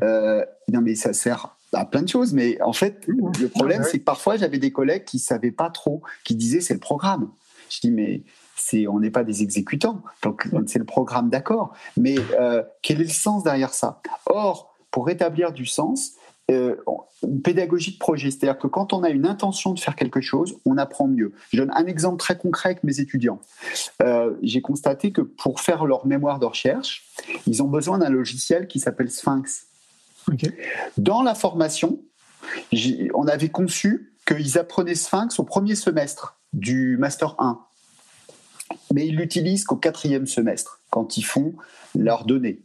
Non, 0.71 0.81
mais 0.81 0.95
ça 0.95 1.13
sert 1.13 1.55
à 1.73 1.85
plein 1.85 2.03
de 2.03 2.09
choses. 2.09 2.33
Mais 2.33 2.61
en 2.61 2.73
fait, 2.73 3.05
le 3.07 3.47
problème, 3.47 3.83
c'est 3.83 3.99
que 3.99 4.03
parfois, 4.03 4.37
j'avais 4.37 4.59
des 4.59 4.71
collègues 4.71 5.03
qui 5.03 5.17
ne 5.17 5.21
savaient 5.21 5.51
pas 5.51 5.69
trop, 5.71 6.03
qui 6.23 6.35
disaient 6.35 6.61
C'est 6.61 6.75
le 6.75 6.79
programme. 6.79 7.29
Je 7.69 7.79
dis 7.81 7.91
Mais 7.91 8.21
c'est, 8.59 8.87
on 8.87 8.99
n'est 8.99 9.09
pas 9.09 9.23
des 9.23 9.41
exécutants. 9.41 10.01
Donc, 10.23 10.47
c'est 10.67 10.79
le 10.79 10.85
programme, 10.85 11.29
d'accord. 11.29 11.73
Mais 11.97 12.15
euh, 12.39 12.63
quel 12.81 13.01
est 13.01 13.05
le 13.05 13.09
sens 13.09 13.43
derrière 13.43 13.73
ça? 13.73 14.01
Or, 14.25 14.75
pour 14.91 15.07
rétablir 15.07 15.51
du 15.51 15.65
sens, 15.65 16.13
euh, 16.51 16.75
pédagogie 17.43 17.93
de 17.93 17.99
projet, 17.99 18.31
c'est-à-dire 18.31 18.57
que 18.57 18.67
quand 18.67 18.91
on 18.93 19.03
a 19.03 19.09
une 19.09 19.27
intention 19.27 19.73
de 19.73 19.79
faire 19.79 19.95
quelque 19.95 20.19
chose, 20.19 20.57
on 20.65 20.77
apprend 20.77 21.07
mieux. 21.07 21.33
Je 21.51 21.57
donne 21.57 21.71
un 21.75 21.85
exemple 21.85 22.17
très 22.17 22.37
concret 22.37 22.69
avec 22.69 22.83
mes 22.83 22.99
étudiants. 22.99 23.39
Euh, 24.01 24.35
j'ai 24.41 24.61
constaté 24.61 25.11
que 25.11 25.21
pour 25.21 25.59
faire 25.59 25.85
leur 25.85 26.07
mémoire 26.07 26.39
de 26.39 26.45
recherche, 26.45 27.05
ils 27.45 27.61
ont 27.61 27.67
besoin 27.67 27.99
d'un 27.99 28.09
logiciel 28.09 28.67
qui 28.67 28.79
s'appelle 28.79 29.11
Sphinx. 29.11 29.67
Dans 30.97 31.21
la 31.21 31.35
formation, 31.35 31.99
on 33.13 33.27
avait 33.27 33.49
conçu 33.49 34.13
qu'ils 34.25 34.57
apprenaient 34.57 34.95
Sphinx 34.95 35.39
au 35.39 35.43
premier 35.43 35.75
semestre 35.75 36.39
du 36.53 36.97
Master 36.97 37.35
1 37.39 37.59
mais 38.93 39.07
ils 39.07 39.15
l'utilisent 39.15 39.63
qu'au 39.65 39.75
quatrième 39.75 40.27
semestre, 40.27 40.79
quand 40.89 41.17
ils 41.17 41.23
font 41.23 41.53
leurs 41.95 42.25
données. 42.25 42.59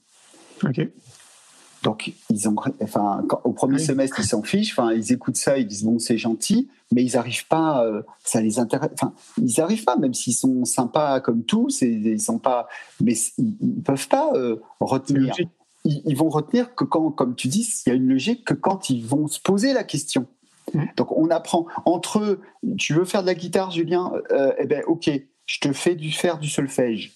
Donc, 1.83 2.13
ils 2.31 2.49
ont, 2.49 2.57
enfin, 2.83 3.27
au 3.45 3.53
premier 3.53 3.79
semestre, 3.79 4.19
ils 4.19 4.27
s'en 4.27 4.43
fichent. 4.43 4.73
Enfin, 4.73 4.95
ils 4.95 5.13
écoutent 5.13 5.37
ça, 5.37 5.59
ils 5.59 5.67
disent 5.67 5.85
bon, 5.85 5.99
c'est 5.99 6.17
gentil, 6.17 6.71
mais 6.93 7.05
ils 7.05 7.13
n'arrivent 7.13 7.47
pas. 7.47 7.85
Euh, 7.85 8.03
ça 8.25 8.41
les 8.41 8.59
intéresse. 8.59 8.91
Enfin, 8.95 9.13
ils 9.37 9.53
n'arrivent 9.59 9.85
pas, 9.85 9.97
même 9.97 10.15
s'ils 10.15 10.35
sont 10.35 10.65
sympas 10.65 11.21
comme 11.21 11.45
tous. 11.45 11.83
ils 11.83 12.21
sont 12.21 12.39
pas, 12.39 12.69
mais 13.03 13.15
ils, 13.37 13.55
ne 13.61 13.83
peuvent 13.83 14.09
pas 14.09 14.31
euh, 14.35 14.57
retenir. 14.81 15.35
Ils, 15.85 16.17
vont 16.17 16.31
retenir 16.31 16.75
que 16.75 16.85
quand, 16.85 17.11
comme 17.11 17.35
tu 17.35 17.49
dis, 17.49 17.71
il 17.85 17.91
y 17.91 17.93
a 17.93 17.95
une 17.95 18.09
logique 18.09 18.47
que 18.47 18.55
quand 18.55 18.89
ils 18.89 19.05
vont 19.05 19.29
se 19.29 19.39
poser 19.39 19.75
la 19.75 19.85
question. 19.85 20.27
Mmh. 20.73 20.85
Donc, 20.97 21.13
on 21.13 21.29
apprend 21.29 21.67
entre 21.85 22.21
eux. 22.21 22.41
Tu 22.79 22.95
veux 22.95 23.05
faire 23.05 23.21
de 23.21 23.27
la 23.27 23.35
guitare, 23.35 23.71
Julien? 23.71 24.11
Euh, 24.31 24.55
Eh 24.59 24.65
ben, 24.65 24.83
ok 24.87 25.11
je 25.47 25.61
te 25.61 25.73
fais 25.73 25.95
du 25.95 26.13
faire 26.13 26.39
du 26.39 26.49
solfège. 26.49 27.13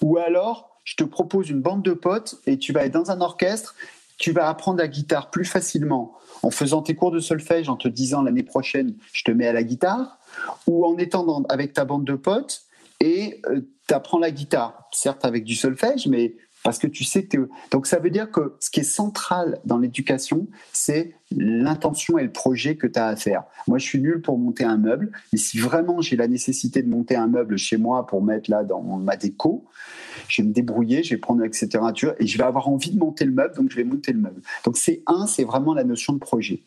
Ou 0.00 0.18
alors, 0.18 0.80
je 0.84 0.96
te 0.96 1.04
propose 1.04 1.50
une 1.50 1.60
bande 1.60 1.82
de 1.82 1.92
potes 1.92 2.36
et 2.46 2.58
tu 2.58 2.72
vas 2.72 2.84
être 2.84 2.92
dans 2.92 3.10
un 3.10 3.20
orchestre, 3.20 3.74
tu 4.18 4.32
vas 4.32 4.48
apprendre 4.48 4.78
la 4.78 4.88
guitare 4.88 5.30
plus 5.30 5.44
facilement 5.44 6.14
en 6.42 6.50
faisant 6.50 6.82
tes 6.82 6.94
cours 6.94 7.10
de 7.10 7.20
solfège, 7.20 7.68
en 7.68 7.76
te 7.76 7.88
disant 7.88 8.22
l'année 8.22 8.42
prochaine, 8.42 8.94
je 9.12 9.24
te 9.24 9.30
mets 9.30 9.46
à 9.46 9.52
la 9.52 9.62
guitare, 9.62 10.18
ou 10.66 10.84
en 10.84 10.96
étant 10.98 11.42
avec 11.48 11.72
ta 11.72 11.84
bande 11.84 12.04
de 12.04 12.14
potes 12.14 12.62
et 13.00 13.40
euh, 13.46 13.62
tu 13.88 13.94
apprends 13.94 14.18
la 14.18 14.30
guitare, 14.30 14.88
certes 14.92 15.24
avec 15.24 15.44
du 15.44 15.54
solfège, 15.54 16.06
mais 16.06 16.34
parce 16.70 16.78
que 16.78 16.86
tu 16.86 17.02
sais 17.02 17.24
que... 17.24 17.48
Donc 17.72 17.88
ça 17.88 17.98
veut 17.98 18.10
dire 18.10 18.30
que 18.30 18.54
ce 18.60 18.70
qui 18.70 18.78
est 18.78 18.84
central 18.84 19.58
dans 19.64 19.78
l'éducation, 19.78 20.46
c'est 20.72 21.14
l'intention 21.36 22.16
et 22.16 22.22
le 22.22 22.30
projet 22.30 22.76
que 22.76 22.86
tu 22.86 22.96
as 22.96 23.08
à 23.08 23.16
faire. 23.16 23.42
Moi, 23.66 23.78
je 23.78 23.86
suis 23.86 24.00
nul 24.00 24.22
pour 24.22 24.38
monter 24.38 24.62
un 24.62 24.76
meuble, 24.76 25.10
mais 25.32 25.38
si 25.40 25.58
vraiment 25.58 26.00
j'ai 26.00 26.14
la 26.14 26.28
nécessité 26.28 26.84
de 26.84 26.88
monter 26.88 27.16
un 27.16 27.26
meuble 27.26 27.58
chez 27.58 27.76
moi 27.76 28.06
pour 28.06 28.22
mettre 28.22 28.52
là 28.52 28.62
dans 28.62 28.80
ma 28.82 29.16
déco, 29.16 29.64
je 30.28 30.42
vais 30.42 30.48
me 30.48 30.54
débrouiller, 30.54 31.02
je 31.02 31.10
vais 31.10 31.20
prendre 31.20 31.44
etc. 31.44 31.70
et 32.20 32.26
je 32.28 32.38
vais 32.38 32.44
avoir 32.44 32.68
envie 32.68 32.92
de 32.92 32.98
monter 33.00 33.24
le 33.24 33.32
meuble, 33.32 33.56
donc 33.56 33.68
je 33.68 33.74
vais 33.74 33.82
monter 33.82 34.12
le 34.12 34.20
meuble. 34.20 34.40
Donc 34.64 34.76
c'est 34.76 35.02
un, 35.08 35.26
c'est 35.26 35.42
vraiment 35.42 35.74
la 35.74 35.82
notion 35.82 36.12
de 36.12 36.20
projet. 36.20 36.62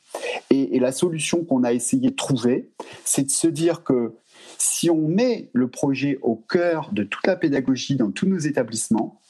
Et, 0.49 0.75
et 0.75 0.79
la 0.81 0.91
solution 0.91 1.45
qu'on 1.45 1.63
a 1.63 1.71
essayé 1.71 2.09
de 2.09 2.15
trouver, 2.15 2.73
c'est 3.05 3.23
de 3.23 3.31
se 3.31 3.47
dire 3.47 3.85
que 3.85 4.15
si 4.57 4.89
on 4.89 5.07
met 5.07 5.49
le 5.53 5.69
projet 5.69 6.19
au 6.23 6.35
cœur 6.35 6.89
de 6.91 7.03
toute 7.03 7.25
la 7.25 7.37
pédagogie 7.37 7.95
dans 7.95 8.11
tous 8.11 8.27
nos 8.27 8.39
établissements, 8.39 9.21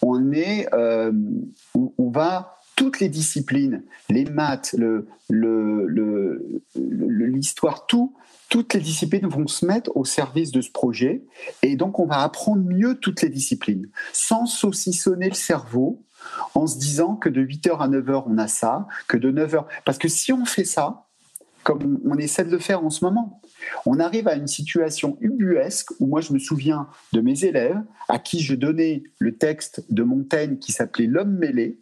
on 0.00 0.32
est, 0.32 0.68
euh, 0.74 1.12
on, 1.74 2.10
va 2.10 2.58
toutes 2.76 3.00
les 3.00 3.08
disciplines, 3.08 3.82
les 4.08 4.24
maths, 4.24 4.74
l'histoire, 6.74 7.86
tout, 7.86 8.14
toutes 8.48 8.74
les 8.74 8.80
disciplines 8.80 9.26
vont 9.26 9.46
se 9.46 9.64
mettre 9.64 9.96
au 9.96 10.04
service 10.04 10.50
de 10.52 10.60
ce 10.60 10.70
projet. 10.70 11.24
Et 11.62 11.76
donc, 11.76 11.98
on 11.98 12.06
va 12.06 12.20
apprendre 12.22 12.62
mieux 12.62 12.96
toutes 12.96 13.22
les 13.22 13.28
disciplines, 13.28 13.88
sans 14.12 14.46
saucissonner 14.46 15.28
le 15.28 15.34
cerveau, 15.34 16.02
en 16.54 16.66
se 16.66 16.78
disant 16.78 17.16
que 17.16 17.28
de 17.28 17.42
8h 17.42 17.78
à 17.78 17.88
9h, 17.88 18.24
on 18.26 18.38
a 18.38 18.48
ça, 18.48 18.86
que 19.08 19.16
de 19.16 19.32
9h. 19.32 19.64
Parce 19.84 19.98
que 19.98 20.08
si 20.08 20.32
on 20.32 20.44
fait 20.44 20.64
ça, 20.64 21.06
comme 21.62 22.00
on 22.04 22.16
essaie 22.18 22.44
de 22.44 22.50
le 22.50 22.58
faire 22.58 22.84
en 22.84 22.90
ce 22.90 23.04
moment, 23.04 23.40
on 23.86 23.98
arrive 24.00 24.28
à 24.28 24.34
une 24.34 24.46
situation 24.46 25.16
ubuesque 25.20 25.90
où 26.00 26.06
moi 26.06 26.20
je 26.20 26.32
me 26.32 26.38
souviens 26.38 26.88
de 27.12 27.20
mes 27.20 27.44
élèves 27.44 27.80
à 28.08 28.18
qui 28.18 28.40
je 28.40 28.54
donnais 28.54 29.02
le 29.18 29.36
texte 29.36 29.84
de 29.90 30.02
Montaigne 30.02 30.58
qui 30.58 30.72
s'appelait 30.72 31.06
L'homme 31.06 31.36
mêlé. 31.36 31.78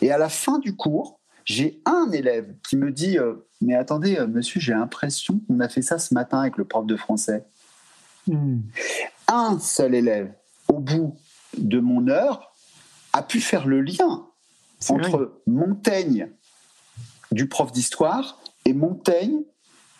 Et 0.00 0.10
à 0.10 0.18
la 0.18 0.28
fin 0.28 0.58
du 0.58 0.76
cours, 0.76 1.18
j'ai 1.44 1.80
un 1.86 2.10
élève 2.12 2.54
qui 2.68 2.76
me 2.76 2.90
dit 2.90 3.18
euh, 3.18 3.34
Mais 3.60 3.74
attendez, 3.74 4.16
euh, 4.16 4.26
monsieur, 4.26 4.60
j'ai 4.60 4.72
l'impression 4.72 5.40
qu'on 5.46 5.60
a 5.60 5.68
fait 5.68 5.82
ça 5.82 5.98
ce 5.98 6.14
matin 6.14 6.40
avec 6.40 6.56
le 6.56 6.64
prof 6.64 6.86
de 6.86 6.96
français. 6.96 7.44
Hmm. 8.26 8.60
Un 9.28 9.58
seul 9.58 9.94
élève, 9.94 10.32
au 10.68 10.78
bout 10.78 11.16
de 11.56 11.80
mon 11.80 12.08
heure, 12.08 12.52
a 13.12 13.22
pu 13.22 13.40
faire 13.40 13.66
le 13.66 13.80
lien 13.80 14.26
entre 14.88 15.40
Montaigne 15.46 16.30
du 17.32 17.48
prof 17.48 17.72
d'histoire 17.72 18.40
et 18.64 18.72
Montaigne 18.72 19.42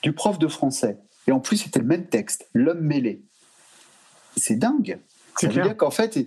du 0.02 0.12
prof 0.12 0.38
de 0.38 0.48
français. 0.48 0.98
Et 1.26 1.32
en 1.32 1.40
plus, 1.40 1.58
c'était 1.58 1.80
le 1.80 1.86
même 1.86 2.06
texte, 2.06 2.48
l'homme 2.54 2.80
mêlé. 2.80 3.22
C'est 4.36 4.56
dingue. 4.56 4.98
Ça 5.38 5.48
veut 5.48 5.62
dire 5.62 5.76
qu'en 5.76 5.90
fait, 5.90 6.18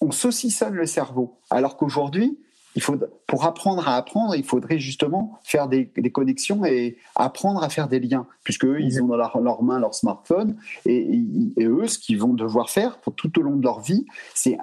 on 0.00 0.10
saucissonne 0.10 0.74
le 0.74 0.86
cerveau. 0.86 1.38
Alors 1.50 1.76
qu'aujourd'hui, 1.76 2.38
il 2.76 2.82
faut, 2.82 2.96
pour 3.26 3.44
apprendre 3.44 3.88
à 3.88 3.96
apprendre, 3.96 4.36
il 4.36 4.44
faudrait 4.44 4.78
justement 4.78 5.38
faire 5.42 5.68
des, 5.68 5.90
connexions 6.12 6.64
et 6.64 6.98
apprendre 7.16 7.62
à 7.62 7.68
faire 7.68 7.88
des 7.88 7.98
liens, 7.98 8.26
puisque 8.44 8.64
eux, 8.64 8.80
ils 8.80 9.02
ont 9.02 9.06
dans 9.06 9.16
leur, 9.16 9.40
leur 9.40 9.62
main 9.62 9.80
leur 9.80 9.94
smartphone 9.94 10.56
et, 10.86 11.24
eux, 11.58 11.86
ce 11.88 11.98
qu'ils 11.98 12.18
vont 12.18 12.32
devoir 12.32 12.70
faire 12.70 12.98
pour 12.98 13.14
tout 13.14 13.38
au 13.38 13.42
long 13.42 13.56
de 13.56 13.62
leur 13.62 13.80
vie, 13.80 14.06
c'est 14.34 14.56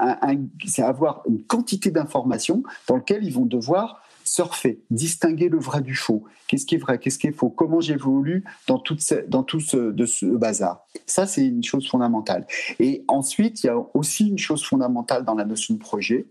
avoir 0.82 1.24
une 1.28 1.44
quantité 1.44 1.92
d'informations 1.92 2.64
dans 2.88 2.98
lesquelles 2.98 3.26
ils 3.26 3.34
vont 3.34 3.46
devoir 3.46 4.02
surfer, 4.28 4.82
distinguer 4.90 5.50
le 5.50 5.60
vrai 5.60 5.82
du 5.82 5.96
faux. 5.96 6.24
Qu'est-ce 6.48 6.66
qui 6.66 6.76
est 6.76 6.78
vrai, 6.80 7.00
qu'est-ce 7.00 7.20
qui 7.20 7.28
est 7.28 7.32
faux, 7.32 7.50
comment 7.50 7.82
j'évolue 7.82 8.44
dans, 8.68 8.82
dans 9.28 9.44
tout 9.44 9.60
ce 9.60 10.26
bazar? 10.26 10.86
Ça, 11.06 11.26
c'est 11.26 11.46
une 11.46 11.64
chose 11.64 11.88
fondamentale. 11.88 12.46
Et 12.80 13.04
ensuite, 13.08 13.64
il 13.64 13.68
y 13.68 13.70
a 13.70 13.78
aussi 13.94 14.28
une 14.28 14.38
chose 14.38 14.64
fondamentale 14.64 15.26
dans 15.26 15.36
la 15.36 15.46
notion 15.46 15.74
de 15.74 15.80
projet, 15.80 16.28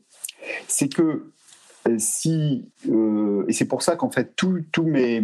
c'est 0.69 0.89
que 0.89 1.33
euh, 1.87 1.97
si 1.99 2.71
euh, 2.89 3.45
et 3.49 3.53
c'est 3.53 3.67
pour 3.67 3.83
ça 3.83 3.97
qu'en 3.97 4.11
fait 4.11 4.35
tous 4.37 4.83
mes 4.83 5.23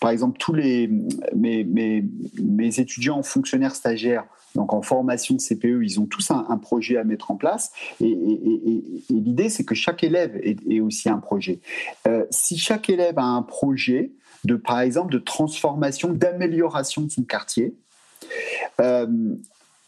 par 0.00 0.10
exemple 0.10 0.38
tous 0.38 0.54
les 0.54 0.88
mes, 1.34 1.64
mes, 1.64 2.04
mes 2.42 2.80
étudiants 2.80 3.22
fonctionnaires 3.22 3.74
stagiaires 3.74 4.24
donc 4.54 4.72
en 4.72 4.82
formation 4.82 5.36
CPE, 5.36 5.82
ils 5.82 6.00
ont 6.00 6.06
tous 6.06 6.30
un, 6.30 6.58
projet 6.58 6.96
à 6.96 7.04
mettre 7.04 7.30
en 7.30 7.36
place. 7.36 7.70
Et, 8.00 8.16
l'idée, 9.08 9.48
c'est 9.48 9.64
que 9.64 9.74
chaque 9.74 10.02
élève 10.04 10.36
ait, 10.42 10.80
aussi 10.80 11.08
un 11.08 11.18
projet. 11.18 11.60
Euh, 12.06 12.24
si 12.30 12.58
chaque 12.58 12.90
élève 12.90 13.18
a 13.18 13.24
un 13.24 13.42
projet 13.42 14.12
de, 14.44 14.56
par 14.56 14.80
exemple, 14.80 15.12
de 15.12 15.18
transformation, 15.18 16.12
d'amélioration 16.12 17.02
de 17.02 17.10
son 17.10 17.22
quartier, 17.22 17.74
euh, 18.80 19.06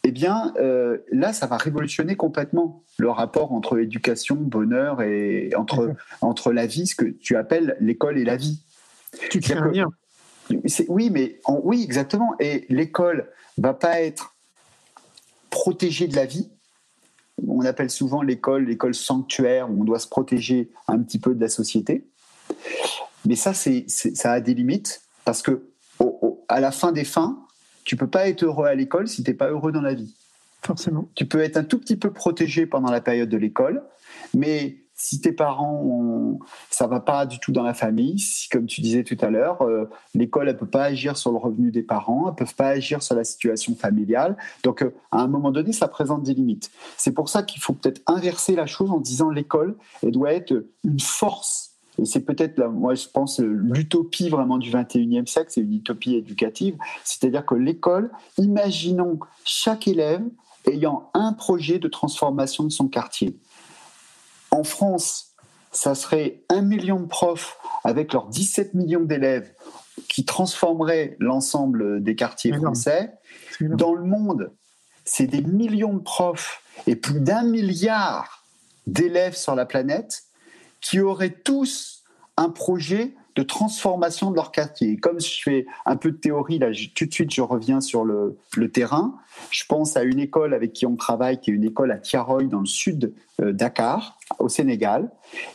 eh 0.05 0.11
bien, 0.11 0.53
euh, 0.57 0.97
là, 1.11 1.33
ça 1.33 1.47
va 1.47 1.57
révolutionner 1.57 2.15
complètement 2.15 2.83
le 2.97 3.09
rapport 3.09 3.53
entre 3.53 3.79
éducation, 3.79 4.35
bonheur 4.35 5.01
et 5.01 5.51
entre, 5.55 5.93
entre 6.21 6.51
la 6.51 6.65
vie, 6.65 6.87
ce 6.87 6.95
que 6.95 7.05
tu 7.05 7.35
appelles 7.35 7.77
l'école 7.79 8.17
et 8.17 8.25
la 8.25 8.35
vie. 8.35 8.61
Tu 9.29 9.39
crées 9.39 9.55
un 9.55 9.71
lien. 9.71 9.87
Oui, 10.89 11.09
mais 11.09 11.39
oui, 11.47 11.83
exactement. 11.83 12.35
Et 12.39 12.65
l'école 12.69 13.29
va 13.57 13.73
pas 13.73 14.01
être 14.01 14.32
protéger 15.53 16.07
de 16.07 16.15
la 16.15 16.25
vie. 16.25 16.49
On 17.47 17.63
appelle 17.63 17.89
souvent 17.89 18.21
l'école 18.21 18.65
l'école 18.65 18.95
sanctuaire 18.95 19.69
où 19.69 19.81
on 19.81 19.83
doit 19.83 19.99
se 19.99 20.07
protéger 20.07 20.71
un 20.87 20.99
petit 20.99 21.19
peu 21.19 21.35
de 21.35 21.41
la 21.41 21.49
société. 21.49 22.07
Mais 23.25 23.35
ça, 23.35 23.53
c'est, 23.53 23.85
ça 23.87 24.33
a 24.33 24.41
des 24.41 24.53
limites 24.53 25.01
parce 25.25 25.41
que 25.41 25.69
à 26.49 26.59
la 26.59 26.71
fin 26.71 26.91
des 26.91 27.05
fins, 27.05 27.39
tu 27.85 27.95
peux 27.95 28.09
pas 28.09 28.27
être 28.27 28.43
heureux 28.43 28.65
à 28.65 28.75
l'école 28.75 29.07
si 29.07 29.23
tu 29.23 29.29
n'es 29.31 29.37
pas 29.37 29.49
heureux 29.49 29.71
dans 29.71 29.81
la 29.81 29.93
vie. 29.93 30.15
Forcément. 30.65 31.09
Tu 31.15 31.25
peux 31.25 31.41
être 31.41 31.57
un 31.57 31.63
tout 31.63 31.79
petit 31.79 31.97
peu 31.97 32.11
protégé 32.11 32.65
pendant 32.65 32.91
la 32.91 33.01
période 33.01 33.29
de 33.29 33.37
l'école, 33.37 33.83
mais 34.33 34.82
si 35.03 35.19
tes 35.19 35.33
parents, 35.33 35.81
ont, 35.83 36.39
ça 36.69 36.87
va 36.87 37.01
pas 37.01 37.25
du 37.25 37.37
tout 37.37 37.51
dans 37.51 37.63
la 37.63 37.73
famille, 37.73 38.17
si, 38.19 38.47
comme 38.47 38.67
tu 38.67 38.79
disais 38.79 39.03
tout 39.03 39.17
à 39.19 39.29
l'heure, 39.29 39.61
euh, 39.61 39.89
l'école, 40.15 40.47
elle 40.47 40.55
peut 40.55 40.65
pas 40.65 40.85
agir 40.85 41.17
sur 41.17 41.33
le 41.33 41.37
revenu 41.37 41.71
des 41.71 41.83
parents, 41.83 42.29
elle 42.29 42.35
peut 42.35 42.49
pas 42.55 42.69
agir 42.69 43.03
sur 43.03 43.13
la 43.13 43.25
situation 43.25 43.75
familiale. 43.75 44.37
Donc, 44.63 44.81
euh, 44.81 44.95
à 45.11 45.19
un 45.19 45.27
moment 45.27 45.51
donné, 45.51 45.73
ça 45.73 45.89
présente 45.89 46.23
des 46.23 46.33
limites. 46.33 46.71
C'est 46.95 47.11
pour 47.11 47.27
ça 47.27 47.43
qu'il 47.43 47.61
faut 47.61 47.73
peut-être 47.73 48.01
inverser 48.07 48.55
la 48.55 48.65
chose 48.65 48.91
en 48.91 49.01
disant 49.01 49.29
l'école, 49.29 49.75
elle 50.03 50.11
doit 50.11 50.31
être 50.31 50.53
une 50.85 51.01
force 51.01 51.71
et 51.99 52.05
c'est 52.05 52.21
peut-être, 52.21 52.63
moi 52.69 52.95
je 52.95 53.07
pense, 53.07 53.39
l'utopie 53.39 54.29
vraiment 54.29 54.57
du 54.57 54.71
21e 54.71 55.27
siècle, 55.27 55.51
c'est 55.51 55.61
une 55.61 55.75
utopie 55.75 56.15
éducative. 56.15 56.75
C'est-à-dire 57.03 57.45
que 57.45 57.53
l'école, 57.55 58.09
imaginons 58.39 59.19
chaque 59.43 59.87
élève 59.87 60.23
ayant 60.65 61.11
un 61.13 61.33
projet 61.33 61.77
de 61.77 61.87
transformation 61.87 62.63
de 62.63 62.71
son 62.71 62.87
quartier. 62.87 63.35
En 64.53 64.63
France, 64.63 65.33
ça 65.71 65.95
serait 65.95 66.43
un 66.47 66.61
million 66.61 66.99
de 66.99 67.07
profs 67.07 67.57
avec 67.83 68.13
leurs 68.13 68.27
17 68.27 68.75
millions 68.75 69.01
d'élèves 69.01 69.51
qui 70.07 70.25
transformeraient 70.25 71.17
l'ensemble 71.17 72.03
des 72.03 72.15
quartiers 72.15 72.53
français. 72.53 73.13
Dans 73.61 73.95
le 73.95 74.03
monde, 74.03 74.51
c'est 75.05 75.25
des 75.25 75.41
millions 75.41 75.95
de 75.95 76.03
profs 76.03 76.61
et 76.85 76.95
plus 76.95 77.19
d'un 77.19 77.41
milliard 77.41 78.45
d'élèves 78.85 79.35
sur 79.35 79.55
la 79.55 79.65
planète 79.65 80.25
qui 80.81 80.99
auraient 80.99 81.33
tous 81.43 82.03
un 82.37 82.49
projet 82.49 83.15
de 83.35 83.43
transformation 83.43 84.29
de 84.29 84.35
leur 84.35 84.51
quartier. 84.51 84.97
comme 84.97 85.19
je 85.19 85.41
fais 85.41 85.65
un 85.85 85.95
peu 85.95 86.11
de 86.11 86.17
théorie, 86.17 86.59
là, 86.59 86.67
tout 86.95 87.05
de 87.05 87.13
suite, 87.13 87.33
je 87.33 87.41
reviens 87.41 87.81
sur 87.81 88.05
le, 88.05 88.37
terrain. 88.71 89.15
Je 89.49 89.63
pense 89.67 89.97
à 89.97 90.03
une 90.03 90.19
école 90.19 90.53
avec 90.53 90.73
qui 90.73 90.85
on 90.85 90.95
travaille, 90.95 91.39
qui 91.39 91.51
est 91.51 91.53
une 91.53 91.63
école 91.63 91.91
à 91.91 91.97
Tiaroy, 91.97 92.43
dans 92.43 92.59
le 92.59 92.65
sud 92.65 93.13
euh, 93.41 93.51
Dakar, 93.51 94.17
au 94.39 94.49
Sénégal. 94.49 95.11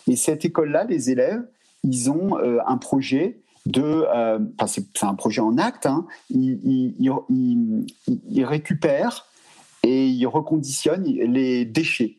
Et 0.07 0.17
cette 0.17 0.45
école-là, 0.45 0.85
les 0.85 1.11
élèves, 1.11 1.43
ils 1.85 2.11
ont 2.11 2.39
euh, 2.39 2.59
un 2.67 2.77
projet 2.77 3.41
de, 3.67 3.83
euh, 3.83 4.39
enfin, 4.59 4.67
c'est 4.67 5.05
un 5.05 5.15
projet 5.15 5.41
en 5.41 5.59
acte, 5.59 5.87
hein. 5.87 6.07
ils, 6.31 6.95
ils, 6.99 8.45
récupèrent 8.45 9.27
et 9.83 10.07
ils 10.07 10.27
reconditionnent 10.27 11.05
les 11.05 11.65
déchets. 11.65 12.19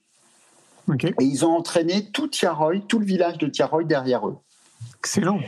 Et 1.04 1.24
ils 1.24 1.46
ont 1.46 1.52
entraîné 1.52 2.10
tout 2.12 2.28
Tiaroy, 2.28 2.80
tout 2.88 3.00
le 3.00 3.06
village 3.06 3.38
de 3.38 3.48
Tiaroy 3.48 3.84
derrière 3.84 4.28
eux. 4.28 4.38
Excellent. 5.00 5.40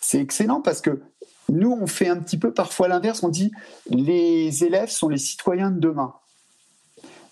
C'est 0.00 0.20
excellent 0.20 0.60
parce 0.60 0.80
que 0.80 1.02
nous, 1.48 1.72
on 1.72 1.86
fait 1.86 2.08
un 2.08 2.16
petit 2.16 2.38
peu 2.38 2.52
parfois 2.52 2.88
l'inverse. 2.88 3.22
On 3.22 3.28
dit 3.28 3.52
les 3.88 4.64
élèves 4.64 4.90
sont 4.90 5.08
les 5.08 5.18
citoyens 5.18 5.70
de 5.70 5.80
demain. 5.80 6.14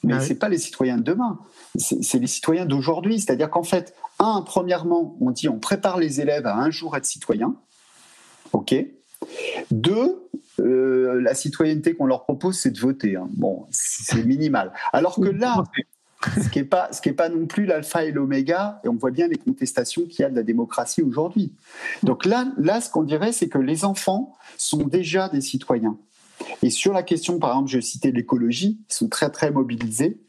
Mais 0.04 0.20
ce 0.20 0.30
n'est 0.30 0.38
pas 0.38 0.50
les 0.50 0.58
citoyens 0.58 0.98
de 0.98 1.02
demain, 1.02 1.38
c'est 1.76 2.18
les 2.18 2.26
citoyens 2.26 2.66
d'aujourd'hui. 2.66 3.20
C'est-à-dire 3.20 3.48
qu'en 3.50 3.62
fait, 3.62 3.94
un, 4.18 4.42
premièrement, 4.42 5.16
on 5.20 5.30
dit 5.30 5.48
on 5.48 5.58
prépare 5.58 5.98
les 5.98 6.20
élèves 6.20 6.46
à 6.46 6.56
un 6.56 6.70
jour 6.70 6.96
être 6.96 7.06
citoyens. 7.06 7.56
OK. 8.52 8.74
Deux, 9.70 10.28
euh, 10.60 11.20
la 11.22 11.34
citoyenneté 11.34 11.94
qu'on 11.94 12.06
leur 12.06 12.24
propose, 12.24 12.58
c'est 12.58 12.70
de 12.70 12.78
voter. 12.78 13.16
Hein. 13.16 13.28
Bon, 13.32 13.66
c'est 13.70 14.24
minimal. 14.24 14.72
Alors 14.92 15.16
que 15.16 15.28
là, 15.28 15.64
ce 16.42 16.48
qui 16.48 16.58
n'est 16.58 16.64
pas, 16.64 16.90
pas 17.16 17.28
non 17.28 17.46
plus 17.46 17.66
l'alpha 17.66 18.04
et 18.04 18.12
l'oméga, 18.12 18.80
et 18.84 18.88
on 18.88 18.94
voit 18.94 19.10
bien 19.10 19.28
les 19.28 19.36
contestations 19.36 20.02
qu'il 20.06 20.20
y 20.20 20.24
a 20.24 20.30
de 20.30 20.36
la 20.36 20.42
démocratie 20.42 21.02
aujourd'hui. 21.02 21.52
Donc 22.02 22.24
là, 22.24 22.46
là, 22.58 22.80
ce 22.80 22.90
qu'on 22.90 23.02
dirait, 23.02 23.32
c'est 23.32 23.48
que 23.48 23.58
les 23.58 23.84
enfants 23.84 24.34
sont 24.56 24.84
déjà 24.84 25.28
des 25.28 25.40
citoyens. 25.40 25.96
Et 26.62 26.70
sur 26.70 26.92
la 26.92 27.02
question, 27.02 27.38
par 27.38 27.50
exemple, 27.50 27.70
je 27.70 27.80
citais 27.80 28.10
l'écologie, 28.10 28.78
ils 28.88 28.94
sont 28.94 29.08
très 29.08 29.30
très 29.30 29.50
mobilisés. 29.50 30.20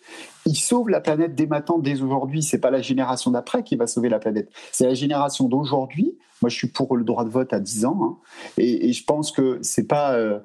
Ils 0.45 0.57
sauvent 0.57 0.89
la 0.89 1.01
planète 1.01 1.33
dès 1.33 1.47
maintenant, 1.47 1.79
dès 1.79 2.01
aujourd'hui. 2.01 2.43
C'est 2.43 2.59
pas 2.59 2.71
la 2.71 2.81
génération 2.81 3.31
d'après 3.31 3.63
qui 3.63 3.75
va 3.75 3.87
sauver 3.87 4.09
la 4.09 4.19
planète, 4.19 4.49
c'est 4.71 4.85
la 4.85 4.93
génération 4.93 5.47
d'aujourd'hui. 5.47 6.17
Moi, 6.41 6.49
je 6.49 6.55
suis 6.55 6.67
pour 6.67 6.97
le 6.97 7.05
droit 7.05 7.23
de 7.23 7.29
vote 7.29 7.53
à 7.53 7.59
10 7.59 7.85
ans, 7.85 7.99
hein. 8.03 8.17
et, 8.57 8.91
je 8.91 9.03
pense 9.05 9.31
que 9.31 9.57
c'est 9.61 9.87
pas 9.87 10.13
euh, 10.15 10.39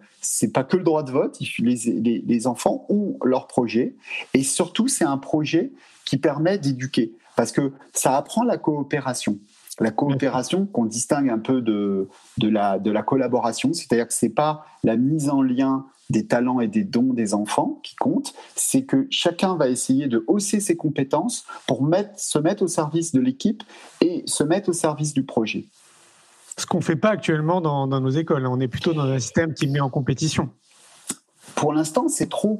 pas 0.55 0.63
que 0.63 0.77
le 0.77 0.85
droit 0.85 1.03
de 1.03 1.11
vote. 1.11 1.39
Les, 1.59 2.23
les 2.25 2.47
enfants 2.47 2.87
ont 2.89 3.19
leur 3.25 3.49
projet, 3.49 3.97
et 4.33 4.45
surtout, 4.45 4.87
c'est 4.87 5.05
un 5.05 5.19
projet 5.19 5.73
qui 6.05 6.17
permet 6.17 6.59
d'éduquer, 6.59 7.13
parce 7.37 7.51
que 7.51 7.73
ça 7.93 8.17
apprend 8.17 8.45
la 8.45 8.57
coopération 8.57 9.39
la 9.81 9.91
coopération 9.91 10.67
qu'on 10.67 10.85
distingue 10.85 11.31
un 11.31 11.39
peu 11.39 11.63
de, 11.63 12.09
de, 12.39 12.49
la, 12.49 12.79
de 12.79 12.91
la 12.91 13.03
collaboration, 13.03 13.73
c'est-à-dire 13.73 14.07
que 14.07 14.15
ce 14.15 14.27
n'est 14.27 14.33
pas 14.33 14.65
la 14.85 14.97
mise 14.97 15.31
en 15.31 15.43
lien 15.43 15.87
des 16.11 16.27
talents 16.27 16.61
et 16.61 16.69
des 16.69 16.85
dons 16.85 17.13
des 17.15 17.35
enfants 17.35 17.81
qui 17.83 17.95
compte, 17.95 18.35
c'est 18.57 18.85
que 18.85 19.07
chacun 19.11 19.57
va 19.57 19.69
essayer 19.69 20.09
de 20.09 20.25
hausser 20.27 20.61
ses 20.61 20.77
compétences 20.77 21.45
pour 21.67 21.83
mettre, 21.83 22.19
se 22.19 22.39
mettre 22.39 22.65
au 22.65 22.69
service 22.69 23.13
de 23.13 23.21
l'équipe 23.21 23.63
et 24.01 24.23
se 24.27 24.43
mettre 24.43 24.71
au 24.71 24.73
service 24.73 25.15
du 25.15 25.23
projet. 25.25 25.67
Ce 26.59 26.67
qu'on 26.67 26.79
ne 26.79 26.83
fait 26.83 26.97
pas 26.97 27.11
actuellement 27.11 27.61
dans, 27.61 27.87
dans, 27.87 28.01
nos 28.01 28.11
écoles, 28.11 28.47
on 28.47 28.61
est 28.61 28.69
plutôt 28.69 28.93
dans 28.93 29.05
un 29.05 29.19
système 29.19 29.55
qui 29.55 29.69
met 29.69 29.81
en 29.81 29.89
compétition 29.89 30.51
pour 31.55 31.73
l'instant, 31.73 32.09
c'est 32.09 32.29
trop, 32.29 32.59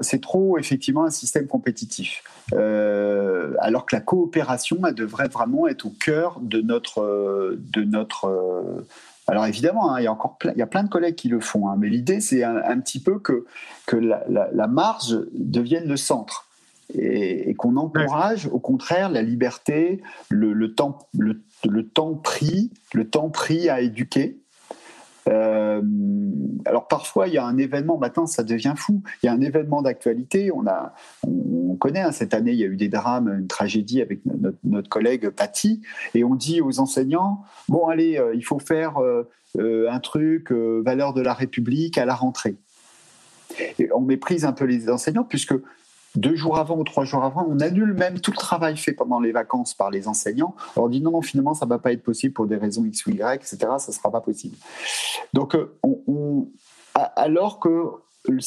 c'est 0.00 0.20
trop, 0.20 0.58
effectivement 0.58 1.04
un 1.04 1.10
système 1.10 1.46
compétitif. 1.46 2.22
Euh, 2.52 3.54
alors 3.60 3.86
que 3.86 3.94
la 3.94 4.00
coopération, 4.00 4.78
devrait 4.94 5.28
vraiment 5.28 5.68
être 5.68 5.86
au 5.86 5.90
cœur 5.90 6.38
de 6.40 6.60
notre, 6.60 7.56
de 7.58 7.82
notre. 7.82 8.26
Euh, 8.26 8.86
alors 9.26 9.46
évidemment, 9.46 9.94
hein, 9.94 10.00
il 10.00 10.04
y 10.04 10.06
a 10.06 10.12
encore 10.12 10.36
plein, 10.38 10.52
il 10.52 10.58
y 10.58 10.62
a 10.62 10.66
plein 10.66 10.82
de 10.82 10.88
collègues 10.88 11.14
qui 11.14 11.28
le 11.28 11.40
font, 11.40 11.68
hein, 11.68 11.76
mais 11.78 11.88
l'idée 11.88 12.20
c'est 12.20 12.42
un, 12.42 12.80
petit 12.80 13.00
peu 13.00 13.18
que 13.18 13.44
que 13.86 13.96
la, 13.96 14.66
marge 14.66 15.18
devienne 15.32 15.86
le 15.86 15.96
centre 15.96 16.48
et, 16.94 17.54
qu'on 17.54 17.76
encourage 17.76 18.46
au 18.46 18.58
contraire 18.58 19.10
la 19.10 19.22
liberté, 19.22 20.02
le, 20.30 20.74
temps, 20.74 20.98
le 21.14 21.86
temps 21.86 22.14
pris, 22.14 22.72
le 22.92 23.08
temps 23.08 23.30
pris 23.30 23.68
à 23.68 23.80
éduquer 23.80 24.40
euh, 25.30 25.82
alors 26.64 26.88
parfois 26.88 27.28
il 27.28 27.34
y 27.34 27.38
a 27.38 27.44
un 27.44 27.56
événement, 27.56 27.98
maintenant 27.98 28.26
ça 28.26 28.42
devient 28.42 28.74
fou, 28.76 29.02
il 29.22 29.26
y 29.26 29.28
a 29.28 29.32
un 29.32 29.40
événement 29.40 29.82
d'actualité, 29.82 30.50
on, 30.52 30.66
a, 30.66 30.92
on, 31.26 31.76
connaît, 31.76 32.00
hein, 32.00 32.12
cette 32.12 32.34
année 32.34 32.52
il 32.52 32.58
y 32.58 32.64
a 32.64 32.66
eu 32.66 32.76
des 32.76 32.88
drames, 32.88 33.28
une 33.38 33.46
tragédie 33.46 34.02
avec 34.02 34.20
notre, 34.64 34.88
collègue 34.88 35.30
Patty, 35.30 35.82
et 36.14 36.24
on 36.24 36.34
dit 36.34 36.60
aux 36.60 36.80
enseignants, 36.80 37.44
bon 37.68 37.86
allez, 37.86 38.18
euh, 38.18 38.34
il 38.34 38.44
faut 38.44 38.58
faire 38.58 38.98
euh, 38.98 39.28
un 39.88 40.00
truc, 40.00 40.52
valeur 40.52 41.12
de 41.14 41.22
la 41.22 41.34
République 41.34 41.98
à 41.98 42.04
la 42.04 42.14
rentrée. 42.14 42.56
Et 43.78 43.88
on 43.92 44.00
méprise 44.00 44.44
un 44.44 44.52
peu 44.52 44.64
les 44.64 44.88
enseignants 44.90 45.24
puisque 45.24 45.54
deux 46.16 46.34
jours 46.34 46.58
avant 46.58 46.76
ou 46.76 46.84
trois 46.84 47.04
jours 47.04 47.22
avant, 47.22 47.46
on 47.48 47.60
annule 47.60 47.92
même 47.92 48.20
tout 48.20 48.32
le 48.32 48.36
travail 48.36 48.76
fait 48.76 48.92
pendant 48.92 49.20
les 49.20 49.32
vacances 49.32 49.74
par 49.74 49.90
les 49.90 50.08
enseignants. 50.08 50.54
On 50.76 50.88
dit 50.88 51.00
non, 51.00 51.12
non, 51.12 51.22
finalement, 51.22 51.54
ça 51.54 51.66
ne 51.66 51.70
va 51.70 51.78
pas 51.78 51.92
être 51.92 52.02
possible 52.02 52.34
pour 52.34 52.46
des 52.46 52.56
raisons 52.56 52.84
X 52.84 53.06
ou 53.06 53.10
Y, 53.10 53.36
etc. 53.36 53.58
Ça 53.78 53.86
ne 53.88 53.92
sera 53.92 54.10
pas 54.10 54.20
possible. 54.20 54.56
Donc, 55.32 55.54
euh, 55.54 55.78
on, 55.82 56.48
alors 56.94 57.60
que 57.60 57.84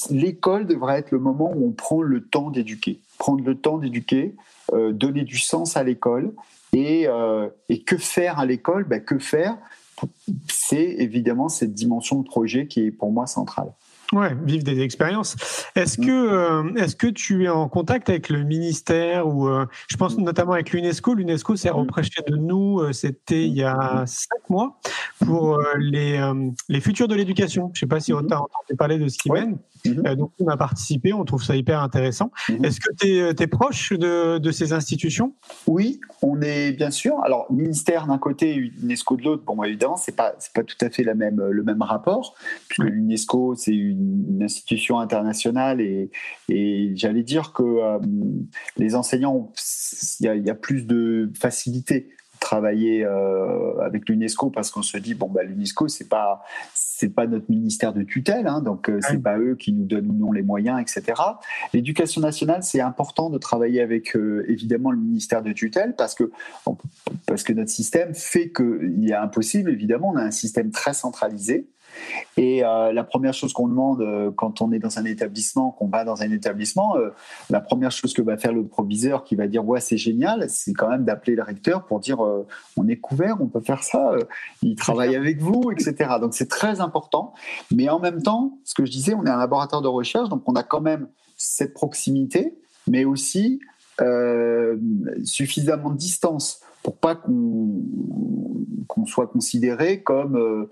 l'école 0.09 0.67
devrait 0.67 0.99
être 0.99 1.11
le 1.11 1.19
moment 1.19 1.51
où 1.55 1.67
on 1.67 1.71
prend 1.71 2.01
le 2.01 2.23
temps 2.23 2.49
d'éduquer. 2.49 2.99
Prendre 3.17 3.43
le 3.43 3.55
temps 3.55 3.77
d'éduquer, 3.77 4.35
euh, 4.73 4.91
donner 4.91 5.23
du 5.23 5.37
sens 5.37 5.77
à 5.77 5.83
l'école. 5.83 6.33
Et, 6.73 7.07
euh, 7.07 7.49
et, 7.69 7.83
que 7.83 7.97
faire 7.97 8.39
à 8.39 8.45
l'école? 8.45 8.83
Ben, 8.85 9.03
Que 9.03 9.19
faire? 9.19 9.57
C'est 10.49 10.95
évidemment 10.97 11.47
cette 11.47 11.73
dimension 11.73 12.19
de 12.19 12.25
projet 12.25 12.67
qui 12.67 12.81
est 12.81 12.91
pour 12.91 13.11
moi 13.11 13.27
centrale. 13.27 13.71
Ouais, 14.11 14.35
vivre 14.43 14.63
des 14.63 14.81
expériences. 14.81 15.35
Est-ce 15.75 15.97
que, 15.97 16.11
euh, 16.11 16.75
est-ce 16.75 16.95
que 16.95 17.07
tu 17.07 17.45
es 17.45 17.49
en 17.49 17.67
contact 17.67 18.09
avec 18.09 18.29
le 18.29 18.43
ministère 18.43 19.27
ou 19.27 19.47
euh, 19.47 19.65
je 19.89 19.97
pense 19.97 20.17
notamment 20.17 20.53
avec 20.53 20.71
l'UNESCO. 20.71 21.15
L'UNESCO 21.15 21.55
s'est 21.55 21.71
mm. 21.71 21.75
reproché 21.75 22.21
de 22.27 22.35
nous, 22.35 22.79
euh, 22.79 22.91
c'était 22.91 23.47
il 23.47 23.53
y 23.53 23.63
a 23.63 24.03
cinq 24.05 24.49
mois, 24.49 24.79
pour 25.25 25.59
les, 25.77 26.19
les 26.69 26.81
futurs 26.81 27.07
de 27.07 27.15
l'éducation. 27.15 27.71
Je 27.73 27.77
ne 27.77 27.79
sais 27.81 27.89
pas 27.89 27.99
si 27.99 28.11
mm-hmm. 28.11 28.27
tu 28.27 28.33
as 28.33 28.41
entendu 28.41 28.77
parler 28.77 28.97
de 28.97 29.07
ce 29.07 29.17
qui 29.17 29.31
mène. 29.31 29.57
Mm-hmm. 29.85 30.15
donc, 30.15 30.31
on 30.39 30.47
a 30.47 30.55
participé, 30.55 31.13
on 31.13 31.25
trouve 31.25 31.43
ça 31.43 31.55
hyper 31.55 31.81
intéressant. 31.81 32.31
Mm-hmm. 32.49 32.65
Est-ce 32.65 32.79
que 32.79 32.93
tu 32.99 33.43
es, 33.43 33.47
proche 33.47 33.93
de, 33.93 34.37
de, 34.37 34.51
ces 34.51 34.73
institutions? 34.73 35.33
Oui, 35.67 35.99
on 36.21 36.41
est 36.41 36.71
bien 36.71 36.91
sûr. 36.91 37.15
Alors, 37.23 37.51
ministère 37.51 38.07
d'un 38.07 38.17
côté, 38.17 38.55
UNESCO 38.81 39.17
de 39.17 39.23
l'autre, 39.23 39.43
bon, 39.43 39.61
évidemment, 39.63 39.97
ce 39.97 40.11
n'est 40.11 40.15
pas, 40.15 40.33
pas 40.53 40.63
tout 40.63 40.77
à 40.81 40.89
fait 40.89 41.03
la 41.03 41.15
même, 41.15 41.41
le 41.41 41.63
même 41.63 41.81
rapport, 41.81 42.35
puisque 42.67 42.89
l'UNESCO, 42.89 43.55
c'est 43.55 43.73
une 43.73 44.23
une 44.33 44.43
institution 44.43 44.99
internationale 44.99 45.81
et, 45.81 46.09
j'allais 46.95 47.23
dire 47.23 47.53
que 47.53 47.63
euh, 47.63 47.99
les 48.77 48.95
enseignants, 48.95 49.51
il 50.19 50.45
y, 50.45 50.49
a 50.49 50.55
plus 50.55 50.85
de 50.85 51.31
facilité 51.39 52.09
travailler 52.43 53.05
euh, 53.05 53.79
avec 53.79 54.09
l'UNESCO 54.09 54.49
parce 54.49 54.69
qu'on 54.69 54.81
se 54.81 54.97
dit 54.97 55.13
bon 55.13 55.29
bah 55.29 55.43
l'UNESCO 55.43 55.87
c'est 55.87 56.09
pas 56.09 56.43
c'est 56.73 57.09
pas 57.09 57.25
notre 57.25 57.49
ministère 57.49 57.93
de 57.93 58.03
tutelle 58.03 58.47
hein, 58.47 58.61
donc 58.61 58.89
euh, 58.89 58.99
c'est 59.01 59.21
pas 59.21 59.37
eux 59.37 59.55
qui 59.55 59.71
nous 59.71 59.85
donnent 59.85 60.09
ou 60.09 60.13
non 60.13 60.31
les 60.31 60.43
moyens 60.43 60.79
etc 60.81 61.21
l'éducation 61.73 62.21
nationale 62.21 62.61
c'est 62.61 62.81
important 62.81 63.29
de 63.29 63.37
travailler 63.37 63.81
avec 63.81 64.15
évidemment 64.47 64.91
le 64.91 64.97
ministère 64.97 65.41
de 65.41 65.53
tutelle 65.53 65.95
parce 65.95 66.15
que 66.15 66.31
parce 67.25 67.43
que 67.43 67.53
notre 67.53 67.71
système 67.71 68.13
fait 68.13 68.51
qu'il 68.51 69.09
est 69.09 69.15
impossible 69.15 69.71
évidemment 69.71 70.11
on 70.13 70.17
a 70.17 70.23
un 70.23 70.31
système 70.31 70.71
très 70.71 70.93
centralisé 70.93 71.67
Et 72.37 72.63
euh, 72.63 72.91
la 72.91 73.03
première 73.03 73.33
chose 73.33 73.53
qu'on 73.53 73.67
demande 73.67 74.01
euh, 74.01 74.31
quand 74.31 74.61
on 74.61 74.71
est 74.71 74.79
dans 74.79 74.97
un 74.97 75.05
établissement, 75.05 75.71
qu'on 75.71 75.87
va 75.87 76.03
dans 76.03 76.21
un 76.21 76.31
établissement, 76.31 76.97
euh, 76.97 77.09
la 77.49 77.61
première 77.61 77.91
chose 77.91 78.13
que 78.13 78.21
va 78.21 78.37
faire 78.37 78.53
le 78.53 78.65
proviseur 78.65 79.23
qui 79.23 79.35
va 79.35 79.47
dire 79.47 79.65
ouais 79.65 79.79
c'est 79.79 79.97
génial, 79.97 80.49
c'est 80.49 80.73
quand 80.73 80.89
même 80.89 81.05
d'appeler 81.05 81.35
le 81.35 81.43
recteur 81.43 81.85
pour 81.85 81.99
dire 81.99 82.19
on 82.77 82.87
est 82.87 82.97
couvert, 82.97 83.37
on 83.39 83.47
peut 83.47 83.61
faire 83.61 83.83
ça, 83.83 84.13
il 84.61 84.75
travaille 84.75 85.15
avec 85.15 85.41
vous, 85.41 85.71
etc. 85.71 86.15
Donc 86.19 86.33
c'est 86.33 86.49
très 86.49 86.81
important. 86.81 87.33
Mais 87.71 87.89
en 87.89 87.99
même 87.99 88.21
temps, 88.21 88.57
ce 88.63 88.73
que 88.73 88.85
je 88.85 88.91
disais, 88.91 89.13
on 89.13 89.25
est 89.25 89.29
un 89.29 89.37
laboratoire 89.37 89.81
de 89.81 89.87
recherche, 89.87 90.29
donc 90.29 90.43
on 90.47 90.53
a 90.53 90.63
quand 90.63 90.81
même 90.81 91.07
cette 91.37 91.73
proximité, 91.73 92.57
mais 92.87 93.05
aussi 93.05 93.59
suffisamment 95.23 95.91
de 95.91 95.97
distance 95.97 96.61
pour 96.81 96.97
pas 96.97 97.15
qu'on 97.15 99.05
soit 99.05 99.27
considéré 99.27 100.01
comme 100.01 100.67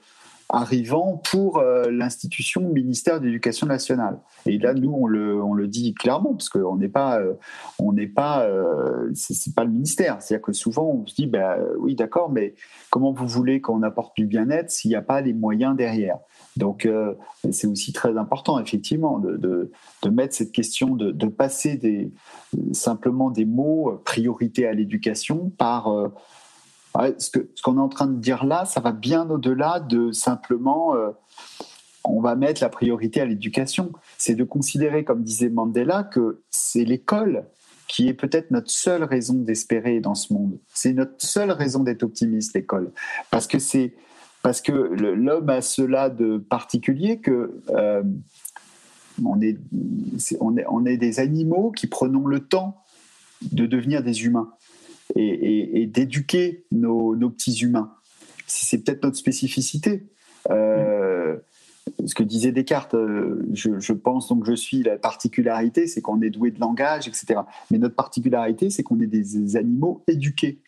arrivant 0.51 1.21
pour 1.31 1.57
euh, 1.57 1.89
l'institution 1.89 2.61
ministère 2.61 3.19
de 3.19 3.25
l'Éducation 3.25 3.67
nationale. 3.67 4.19
Et 4.45 4.57
là, 4.57 4.73
nous, 4.73 4.91
on 4.91 5.07
le, 5.07 5.41
on 5.41 5.53
le 5.53 5.67
dit 5.67 5.93
clairement, 5.93 6.33
parce 6.33 6.49
qu'on 6.49 6.75
n'est 6.75 6.89
pas, 6.89 7.19
euh, 7.19 7.33
on 7.79 7.93
n'est 7.93 8.07
pas, 8.07 8.43
euh, 8.43 9.09
c'est 9.13 9.55
pas 9.55 9.63
le 9.63 9.71
ministère. 9.71 10.21
C'est-à-dire 10.21 10.45
que 10.45 10.53
souvent, 10.53 10.85
on 10.87 11.07
se 11.07 11.15
dit, 11.15 11.27
ben 11.27 11.57
oui, 11.79 11.95
d'accord, 11.95 12.29
mais 12.29 12.55
comment 12.89 13.13
vous 13.13 13.27
voulez 13.27 13.61
qu'on 13.61 13.81
apporte 13.81 14.15
du 14.17 14.25
bien-être 14.25 14.69
s'il 14.69 14.89
n'y 14.89 14.95
a 14.95 15.01
pas 15.01 15.21
les 15.21 15.33
moyens 15.33 15.75
derrière? 15.75 16.17
Donc, 16.57 16.87
c'est 17.49 17.67
aussi 17.67 17.93
très 17.93 18.17
important, 18.17 18.59
effectivement, 18.59 19.19
de, 19.19 19.37
de, 19.37 19.71
de 20.03 20.09
mettre 20.09 20.35
cette 20.35 20.51
question, 20.51 20.95
de, 20.95 21.11
de, 21.11 21.27
passer 21.27 21.77
des, 21.77 22.11
simplement 22.73 23.31
des 23.31 23.45
mots 23.45 24.01
priorité 24.03 24.67
à 24.67 24.73
l'éducation 24.73 25.49
par 25.57 25.87
ce 27.17 27.61
qu'on 27.63 27.77
est 27.77 27.81
en 27.81 27.89
train 27.89 28.07
de 28.07 28.19
dire 28.19 28.45
là, 28.45 28.65
ça 28.65 28.79
va 28.79 28.91
bien 28.91 29.29
au-delà 29.29 29.79
de 29.79 30.11
simplement 30.11 30.95
euh, 30.95 31.11
on 32.03 32.19
va 32.21 32.35
mettre 32.35 32.61
la 32.61 32.69
priorité 32.69 33.21
à 33.21 33.25
l'éducation. 33.25 33.91
C'est 34.17 34.35
de 34.35 34.43
considérer, 34.43 35.03
comme 35.03 35.23
disait 35.23 35.49
Mandela, 35.49 36.03
que 36.03 36.41
c'est 36.49 36.83
l'école 36.83 37.45
qui 37.87 38.07
est 38.07 38.13
peut-être 38.13 38.51
notre 38.51 38.71
seule 38.71 39.03
raison 39.03 39.33
d'espérer 39.33 39.99
dans 39.99 40.15
ce 40.15 40.33
monde. 40.33 40.57
C'est 40.73 40.93
notre 40.93 41.13
seule 41.17 41.51
raison 41.51 41.83
d'être 41.83 42.03
optimiste, 42.03 42.53
l'école. 42.55 42.91
Parce 43.29 43.47
que 43.47 43.59
c'est 43.59 43.93
parce 44.43 44.61
que 44.61 44.71
l'homme 44.71 45.49
a 45.49 45.61
cela 45.61 46.09
de 46.09 46.37
particulier 46.37 47.19
que 47.19 47.61
euh, 47.69 48.01
on, 49.23 49.39
est, 49.39 49.57
on, 50.39 50.85
est, 50.85 50.97
des 50.97 51.19
animaux 51.19 51.71
qui 51.71 51.85
prenons 51.85 52.25
le 52.25 52.39
temps 52.39 52.81
de 53.51 53.67
devenir 53.67 54.01
des 54.01 54.23
humains 54.23 54.49
et, 55.15 55.87
d'éduquer 55.87 56.65
nos, 56.71 57.15
petits 57.29 57.59
humains. 57.61 57.93
C'est 58.47 58.83
peut-être 58.83 59.03
notre 59.03 59.17
spécificité. 59.17 60.07
Euh, 60.49 61.37
ce 62.05 62.15
que 62.15 62.23
disait 62.23 62.51
Descartes, 62.51 62.93
euh, 62.95 63.45
je, 63.53 63.93
pense 63.93 64.27
donc 64.27 64.45
je 64.45 64.53
suis 64.53 64.83
la 64.83 64.97
particularité, 64.97 65.87
c'est 65.87 66.01
qu'on 66.01 66.21
est 66.21 66.29
doué 66.29 66.51
de 66.51 66.59
langage, 66.59 67.07
etc. 67.07 67.41
Mais 67.69 67.77
notre 67.77 67.95
particularité, 67.95 68.69
c'est 68.69 68.83
qu'on 68.83 68.99
est 68.99 69.07
des 69.07 69.55
animaux 69.55 70.03
éduqués 70.07 70.61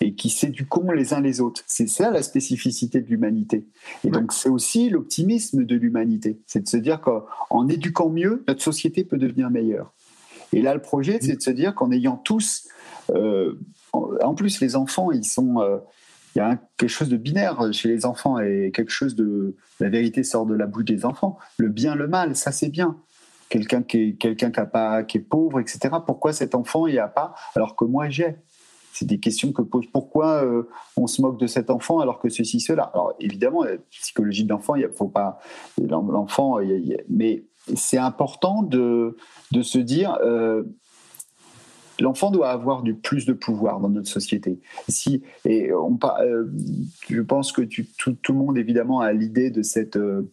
et 0.00 0.14
qui 0.14 0.30
s'éduquons 0.30 0.90
les 0.90 1.14
uns 1.14 1.20
les 1.20 1.40
autres. 1.40 1.62
C'est 1.66 1.88
ça 1.88 2.10
la 2.10 2.22
spécificité 2.22 3.00
de 3.00 3.08
l'humanité. 3.08 3.66
Et 4.04 4.10
donc 4.10 4.32
c'est 4.32 4.48
aussi 4.48 4.90
l'optimisme 4.90 5.64
de 5.64 5.74
l'humanité. 5.76 6.40
C'est 6.46 6.60
de 6.60 6.68
se 6.68 6.76
dire 6.76 7.00
qu'en 7.00 7.68
éduquant 7.68 8.08
mieux, 8.08 8.44
notre 8.48 8.62
société 8.62 9.04
peut 9.04 9.18
devenir 9.18 9.50
meilleure. 9.50 9.92
Et 10.52 10.60
là, 10.60 10.74
le 10.74 10.82
projet, 10.82 11.18
c'est 11.22 11.36
de 11.36 11.42
se 11.42 11.50
dire 11.50 11.74
qu'en 11.74 11.90
ayant 11.92 12.16
tous 12.16 12.68
en 13.10 14.34
plus, 14.34 14.60
les 14.60 14.76
enfants, 14.76 15.10
ils 15.10 15.24
sont. 15.24 15.60
Euh, 15.60 15.78
il 16.34 16.38
y 16.38 16.40
a 16.40 16.58
quelque 16.78 16.88
chose 16.88 17.10
de 17.10 17.18
binaire 17.18 17.72
chez 17.72 17.88
les 17.88 18.06
enfants 18.06 18.38
et 18.38 18.72
quelque 18.74 18.90
chose 18.90 19.14
de. 19.14 19.56
La 19.80 19.90
vérité 19.90 20.22
sort 20.22 20.46
de 20.46 20.54
la 20.54 20.66
bouche 20.66 20.84
des 20.84 21.04
enfants. 21.04 21.38
Le 21.58 21.68
bien, 21.68 21.94
le 21.94 22.08
mal, 22.08 22.36
ça 22.36 22.52
c'est 22.52 22.70
bien. 22.70 22.96
Quelqu'un 23.48 23.82
qui 23.82 23.98
est, 23.98 24.16
qui, 24.16 24.34
qui 24.36 25.18
est 25.18 25.20
pauvre, 25.20 25.60
etc. 25.60 25.96
Pourquoi 26.06 26.32
cet 26.32 26.54
enfant 26.54 26.86
il 26.86 26.94
n'y 26.94 26.98
a 26.98 27.08
pas 27.08 27.34
alors 27.54 27.76
que 27.76 27.84
moi 27.84 28.08
j'ai? 28.08 28.36
C'est 28.94 29.06
des 29.06 29.20
questions 29.20 29.52
que 29.52 29.62
pose 29.62 29.86
pourquoi 29.92 30.44
euh, 30.44 30.68
on 30.96 31.06
se 31.06 31.20
moque 31.20 31.38
de 31.38 31.46
cet 31.46 31.70
enfant 31.70 32.00
alors 32.00 32.18
que 32.18 32.28
ceci 32.28 32.60
cela? 32.60 32.84
Alors 32.94 33.14
évidemment 33.20 33.64
la 33.64 33.76
psychologie 33.90 34.44
de 34.44 34.50
l'enfant 34.50 34.74
il 34.74 34.88
faut 34.94 35.08
pas 35.08 35.38
l'enfant 35.80 36.58
mais 37.08 37.44
c'est 37.74 37.98
important 37.98 38.62
de, 38.62 39.16
de 39.50 39.62
se 39.62 39.78
dire 39.78 40.18
l'enfant 42.00 42.30
doit 42.30 42.50
avoir 42.50 42.82
du 42.82 42.94
plus 42.94 43.26
de 43.26 43.32
pouvoir 43.32 43.80
dans 43.80 43.88
notre 43.88 44.08
société. 44.08 44.60
Si 44.88 45.22
et 45.44 45.72
on 45.72 45.98
euh, 46.20 46.46
je 47.08 47.20
pense 47.20 47.52
que 47.52 47.62
tout, 47.62 48.16
le 48.28 48.34
monde 48.34 48.58
évidemment 48.58 49.00
a 49.00 49.12
l'idée 49.12 49.50
de 49.50 49.62
cette 49.62 49.96
euh, 49.96 50.30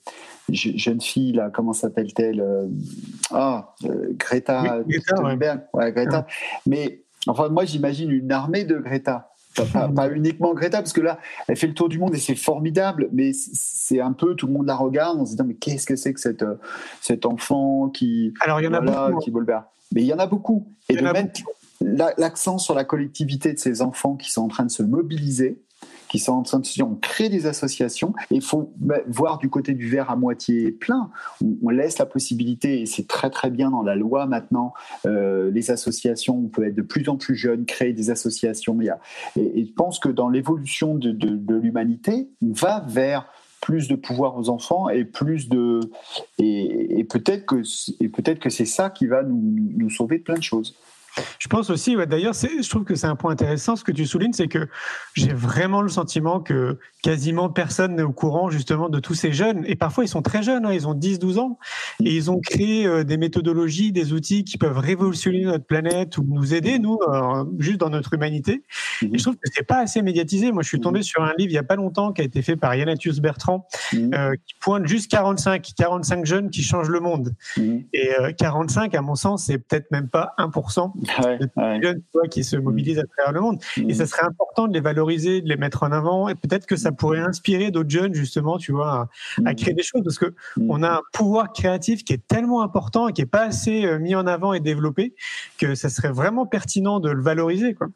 jeune 0.49 1.01
fille 1.01 1.33
là, 1.33 1.49
comment 1.53 1.73
s'appelle-t-elle 1.73 2.41
euh, 2.41 2.67
Ah, 3.31 3.75
Greta 4.17 4.83
Thunberg. 5.07 5.61
Greta. 5.73 6.27
Mais 6.65 7.03
enfin, 7.27 7.49
moi 7.49 7.65
j'imagine 7.65 8.11
une 8.11 8.31
armée 8.31 8.63
de 8.63 8.77
Greta. 8.77 9.31
pas, 9.73 10.09
uniquement 10.09 10.53
Greta, 10.53 10.77
parce 10.77 10.93
que 10.93 11.01
là, 11.01 11.19
elle 11.47 11.57
fait 11.57 11.67
le 11.67 11.73
tour 11.73 11.89
du 11.89 11.99
monde 11.99 12.15
et 12.15 12.19
c'est 12.19 12.35
formidable, 12.35 13.09
mais 13.11 13.31
c'est 13.33 13.99
un 13.99 14.13
peu, 14.13 14.35
tout 14.35 14.47
le 14.47 14.53
monde 14.53 14.67
la 14.67 14.75
regarde 14.75 15.19
en 15.19 15.25
se 15.25 15.31
disant, 15.31 15.43
mais 15.45 15.55
qu'est-ce 15.55 15.85
que 15.85 15.97
c'est 15.97 16.13
que 16.13 16.19
cette, 16.19 16.45
cet 17.01 17.25
enfant 17.25 17.89
qui. 17.89 18.33
Alors, 18.39 18.61
il 18.61 18.65
y 18.65 18.67
en 18.67 18.73
a 18.73 18.79
beaucoup. 18.79 19.19
Qui 19.19 19.31
mais 19.93 20.01
il 20.01 20.07
y 20.07 20.13
en 20.13 20.19
a 20.19 20.27
beaucoup. 20.27 20.67
Et 20.89 20.95
de 20.95 21.01
mettre 21.01 21.41
l'accent 21.81 22.57
sur 22.57 22.75
la 22.75 22.83
collectivité 22.83 23.53
de 23.53 23.59
ces 23.59 23.81
enfants 23.81 24.15
qui 24.15 24.31
sont 24.31 24.41
en 24.41 24.47
train 24.47 24.65
de 24.65 24.71
se 24.71 24.83
mobiliser, 24.83 25.61
qui 26.09 26.19
sont 26.19 26.33
en 26.33 26.41
train 26.41 26.59
de 26.59 26.65
se 26.65 26.73
dire 26.73 26.87
on 26.87 26.95
crée 26.95 27.29
des 27.29 27.45
associations 27.45 28.13
et 28.31 28.35
il 28.35 28.41
faut 28.41 28.73
voir 29.07 29.37
du 29.37 29.49
côté 29.49 29.73
du 29.73 29.87
verre 29.87 30.09
à 30.09 30.15
moitié 30.15 30.71
plein. 30.71 31.11
On, 31.61 31.69
laisse 31.69 31.99
la 31.99 32.05
possibilité, 32.05 32.81
et 32.81 32.85
c'est 32.85 33.07
très 33.07 33.29
très 33.29 33.49
bien 33.51 33.69
dans 33.69 33.83
la 33.83 33.95
loi 33.95 34.25
maintenant, 34.25 34.73
euh, 35.05 35.51
les 35.51 35.71
associations, 35.71 36.37
on 36.37 36.47
peut 36.47 36.65
être 36.65 36.75
de 36.75 36.81
plus 36.81 37.07
en 37.09 37.15
plus 37.15 37.35
jeune, 37.35 37.65
créer 37.65 37.93
des 37.93 38.09
associations. 38.09 38.75
Il 38.81 38.87
y 38.87 38.89
a, 38.89 38.99
et, 39.37 39.65
je 39.65 39.71
pense 39.71 39.99
que 39.99 40.09
dans 40.09 40.29
l'évolution 40.29 40.95
de, 40.95 41.11
de 41.11 41.55
l'humanité, 41.55 42.29
on 42.41 42.51
va 42.53 42.83
vers 42.87 43.29
plus 43.61 43.87
de 43.87 43.95
pouvoir 43.95 44.37
aux 44.37 44.49
enfants 44.49 44.89
et 44.89 45.05
plus 45.05 45.49
de 45.49 45.79
et, 46.37 47.05
peut-être 47.09 47.45
que 47.45 48.07
peut-être 48.07 48.39
que 48.39 48.49
c'est 48.49 48.65
ça 48.65 48.89
qui 48.89 49.07
va 49.07 49.23
nous, 49.23 49.39
nous 49.77 49.89
sauver 49.89 50.19
de 50.19 50.23
plein 50.23 50.37
de 50.37 50.43
choses. 50.43 50.75
Je 51.39 51.47
pense 51.47 51.69
aussi, 51.69 51.95
ouais, 51.95 52.07
d'ailleurs, 52.07 52.33
je 52.33 52.69
trouve 52.69 52.83
que 52.83 52.95
c'est 52.95 53.07
un 53.07 53.15
point 53.15 53.31
intéressant 53.31 53.75
ce 53.75 53.83
que 53.83 53.91
tu 53.91 54.05
soulignes, 54.05 54.33
c'est 54.33 54.47
que 54.47 54.67
j'ai 55.15 55.33
vraiment 55.33 55.81
le 55.81 55.89
sentiment 55.89 56.39
que 56.39 56.77
quasiment 57.01 57.49
personne 57.49 57.95
n'est 57.95 58.03
au 58.03 58.11
courant 58.11 58.49
justement 58.49 58.89
de 58.89 58.99
tous 58.99 59.13
ces 59.13 59.31
jeunes. 59.31 59.63
Et 59.67 59.75
parfois, 59.75 60.03
ils 60.03 60.09
sont 60.09 60.21
très 60.21 60.43
jeunes, 60.43 60.65
hein, 60.65 60.73
ils 60.73 60.87
ont 60.87 60.93
10, 60.93 61.19
12 61.19 61.37
ans, 61.37 61.59
et 62.03 62.15
ils 62.15 62.29
ont 62.29 62.39
créé 62.39 62.85
euh, 62.85 63.03
des 63.03 63.17
méthodologies, 63.17 63.91
des 63.91 64.13
outils 64.13 64.43
qui 64.43 64.57
peuvent 64.57 64.77
révolutionner 64.77 65.43
notre 65.43 65.65
planète 65.65 66.17
ou 66.17 66.25
nous 66.27 66.53
aider, 66.53 66.79
nous, 66.79 66.99
euh, 67.07 67.45
juste 67.59 67.79
dans 67.79 67.89
notre 67.89 68.13
humanité. 68.13 68.63
Et 69.01 69.17
je 69.17 69.23
trouve 69.23 69.35
que 69.35 69.49
c'est 69.53 69.65
pas 69.65 69.79
assez 69.79 70.01
médiatisé. 70.01 70.51
Moi, 70.51 70.63
je 70.63 70.67
suis 70.67 70.81
tombé 70.81 71.01
sur 71.01 71.23
un 71.23 71.33
livre 71.37 71.51
il 71.51 71.55
y 71.55 71.57
a 71.57 71.63
pas 71.63 71.75
longtemps 71.75 72.11
qui 72.11 72.21
a 72.21 72.25
été 72.25 72.41
fait 72.41 72.55
par 72.55 72.75
Yannatius 72.75 73.19
Bertrand, 73.19 73.67
euh, 73.93 74.35
qui 74.45 74.55
pointe 74.59 74.85
juste 74.87 75.09
45, 75.09 75.71
45 75.77 76.25
jeunes 76.25 76.49
qui 76.49 76.63
changent 76.63 76.89
le 76.89 76.99
monde. 76.99 77.33
Et 77.93 78.09
45, 78.37 78.93
à 78.95 79.01
mon 79.01 79.15
sens, 79.15 79.45
c'est 79.45 79.57
peut-être 79.57 79.89
même 79.91 80.09
pas 80.09 80.33
1% 80.37 80.91
de 81.55 81.81
jeunes 81.81 82.01
qui 82.29 82.43
se 82.43 82.57
mobilisent 82.57 82.99
à 82.99 83.05
travers 83.05 83.31
le 83.31 83.41
monde. 83.41 83.59
Et 83.87 83.93
ça 83.93 84.05
serait 84.05 84.25
important 84.25 84.67
de 84.67 84.73
les 84.73 84.81
valoriser, 84.81 85.41
de 85.41 85.47
les 85.47 85.55
mettre 85.55 85.83
en 85.83 85.91
avant, 85.91 86.27
et 86.27 86.35
peut-être 86.35 86.65
que 86.65 86.75
ça 86.75 86.89
ça 86.89 86.95
pourrait 86.95 87.19
inspirer 87.19 87.69
d'autres 87.69 87.89
jeunes 87.89 88.15
justement, 88.15 88.57
tu 88.57 88.71
vois, 88.71 89.09
à, 89.45 89.53
créer 89.53 89.75
des 89.75 89.83
choses 89.83 90.01
parce 90.03 90.17
que 90.17 90.33
on 90.67 90.81
a 90.81 90.89
un 90.89 91.01
pouvoir 91.13 91.53
créatif 91.53 92.03
qui 92.03 92.13
est 92.13 92.27
tellement 92.27 92.63
important 92.63 93.07
et 93.07 93.13
qui 93.13 93.21
est 93.21 93.27
pas 93.27 93.43
assez 93.43 93.85
euh, 93.85 93.99
mis 93.99 94.15
en 94.15 94.25
avant 94.25 94.53
et 94.53 94.59
développé 94.59 95.13
que 95.59 95.75
ça 95.75 95.89
serait 95.89 96.11
vraiment 96.11 96.47
pertinent 96.47 96.99
de 96.99 97.11
le 97.11 97.21
valoriser, 97.21 97.75
quoi. 97.75 97.87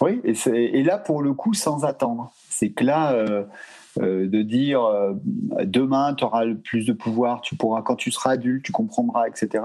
Oui, 0.00 0.20
et, 0.24 0.34
et, 0.78 0.82
là 0.82 0.98
pour 0.98 1.22
le 1.22 1.32
coup 1.32 1.54
sans 1.54 1.84
attendre. 1.84 2.32
C'est 2.50 2.70
que 2.70 2.84
là. 2.84 3.12
Euh, 3.12 3.44
de 3.96 4.42
dire 4.42 4.80
demain 5.64 6.14
tu 6.14 6.24
auras 6.24 6.44
plus 6.54 6.86
de 6.86 6.92
pouvoir, 6.92 7.40
tu 7.40 7.56
pourras 7.56 7.82
quand 7.82 7.96
tu 7.96 8.10
seras 8.10 8.32
adulte, 8.32 8.64
tu 8.64 8.72
comprendras, 8.72 9.26
etc. 9.28 9.64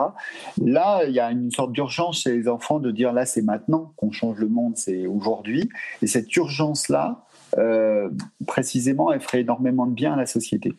Là, 0.62 1.04
il 1.06 1.14
y 1.14 1.20
a 1.20 1.32
une 1.32 1.52
sorte 1.52 1.72
d'urgence 1.72 2.22
chez 2.22 2.36
les 2.36 2.48
enfants 2.48 2.80
de 2.80 2.92
dire 2.92 3.14
là 3.14 3.26
c'est 3.26 3.42
maintenant 3.42 3.94
qu'on 3.98 4.12
change 4.12 4.38
le 4.38 4.48
monde, 4.48 4.78
c'est 4.78 5.06
aujourd'hui. 5.06 5.70
Et 6.02 6.08
cette 6.08 6.34
urgence 6.36 6.90
là, 6.90 7.26
euh, 7.58 8.10
précisément, 8.48 9.12
elle 9.12 9.22
ferait 9.22 9.42
énormément 9.42 9.86
de 9.86 9.94
bien 9.94 10.14
à 10.14 10.16
la 10.16 10.26
société. 10.26 10.74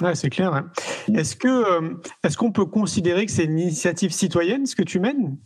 Ouais, 0.00 0.14
c'est 0.14 0.30
clair. 0.30 0.54
Hein. 0.54 0.70
Mm. 1.08 1.16
Est-ce 1.16 1.36
que 1.36 1.48
euh, 1.48 1.94
est-ce 2.22 2.36
qu'on 2.36 2.52
peut 2.52 2.66
considérer 2.66 3.26
que 3.26 3.32
c'est 3.32 3.44
une 3.44 3.58
initiative 3.58 4.12
citoyenne 4.12 4.66
ce 4.66 4.76
que 4.76 4.82
tu 4.82 5.00
mènes? 5.00 5.36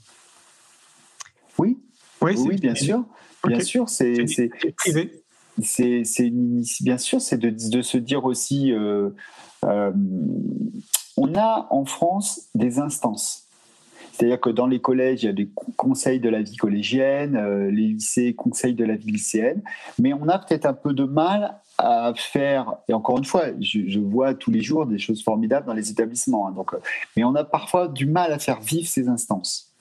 Oui. 1.59 1.79
Oui, 2.21 2.35
oui 2.39 2.57
bien 2.57 2.75
sûr. 2.75 3.05
Bien 3.45 3.61
sûr, 3.61 3.89
c'est 3.89 4.25
c'est 5.61 6.03
bien 6.81 6.99
sûr, 6.99 7.21
c'est 7.21 7.39
de, 7.39 7.83
se 7.83 7.99
dire 7.99 8.25
aussi, 8.25 8.73
euh, 8.73 9.11
on 11.17 11.35
a 11.35 11.67
en 11.71 11.85
France 11.85 12.49
des 12.55 12.79
instances 12.79 13.45
C'est-à-dire 14.13 14.41
que 14.41 14.51
dans 14.51 14.67
les 14.67 14.81
collèges, 14.81 15.23
il 15.23 15.27
y 15.27 15.29
a 15.29 15.33
des 15.33 15.51
conseils 15.77 16.21
de 16.21 16.29
la 16.29 16.43
vie 16.43 16.57
collégienne, 16.57 17.37
euh, 17.37 17.71
les 17.71 17.89
lycées, 17.89 18.35
conseils 18.35 18.75
de 18.75 18.85
la 18.85 18.97
vie 18.97 19.13
lycéenne, 19.13 19.63
mais 19.99 20.13
on 20.13 20.29
a 20.29 20.39
peut-être 20.39 20.67
un 20.67 20.75
peu 20.75 20.93
de 20.93 21.05
mal 21.05 21.59
à 21.79 22.13
faire, 22.15 22.77
et 22.89 22.95
encore 22.95 23.19
une 23.19 23.25
fois, 23.25 23.47
je, 23.61 23.99
vois 23.99 24.35
tous 24.35 24.51
les 24.51 24.61
jours 24.61 24.87
des 24.87 24.99
choses 24.99 25.23
formidables 25.23 25.67
dans 25.67 25.73
les 25.73 25.91
établissements, 25.91 26.49
hein, 26.49 26.53
donc, 26.53 26.75
euh, 26.75 26.79
mais 27.17 27.25
on 27.25 27.35
a 27.35 27.45
parfois 27.45 27.89
du 27.89 28.07
mal 28.07 28.33
à 28.33 28.39
faire 28.39 28.61
vivre 28.61 28.87
ces 28.87 29.09
instances. 29.09 29.72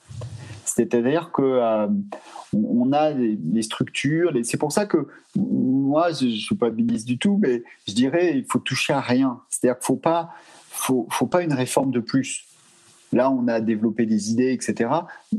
C'est-à-dire 0.64 1.32
que 1.32 1.42
euh, 1.42 1.88
on 2.54 2.92
a 2.92 3.10
les, 3.10 3.62
structures. 3.62 4.32
C'est 4.44 4.56
pour 4.56 4.72
ça 4.72 4.86
que 4.86 5.08
moi, 5.36 6.12
je 6.12 6.26
ne 6.26 6.30
suis 6.30 6.54
pas 6.54 6.70
ministre 6.70 7.06
du 7.06 7.18
tout, 7.18 7.38
mais 7.40 7.62
je 7.86 7.94
dirais 7.94 8.36
il 8.36 8.44
faut 8.44 8.58
toucher 8.58 8.92
à 8.92 9.00
rien. 9.00 9.40
C'est-à-dire 9.48 9.78
qu'il 9.78 9.84
ne 9.84 9.86
faut 9.86 10.00
pas, 10.00 10.30
faut, 10.70 11.06
faut 11.10 11.26
pas 11.26 11.42
une 11.42 11.52
réforme 11.52 11.90
de 11.90 12.00
plus. 12.00 12.46
Là, 13.12 13.30
on 13.30 13.46
a 13.48 13.60
développé 13.60 14.06
des 14.06 14.30
idées, 14.30 14.52
etc. 14.52 14.90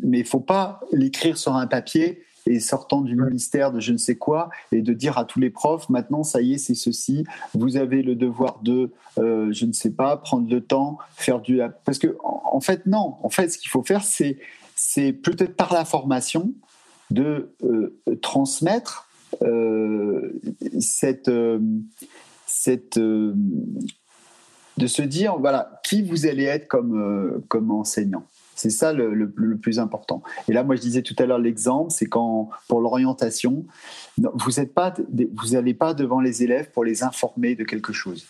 Mais 0.03 0.19
il 0.19 0.23
ne 0.23 0.27
faut 0.27 0.39
pas 0.39 0.81
l'écrire 0.91 1.37
sur 1.37 1.55
un 1.55 1.67
papier 1.67 2.23
et 2.45 2.59
sortant 2.59 3.01
du 3.01 3.15
ministère 3.15 3.71
de 3.71 3.79
je 3.79 3.91
ne 3.91 3.97
sais 3.97 4.15
quoi 4.15 4.49
et 4.71 4.81
de 4.81 4.93
dire 4.93 5.17
à 5.17 5.25
tous 5.25 5.39
les 5.39 5.49
profs 5.49 5.89
maintenant 5.89 6.23
ça 6.23 6.41
y 6.41 6.53
est 6.53 6.57
c'est 6.57 6.75
ceci 6.75 7.23
vous 7.53 7.77
avez 7.77 8.01
le 8.01 8.15
devoir 8.15 8.59
de 8.61 8.91
euh, 9.17 9.51
je 9.51 9.65
ne 9.65 9.71
sais 9.71 9.91
pas 9.91 10.17
prendre 10.17 10.49
le 10.49 10.61
temps 10.61 10.97
faire 11.15 11.39
du 11.39 11.61
parce 11.85 11.99
que 11.99 12.17
en 12.23 12.59
fait 12.59 12.85
non 12.85 13.15
en 13.23 13.29
fait 13.29 13.49
ce 13.49 13.57
qu'il 13.57 13.69
faut 13.69 13.83
faire 13.83 14.03
c'est 14.03 14.39
c'est 14.93 15.11
peut-être 15.11 15.55
par 15.55 15.73
la 15.73 15.85
formation 15.85 16.53
de 17.09 17.55
euh, 17.63 17.99
transmettre 18.21 19.09
euh, 19.41 20.39
cette, 20.79 21.29
euh, 21.29 21.59
cette 22.45 22.99
de 22.99 23.33
se 24.85 25.01
dire 25.01 25.37
voilà 25.39 25.81
qui 25.83 26.03
vous 26.03 26.27
allez 26.27 26.43
être 26.43 26.67
comme, 26.67 27.41
comme 27.47 27.71
enseignant. 27.71 28.27
C'est 28.55 28.69
ça 28.69 28.93
le, 28.93 29.57
plus 29.57 29.79
important. 29.79 30.21
Et 30.47 30.53
là, 30.53 30.63
moi, 30.63 30.75
je 30.75 30.81
disais 30.81 31.01
tout 31.01 31.15
à 31.17 31.25
l'heure 31.25 31.39
l'exemple, 31.39 31.89
c'est 31.89 32.05
quand 32.05 32.51
pour 32.67 32.81
l'orientation, 32.81 33.65
vous 34.17 34.51
n'allez 34.57 34.67
pas, 34.67 34.93
pas 35.79 35.93
devant 35.95 36.21
les 36.21 36.43
élèves 36.43 36.69
pour 36.69 36.83
les 36.83 37.01
informer 37.01 37.55
de 37.55 37.63
quelque 37.63 37.93
chose. 37.93 38.27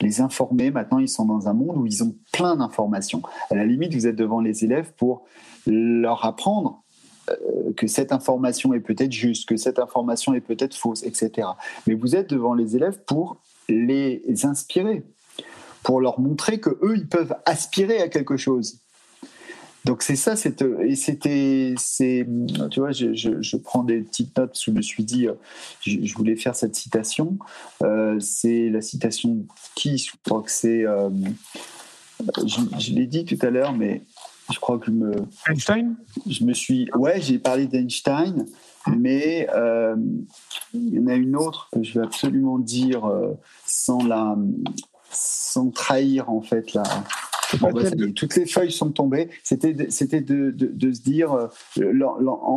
Les 0.00 0.20
informer, 0.20 0.70
maintenant, 0.70 0.98
ils 0.98 1.08
sont 1.08 1.24
dans 1.24 1.48
un 1.48 1.52
monde 1.52 1.76
où 1.76 1.86
ils 1.86 2.04
ont 2.04 2.14
plein 2.32 2.56
d'informations. 2.56 3.22
À 3.50 3.54
la 3.54 3.64
limite, 3.64 3.94
vous 3.94 4.06
êtes 4.06 4.16
devant 4.16 4.40
les 4.40 4.64
élèves 4.64 4.92
pour 4.96 5.24
leur 5.66 6.24
apprendre 6.24 6.82
euh, 7.30 7.72
que 7.76 7.86
cette 7.86 8.12
information 8.12 8.72
est 8.74 8.80
peut-être 8.80 9.12
juste, 9.12 9.48
que 9.48 9.56
cette 9.56 9.78
information 9.78 10.34
est 10.34 10.40
peut-être 10.40 10.74
fausse, 10.74 11.02
etc. 11.02 11.48
Mais 11.86 11.94
vous 11.94 12.16
êtes 12.16 12.30
devant 12.30 12.54
les 12.54 12.76
élèves 12.76 13.00
pour 13.06 13.38
les 13.68 14.22
inspirer, 14.44 15.04
pour 15.82 16.00
leur 16.00 16.20
montrer 16.20 16.60
que 16.60 16.70
eux, 16.82 16.96
ils 16.96 17.08
peuvent 17.08 17.34
aspirer 17.44 18.00
à 18.00 18.08
quelque 18.08 18.36
chose. 18.36 18.80
Donc 19.84 20.02
c'est 20.02 20.16
ça, 20.16 20.34
et 20.34 20.96
c'était, 20.96 21.74
c'est, 21.78 22.26
tu 22.70 22.80
vois, 22.80 22.90
je, 22.92 23.56
prends 23.56 23.84
des 23.84 24.00
petites 24.00 24.36
notes 24.36 24.50
parce 24.50 24.64
que 24.64 24.70
je 24.70 24.76
me 24.76 24.82
suis 24.82 25.04
dit, 25.04 25.28
euh, 25.28 25.34
je, 25.80 26.14
voulais 26.14 26.36
faire 26.36 26.54
cette 26.54 26.74
citation. 26.74 27.38
Euh, 27.82 28.18
c'est 28.20 28.68
la 28.70 28.82
citation 28.82 29.46
qui, 29.74 29.98
je 29.98 30.12
crois 30.24 30.42
que 30.42 30.50
c'est, 30.50 30.84
je, 32.44 32.60
je 32.78 32.92
l'ai 32.92 33.06
dit 33.06 33.24
tout 33.24 33.38
à 33.40 33.50
l'heure, 33.50 33.72
mais 33.72 34.02
je 34.52 34.58
crois 34.58 34.78
que 34.78 34.86
je 34.86 34.90
me. 34.90 35.12
Einstein? 35.46 35.96
Je 36.26 36.44
me 36.44 36.54
suis. 36.54 36.88
Ouais, 36.94 37.20
j'ai 37.20 37.38
parlé 37.38 37.66
d'Einstein, 37.66 38.46
mais 38.86 39.48
euh, 39.54 39.96
il 40.72 40.94
y 40.94 40.98
en 40.98 41.06
a 41.06 41.14
une 41.14 41.36
autre 41.36 41.68
que 41.72 41.82
je 41.82 41.98
vais 41.98 42.06
absolument 42.06 42.58
dire 42.58 43.04
euh, 43.04 43.34
sans, 43.66 44.04
la, 44.04 44.36
sans 45.10 45.70
trahir, 45.70 46.30
en 46.30 46.40
fait, 46.40 46.72
la. 46.74 46.82
Toutes 48.14 48.36
les 48.36 48.46
feuilles 48.46 48.72
sont 48.72 48.90
tombées. 48.90 49.30
C'était 49.42 49.74
de, 49.74 49.86
c'était 49.90 50.20
de, 50.20 50.50
de, 50.50 50.92
se 50.92 51.00
dire, 51.00 51.32
euh, 51.32 51.48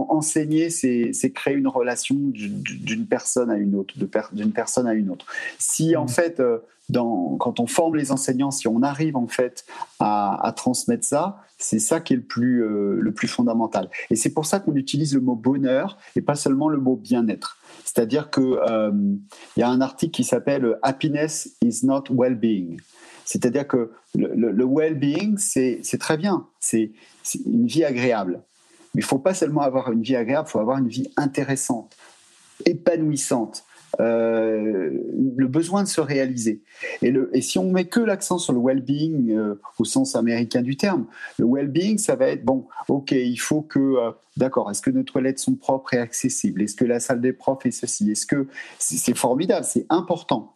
enseigner, 0.09 0.69
c'est, 0.69 1.11
créer 1.33 1.55
une 1.55 1.67
relation 1.67 2.15
d'une 2.15 3.05
personne 3.05 3.49
à 3.49 3.57
une 3.57 3.75
autre, 3.75 3.93
d'une 4.33 4.51
personne 4.51 4.87
à 4.87 4.93
une 4.93 5.09
autre. 5.09 5.25
Si 5.59 5.95
en 5.95 6.05
mmh. 6.05 6.09
fait, 6.09 6.41
dans, 6.89 7.37
quand 7.37 7.59
on 7.59 7.67
forme 7.67 7.95
les 7.95 8.11
enseignants, 8.11 8.51
si 8.51 8.67
on 8.67 8.83
arrive 8.83 9.15
en 9.15 9.27
fait 9.27 9.65
à, 9.99 10.45
à 10.45 10.51
transmettre 10.51 11.05
ça, 11.05 11.41
c'est 11.61 11.79
ça 11.79 11.99
qui 11.99 12.13
est 12.13 12.17
le 12.17 12.23
plus, 12.23 12.63
euh, 12.63 12.97
le 12.99 13.11
plus 13.13 13.27
fondamental. 13.27 13.89
Et 14.09 14.15
c'est 14.15 14.33
pour 14.33 14.45
ça 14.45 14.59
qu'on 14.59 14.75
utilise 14.75 15.13
le 15.13 15.21
mot 15.21 15.35
bonheur 15.35 15.97
et 16.15 16.21
pas 16.21 16.35
seulement 16.35 16.69
le 16.69 16.77
mot 16.77 16.95
bien-être. 16.95 17.57
C'est-à-dire 17.85 18.29
qu'il 18.31 18.43
euh, 18.43 18.91
y 19.57 19.61
a 19.61 19.69
un 19.69 19.81
article 19.81 20.11
qui 20.11 20.23
s'appelle 20.23 20.77
Happiness 20.81 21.55
is 21.61 21.85
not 21.85 22.05
well-being. 22.09 22.79
C'est-à-dire 23.31 23.65
que 23.65 23.91
le, 24.13 24.65
well-being, 24.65 25.37
c'est 25.37 25.97
très 25.97 26.17
bien, 26.17 26.47
c'est 26.59 26.91
une 27.45 27.65
vie 27.65 27.85
agréable. 27.85 28.43
Mais 28.93 28.99
il 28.99 29.05
ne 29.05 29.07
faut 29.07 29.19
pas 29.19 29.33
seulement 29.33 29.61
avoir 29.61 29.89
une 29.89 30.01
vie 30.01 30.17
agréable, 30.17 30.49
il 30.49 30.51
faut 30.51 30.59
avoir 30.59 30.79
une 30.79 30.89
vie 30.89 31.07
intéressante, 31.15 31.95
épanouissante. 32.65 33.63
Euh, 33.99 34.89
le 35.37 35.47
besoin 35.47 35.83
de 35.83 35.87
se 35.87 35.99
réaliser. 35.99 36.61
Et, 37.01 37.41
si 37.41 37.59
on 37.59 37.71
met 37.71 37.85
que 37.85 37.99
l'accent 37.99 38.37
sur 38.37 38.53
le 38.53 38.59
well-being 38.59 39.31
euh, 39.31 39.59
au 39.79 39.83
sens 39.83 40.15
américain 40.15 40.61
du 40.61 40.77
terme, 40.77 41.07
le 41.37 41.45
well-being, 41.45 41.97
ça 41.97 42.15
va 42.15 42.27
être 42.27 42.45
bon, 42.45 42.67
ok, 42.87 43.11
il 43.11 43.37
faut 43.37 43.61
que, 43.61 43.79
euh, 43.79 44.11
d'accord, 44.37 44.71
est-ce 44.71 44.81
que 44.81 44.91
nos 44.91 45.03
toilettes 45.03 45.39
sont 45.39 45.55
propres 45.55 45.93
et 45.93 45.97
accessibles? 45.97 46.61
Est-ce 46.61 46.75
que 46.75 46.85
la 46.85 47.01
salle 47.01 47.19
des 47.19 47.33
profs 47.33 47.65
est 47.65 47.71
ceci? 47.71 48.11
Est-ce 48.11 48.25
que 48.25 48.47
c'est 48.79 49.15
formidable, 49.15 49.65
c'est 49.65 49.85
important 49.89 50.55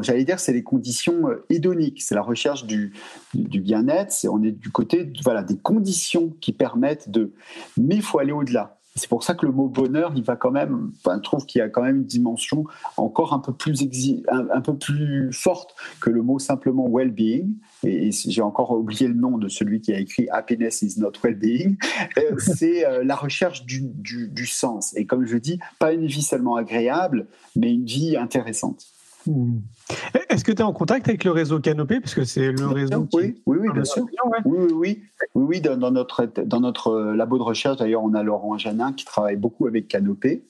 j'allais 0.00 0.24
dire, 0.24 0.40
c'est 0.40 0.52
les 0.52 0.62
conditions 0.62 1.24
hédoniques, 1.50 2.02
c'est 2.02 2.14
la 2.14 2.22
recherche 2.22 2.64
du, 2.64 2.92
du 3.34 3.60
bien-être, 3.60 4.14
on 4.30 4.42
est 4.42 4.52
du 4.52 4.70
côté 4.70 5.12
voilà, 5.24 5.42
des 5.42 5.56
conditions 5.56 6.30
qui 6.40 6.52
permettent 6.52 7.10
de... 7.10 7.32
Mais 7.76 7.96
il 7.96 8.02
faut 8.02 8.18
aller 8.18 8.32
au-delà. 8.32 8.78
C'est 8.94 9.08
pour 9.08 9.24
ça 9.24 9.34
que 9.34 9.46
le 9.46 9.52
mot 9.52 9.68
bonheur, 9.68 10.12
il 10.14 10.22
va 10.22 10.36
quand 10.36 10.50
même, 10.50 10.92
enfin, 10.98 11.16
je 11.16 11.22
trouve 11.22 11.46
qu'il 11.46 11.60
y 11.60 11.62
a 11.62 11.70
quand 11.70 11.82
même 11.82 11.96
une 11.96 12.04
dimension 12.04 12.64
encore 12.98 13.32
un 13.32 13.38
peu 13.38 13.54
plus, 13.54 13.88
un, 14.28 14.60
peu 14.60 14.76
plus 14.76 15.32
forte 15.32 15.74
que 16.00 16.10
le 16.10 16.22
mot 16.22 16.38
simplement 16.38 16.86
well-being. 16.90 17.54
Et, 17.84 18.10
j'ai 18.12 18.42
encore 18.42 18.72
oublié 18.72 19.08
le 19.08 19.14
nom 19.14 19.38
de 19.38 19.48
celui 19.48 19.80
qui 19.80 19.94
a 19.94 19.98
écrit 19.98 20.28
Happiness 20.30 20.82
is 20.82 21.00
not 21.00 21.12
well-being. 21.24 21.76
Euh, 22.18 22.34
c'est 22.38 22.86
euh, 22.86 23.02
la 23.02 23.16
recherche 23.16 23.64
du, 23.64 23.82
du, 23.82 24.46
sens. 24.46 24.94
Et 24.96 25.06
comme 25.06 25.24
je 25.24 25.38
dis, 25.38 25.58
pas 25.78 25.94
une 25.94 26.06
vie 26.06 26.22
seulement 26.22 26.56
agréable, 26.56 27.28
mais 27.56 27.72
une 27.72 27.86
vie 27.86 28.18
intéressante. 28.18 28.84
Est-ce 30.28 30.44
que 30.44 30.52
tu 30.52 30.58
es 30.58 30.62
en 30.62 30.72
contact 30.72 31.08
avec 31.08 31.24
le 31.24 31.30
réseau 31.30 31.60
Canopé 31.60 32.00
Parce 32.00 32.14
que 32.14 32.24
c'est 32.24 32.52
le 32.52 32.66
réseau. 32.66 33.06
Oui, 33.12 33.42
oui, 33.46 33.58
oui, 33.60 33.68
bien 33.72 33.84
sûr. 33.84 34.06
Oui, 34.44 34.58
oui, 34.58 34.72
oui. 34.72 35.02
oui, 35.34 35.60
dans, 35.60 35.90
notre, 35.90 36.26
dans 36.26 36.60
notre 36.60 36.88
euh, 36.88 37.14
labo 37.14 37.38
de 37.38 37.42
recherche, 37.42 37.78
d'ailleurs, 37.78 38.02
on 38.02 38.14
a 38.14 38.22
Laurent 38.22 38.56
Janin 38.58 38.92
qui 38.92 39.04
travaille 39.04 39.36
beaucoup 39.36 39.66
avec 39.66 39.88
Canopé. 39.88 40.44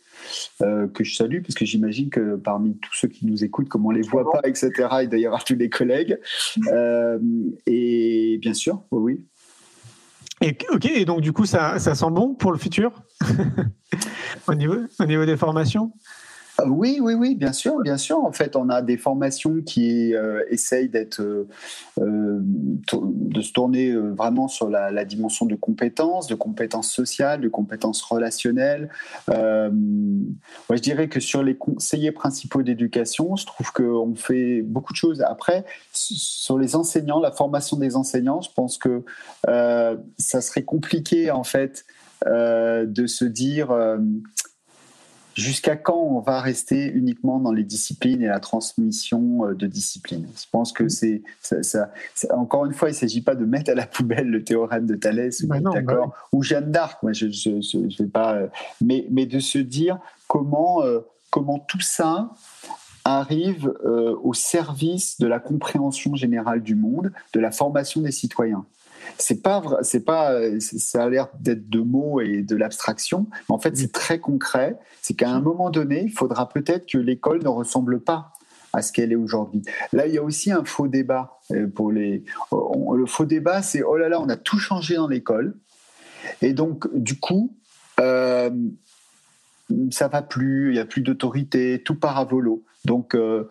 Euh, 0.61 0.87
que 0.89 1.05
je 1.05 1.17
salue, 1.17 1.41
parce 1.43 1.55
que 1.55 1.65
j'imagine 1.65 2.11
que 2.11 2.37
parmi 2.37 2.77
tous 2.77 2.95
ceux 2.95 3.09
qui 3.09 3.27
nous 3.27 3.45
écoutent, 3.45 3.69
comme 3.69 3.87
on 3.87 3.91
les 3.91 4.03
voit 4.03 4.31
pas, 4.31 4.41
etc., 4.45 4.71
et 5.03 5.07
d'ailleurs 5.07 5.35
à 5.35 5.41
tous 5.41 5.55
les 5.55 5.71
collègues. 5.71 6.19
Euh, 6.69 7.19
et 7.67 8.39
bien 8.41 8.55
sûr, 8.55 8.83
oui. 8.91 9.25
Et, 10.41 10.57
ok, 10.71 10.87
et 10.87 11.05
donc 11.05 11.21
du 11.23 11.33
coup, 11.33 11.47
ça, 11.47 11.79
ça 11.79 11.95
sent 11.95 12.11
bon 12.11 12.35
pour 12.35 12.53
le 12.53 12.59
futur? 12.59 12.93
Au, 14.49 14.55
niveau, 14.55 14.77
au 14.99 15.05
niveau 15.05 15.25
des 15.25 15.37
formations? 15.37 15.93
Oui, 16.67 16.99
oui, 17.01 17.15
oui, 17.15 17.35
bien 17.35 17.53
sûr, 17.53 17.79
bien 17.81 17.97
sûr. 17.97 18.19
En 18.19 18.33
fait, 18.33 18.57
on 18.57 18.69
a 18.69 18.83
des 18.83 18.97
formations 18.97 19.61
qui 19.63 20.15
euh, 20.15 20.43
essayent 20.51 20.89
d'être, 20.89 21.21
euh, 21.21 21.47
de 21.99 23.41
se 23.41 23.53
tourner 23.53 23.95
vraiment 23.95 24.49
sur 24.49 24.69
la, 24.69 25.05
dimension 25.05 25.47
de 25.47 25.55
compétences, 25.55 26.27
de 26.27 26.35
compétences 26.35 26.93
sociales, 26.93 27.41
de 27.41 27.49
compétences 27.49 28.03
relationnelles. 28.03 28.89
je 29.29 30.81
dirais 30.81 31.09
que 31.09 31.21
sur 31.21 31.43
les 31.43 31.57
conseillers 31.57 32.13
principaux 32.13 32.63
d'éducation, 32.63 33.37
je 33.37 33.47
trouve 33.47 33.73
qu'on 33.73 34.15
fait 34.15 34.63
beaucoup 34.63 34.93
de 34.93 34.99
choses. 34.99 35.23
Après, 35.23 35.65
sur 35.93 36.59
les 36.59 36.77
enseignants, 36.77 37.21
la 37.21 37.33
formation 37.33 37.77
des 37.77 37.97
enseignants, 37.97 38.41
je 38.41 38.51
pense 38.55 38.79
que 38.79 39.03
ça 39.47 40.41
serait 40.41 40.65
compliqué 40.65 41.31
en 41.31 41.45
fait 41.45 41.85
de 42.25 43.07
se 43.07 43.25
dire 43.25 43.73
jusqu'à 45.37 45.77
quand 45.77 45.99
on 45.99 46.21
va 46.21 46.41
rester 46.41 46.87
uniquement 46.87 47.39
dans 47.39 47.53
les 47.53 47.65
disciplines 47.65 48.23
et 48.23 48.27
la 48.27 48.41
transmission 48.41 49.47
euh, 49.47 49.55
de 49.55 49.67
disciplines? 49.67 50.27
Je 50.37 50.47
pense 50.51 50.73
que 50.73 50.89
c'est 50.89 51.23
ça, 51.41 51.93
encore 52.31 52.67
une 52.67 52.75
fois, 52.75 52.89
il 52.89 52.93
ne 52.93 52.97
s'agit 52.97 53.23
pas 53.23 53.35
de 53.35 53.45
mettre 53.45 53.71
à 53.71 53.75
la 53.75 53.87
poubelle 53.87 54.29
le 54.29 54.45
théorème 54.45 54.87
de 54.87 54.95
Thalès 54.95 55.43
ou, 55.43 55.49
bah 55.49 55.61
bah 55.61 56.11
ou 56.33 56.43
Jeanne 56.43 56.71
d'Arc. 56.71 57.03
Moi, 57.03 57.13
je, 57.13 57.29
je, 57.29 58.03
vais 58.03 58.09
pas, 58.09 58.35
euh, 58.35 58.47
mais, 58.81 59.07
mais 59.11 59.27
de 59.27 59.39
se 59.39 59.59
dire 59.59 59.99
comment 60.29 60.83
euh, 60.83 61.01
comment 61.31 61.59
tout 61.59 61.81
ça 61.81 62.31
arrive 63.05 63.73
au 64.23 64.33
service 64.33 65.19
de 65.19 65.27
la 65.27 65.41
compréhension 65.41 66.15
générale 66.15 66.63
du 66.63 66.77
monde, 66.77 67.11
de 67.33 67.41
la 67.41 67.51
formation 67.51 68.01
des 68.01 68.13
citoyens 68.13 68.65
c'est 69.19 69.43
pas 69.43 69.63
c'est 69.83 70.05
pas 70.05 70.39
ça 70.61 71.05
a 71.05 71.09
l'air 71.09 71.29
d'être 71.39 71.69
de 71.69 71.81
mots 71.81 72.21
et 72.21 72.43
de 72.43 72.57
l'abstraction 72.57 73.27
mais 73.31 73.55
en 73.55 73.59
fait 73.59 73.77
c'est 73.77 73.93
très 73.93 74.19
concret 74.19 74.79
c'est 75.01 75.15
qu'à 75.15 75.31
un 75.31 75.41
moment 75.41 75.71
donné 75.71 76.03
il 76.05 76.13
faudra 76.13 76.49
peut-être 76.49 76.87
que 76.87 76.99
l'école 76.99 77.43
ne 77.43 77.49
ressemble 77.49 78.01
pas 78.01 78.33
à 78.73 78.81
ce 78.81 78.91
qu'elle 78.91 79.13
est 79.13 79.17
aujourd'hui. 79.17 79.63
Là, 79.93 80.07
il 80.07 80.15
y 80.15 80.19
a 80.19 80.23
aussi 80.23 80.51
un 80.51 80.65
faux 80.65 80.89
débat 80.89 81.39
pour 81.75 81.93
les. 81.93 82.25
le 82.51 83.05
faux 83.05 83.27
débat, 83.27 83.61
c'est 83.61 83.83
oh 83.83 83.99
là 83.99 84.09
là, 84.09 84.19
on 84.19 84.31
a 84.31 84.37
tout 84.37 84.59
changé 84.59 84.97
dans 84.97 85.09
l'école, 85.09 85.55
et 86.41 86.55
donc 86.55 86.89
du 86.95 87.21
coup. 87.21 87.55
Euh, 88.01 88.51
ça 89.91 90.09
va 90.09 90.23
plus, 90.23 90.71
il 90.71 90.75
n'y 90.75 90.79
a 90.79 90.85
plus 90.85 91.03
d'autorité, 91.03 91.83
tout 91.85 91.95
part 91.95 92.19
à 92.19 92.25
volo. 92.25 92.65
Donc, 92.85 93.15
euh, 93.15 93.51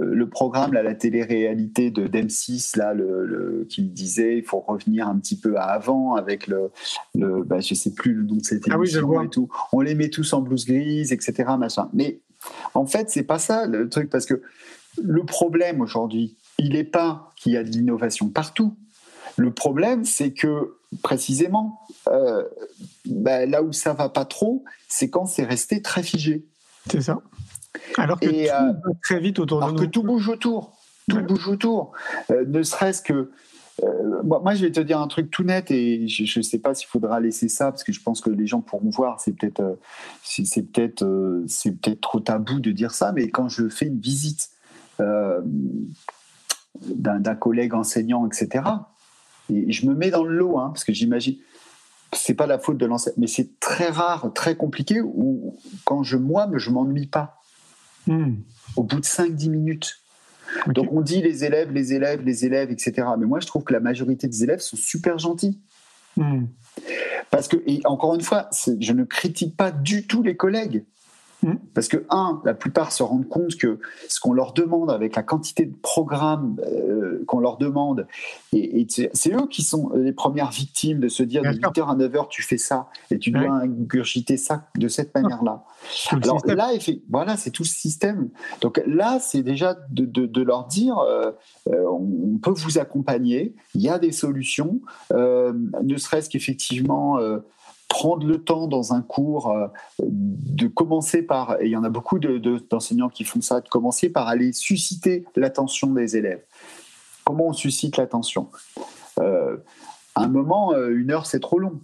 le 0.00 0.28
programme, 0.28 0.72
là, 0.72 0.82
la 0.82 0.94
télé-réalité 0.94 1.90
de 1.90 2.06
d'M6, 2.06 2.78
là, 2.78 2.94
le, 2.94 3.66
qui 3.68 3.82
disait 3.82 4.38
il 4.38 4.44
faut 4.44 4.60
revenir 4.60 5.08
un 5.08 5.18
petit 5.18 5.38
peu 5.38 5.56
à 5.56 5.64
avant 5.64 6.14
avec 6.14 6.46
le, 6.46 6.70
le 7.14 7.42
bah, 7.42 7.60
je 7.60 7.74
sais 7.74 7.92
plus 7.92 8.14
le 8.14 8.24
nom 8.24 8.36
de 8.36 8.44
cette 8.44 8.64
ah 8.70 8.74
émission 8.74 9.22
et 9.22 9.28
tout. 9.28 9.48
On 9.72 9.80
les 9.80 9.94
met 9.94 10.08
tous 10.08 10.32
en 10.32 10.40
blouse 10.40 10.66
grise, 10.66 11.12
etc. 11.12 11.44
Machin. 11.58 11.88
Mais 11.92 12.20
en 12.74 12.86
fait, 12.86 13.10
c'est 13.10 13.22
pas 13.22 13.38
ça 13.38 13.66
le 13.66 13.88
truc 13.88 14.10
parce 14.10 14.26
que 14.26 14.42
le 15.02 15.24
problème 15.24 15.80
aujourd'hui, 15.80 16.36
il 16.58 16.74
n'est 16.74 16.84
pas 16.84 17.32
qu'il 17.36 17.52
y 17.52 17.56
a 17.56 17.64
de 17.64 17.68
l'innovation 17.68 18.28
partout. 18.28 18.76
Le 19.36 19.52
problème, 19.52 20.04
c'est 20.04 20.32
que 20.32 20.76
précisément, 21.02 21.80
euh, 22.08 22.44
bah, 23.06 23.46
là 23.46 23.62
où 23.62 23.72
ça 23.72 23.94
va 23.94 24.08
pas 24.08 24.24
trop, 24.24 24.64
c'est 24.88 25.08
quand 25.08 25.26
c'est 25.26 25.44
resté 25.44 25.80
très 25.80 26.02
figé. 26.02 26.44
C'est 26.90 27.00
ça. 27.00 27.22
Alors 27.96 28.20
que 28.20 28.26
tout 28.26 28.34
euh, 28.34 28.92
très 29.02 29.20
vite 29.20 29.38
autour 29.38 29.62
alors 29.62 29.76
que 29.76 29.84
tout 29.84 30.02
bouge 30.02 30.28
autour. 30.28 30.76
Tout 31.08 31.22
bouge 31.22 31.48
autour. 31.48 31.92
Euh, 32.30 32.44
ne 32.46 32.62
serait-ce 32.62 33.02
que. 33.02 33.30
Euh, 33.82 34.22
moi, 34.22 34.54
je 34.54 34.66
vais 34.66 34.70
te 34.70 34.80
dire 34.80 35.00
un 35.00 35.08
truc 35.08 35.30
tout 35.30 35.42
net 35.42 35.70
et 35.70 36.06
je 36.06 36.38
ne 36.38 36.42
sais 36.42 36.58
pas 36.58 36.74
s'il 36.74 36.86
faudra 36.86 37.20
laisser 37.20 37.48
ça 37.48 37.70
parce 37.70 37.82
que 37.82 37.92
je 37.92 38.02
pense 38.02 38.20
que 38.20 38.30
les 38.30 38.46
gens 38.46 38.60
pourront 38.60 38.90
voir. 38.90 39.18
C'est 39.20 39.32
peut-être, 39.32 39.78
c'est 40.22 40.62
peut-être, 40.62 41.42
c'est 41.48 41.72
peut-être 41.72 42.00
trop 42.00 42.20
tabou 42.20 42.60
de 42.60 42.70
dire 42.70 42.92
ça, 42.92 43.12
mais 43.12 43.30
quand 43.30 43.48
je 43.48 43.68
fais 43.68 43.86
une 43.86 43.98
visite 43.98 44.50
d'un 46.80 47.34
collègue 47.34 47.74
enseignant, 47.74 48.26
etc. 48.26 48.64
Et 49.50 49.72
je 49.72 49.86
me 49.86 49.94
mets 49.94 50.10
dans 50.10 50.24
le 50.24 50.36
lot, 50.36 50.58
hein, 50.58 50.68
parce 50.68 50.84
que 50.84 50.92
j'imagine, 50.92 51.36
c'est 52.12 52.34
pas 52.34 52.46
la 52.46 52.58
faute 52.58 52.76
de 52.76 52.86
l'enseignant, 52.86 53.16
mais 53.18 53.26
c'est 53.26 53.58
très 53.58 53.88
rare, 53.88 54.30
très 54.34 54.56
compliqué, 54.56 55.00
où 55.00 55.56
quand 55.84 56.02
je 56.02 56.16
moi, 56.16 56.48
je 56.54 56.70
m'ennuie 56.70 57.06
pas. 57.06 57.41
Hmm. 58.06 58.34
Au 58.76 58.82
bout 58.82 59.00
de 59.00 59.04
5-10 59.04 59.50
minutes. 59.50 59.98
Donc 60.68 60.92
on 60.92 61.00
dit 61.00 61.22
les 61.22 61.44
élèves, 61.44 61.72
les 61.72 61.94
élèves, 61.94 62.22
les 62.22 62.44
élèves, 62.44 62.70
etc. 62.70 63.06
Mais 63.18 63.26
moi 63.26 63.40
je 63.40 63.46
trouve 63.46 63.64
que 63.64 63.72
la 63.72 63.80
majorité 63.80 64.26
des 64.26 64.42
élèves 64.42 64.60
sont 64.60 64.76
super 64.76 65.18
gentils. 65.18 65.60
Hmm. 66.16 66.44
Parce 67.30 67.48
que, 67.48 67.56
et 67.66 67.80
encore 67.84 68.14
une 68.14 68.20
fois, 68.20 68.50
je 68.80 68.92
ne 68.92 69.04
critique 69.04 69.56
pas 69.56 69.70
du 69.70 70.06
tout 70.06 70.22
les 70.22 70.36
collègues. 70.36 70.84
Hmm. 71.42 71.54
Parce 71.74 71.88
que, 71.88 72.04
un, 72.08 72.40
la 72.44 72.54
plupart 72.54 72.92
se 72.92 73.02
rendent 73.02 73.28
compte 73.28 73.56
que 73.56 73.80
ce 74.08 74.20
qu'on 74.20 74.32
leur 74.32 74.52
demande 74.52 74.92
avec 74.92 75.16
la 75.16 75.24
quantité 75.24 75.66
de 75.66 75.74
programmes 75.74 76.60
euh, 76.64 77.24
qu'on 77.26 77.40
leur 77.40 77.56
demande, 77.56 78.06
et, 78.52 78.86
c'est 78.88 79.32
eux 79.32 79.48
qui 79.50 79.62
sont 79.62 79.90
les 79.94 80.12
premières 80.12 80.50
victimes 80.50 81.00
de 81.00 81.08
se 81.08 81.24
dire 81.24 81.42
de 81.42 81.48
8h 81.48 81.90
à 81.90 81.96
9h, 81.96 82.28
tu 82.28 82.42
fais 82.42 82.58
ça, 82.58 82.88
et 83.10 83.18
tu 83.18 83.32
dois 83.32 83.50
ingurgiter 83.50 84.36
ça 84.36 84.68
de 84.76 84.86
cette 84.86 85.14
manière-là. 85.14 85.64
Alors 86.12 86.40
là, 86.46 86.70
voilà, 87.10 87.36
c'est 87.36 87.50
tout 87.50 87.64
ce 87.64 87.74
système. 87.74 88.30
Donc 88.60 88.80
là, 88.86 89.18
c'est 89.18 89.42
déjà 89.42 89.76
de, 89.90 90.42
leur 90.42 90.66
dire, 90.66 90.98
euh, 90.98 91.32
euh, 91.68 91.84
on 91.88 92.38
peut 92.38 92.52
vous 92.52 92.78
accompagner, 92.78 93.56
il 93.74 93.82
y 93.82 93.88
a 93.88 93.98
des 93.98 94.12
solutions, 94.12 94.80
ne 95.10 95.96
serait-ce 95.96 96.30
qu'effectivement 96.30 97.18
prendre 97.92 98.26
le 98.26 98.42
temps 98.42 98.68
dans 98.68 98.94
un 98.94 99.02
cours 99.02 99.50
euh, 99.50 99.66
de 100.02 100.66
commencer 100.66 101.20
par, 101.20 101.60
et 101.60 101.66
il 101.66 101.70
y 101.70 101.76
en 101.76 101.84
a 101.84 101.90
beaucoup 101.90 102.18
d'enseignants 102.18 103.10
qui 103.10 103.24
font 103.24 103.42
ça, 103.42 103.60
de 103.60 103.68
commencer 103.68 104.08
par 104.08 104.28
aller 104.28 104.54
susciter 104.54 105.26
l'attention 105.36 105.88
des 105.88 106.16
élèves. 106.16 106.42
Comment 107.22 107.48
on 107.48 107.52
suscite 107.52 107.98
l'attention? 107.98 108.48
Euh, 109.20 109.58
À 110.14 110.22
un 110.22 110.28
moment, 110.28 110.72
euh, 110.72 110.88
une 110.96 111.10
heure, 111.10 111.26
c'est 111.26 111.40
trop 111.40 111.58
long. 111.58 111.80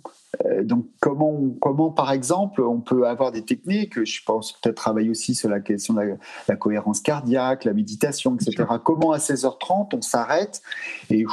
donc, 0.62 0.86
comment, 1.00 1.40
comment, 1.60 1.90
par 1.90 2.10
exemple, 2.10 2.62
on 2.62 2.80
peut 2.80 3.06
avoir 3.06 3.30
des 3.30 3.44
techniques, 3.44 4.02
je 4.02 4.22
pense 4.24 4.52
peut-être 4.52 4.76
travailler 4.76 5.10
aussi 5.10 5.34
sur 5.34 5.50
la 5.50 5.60
question 5.60 5.92
de 5.92 6.16
la, 6.48 6.56
cohérence 6.56 7.00
cardiaque, 7.00 7.64
la 7.64 7.74
méditation, 7.74 8.34
etc. 8.34 8.64
Comment 8.82 9.12
à 9.12 9.18
16h30, 9.18 9.94
on 9.94 10.00
s'arrête 10.00 10.62
et 11.10 11.26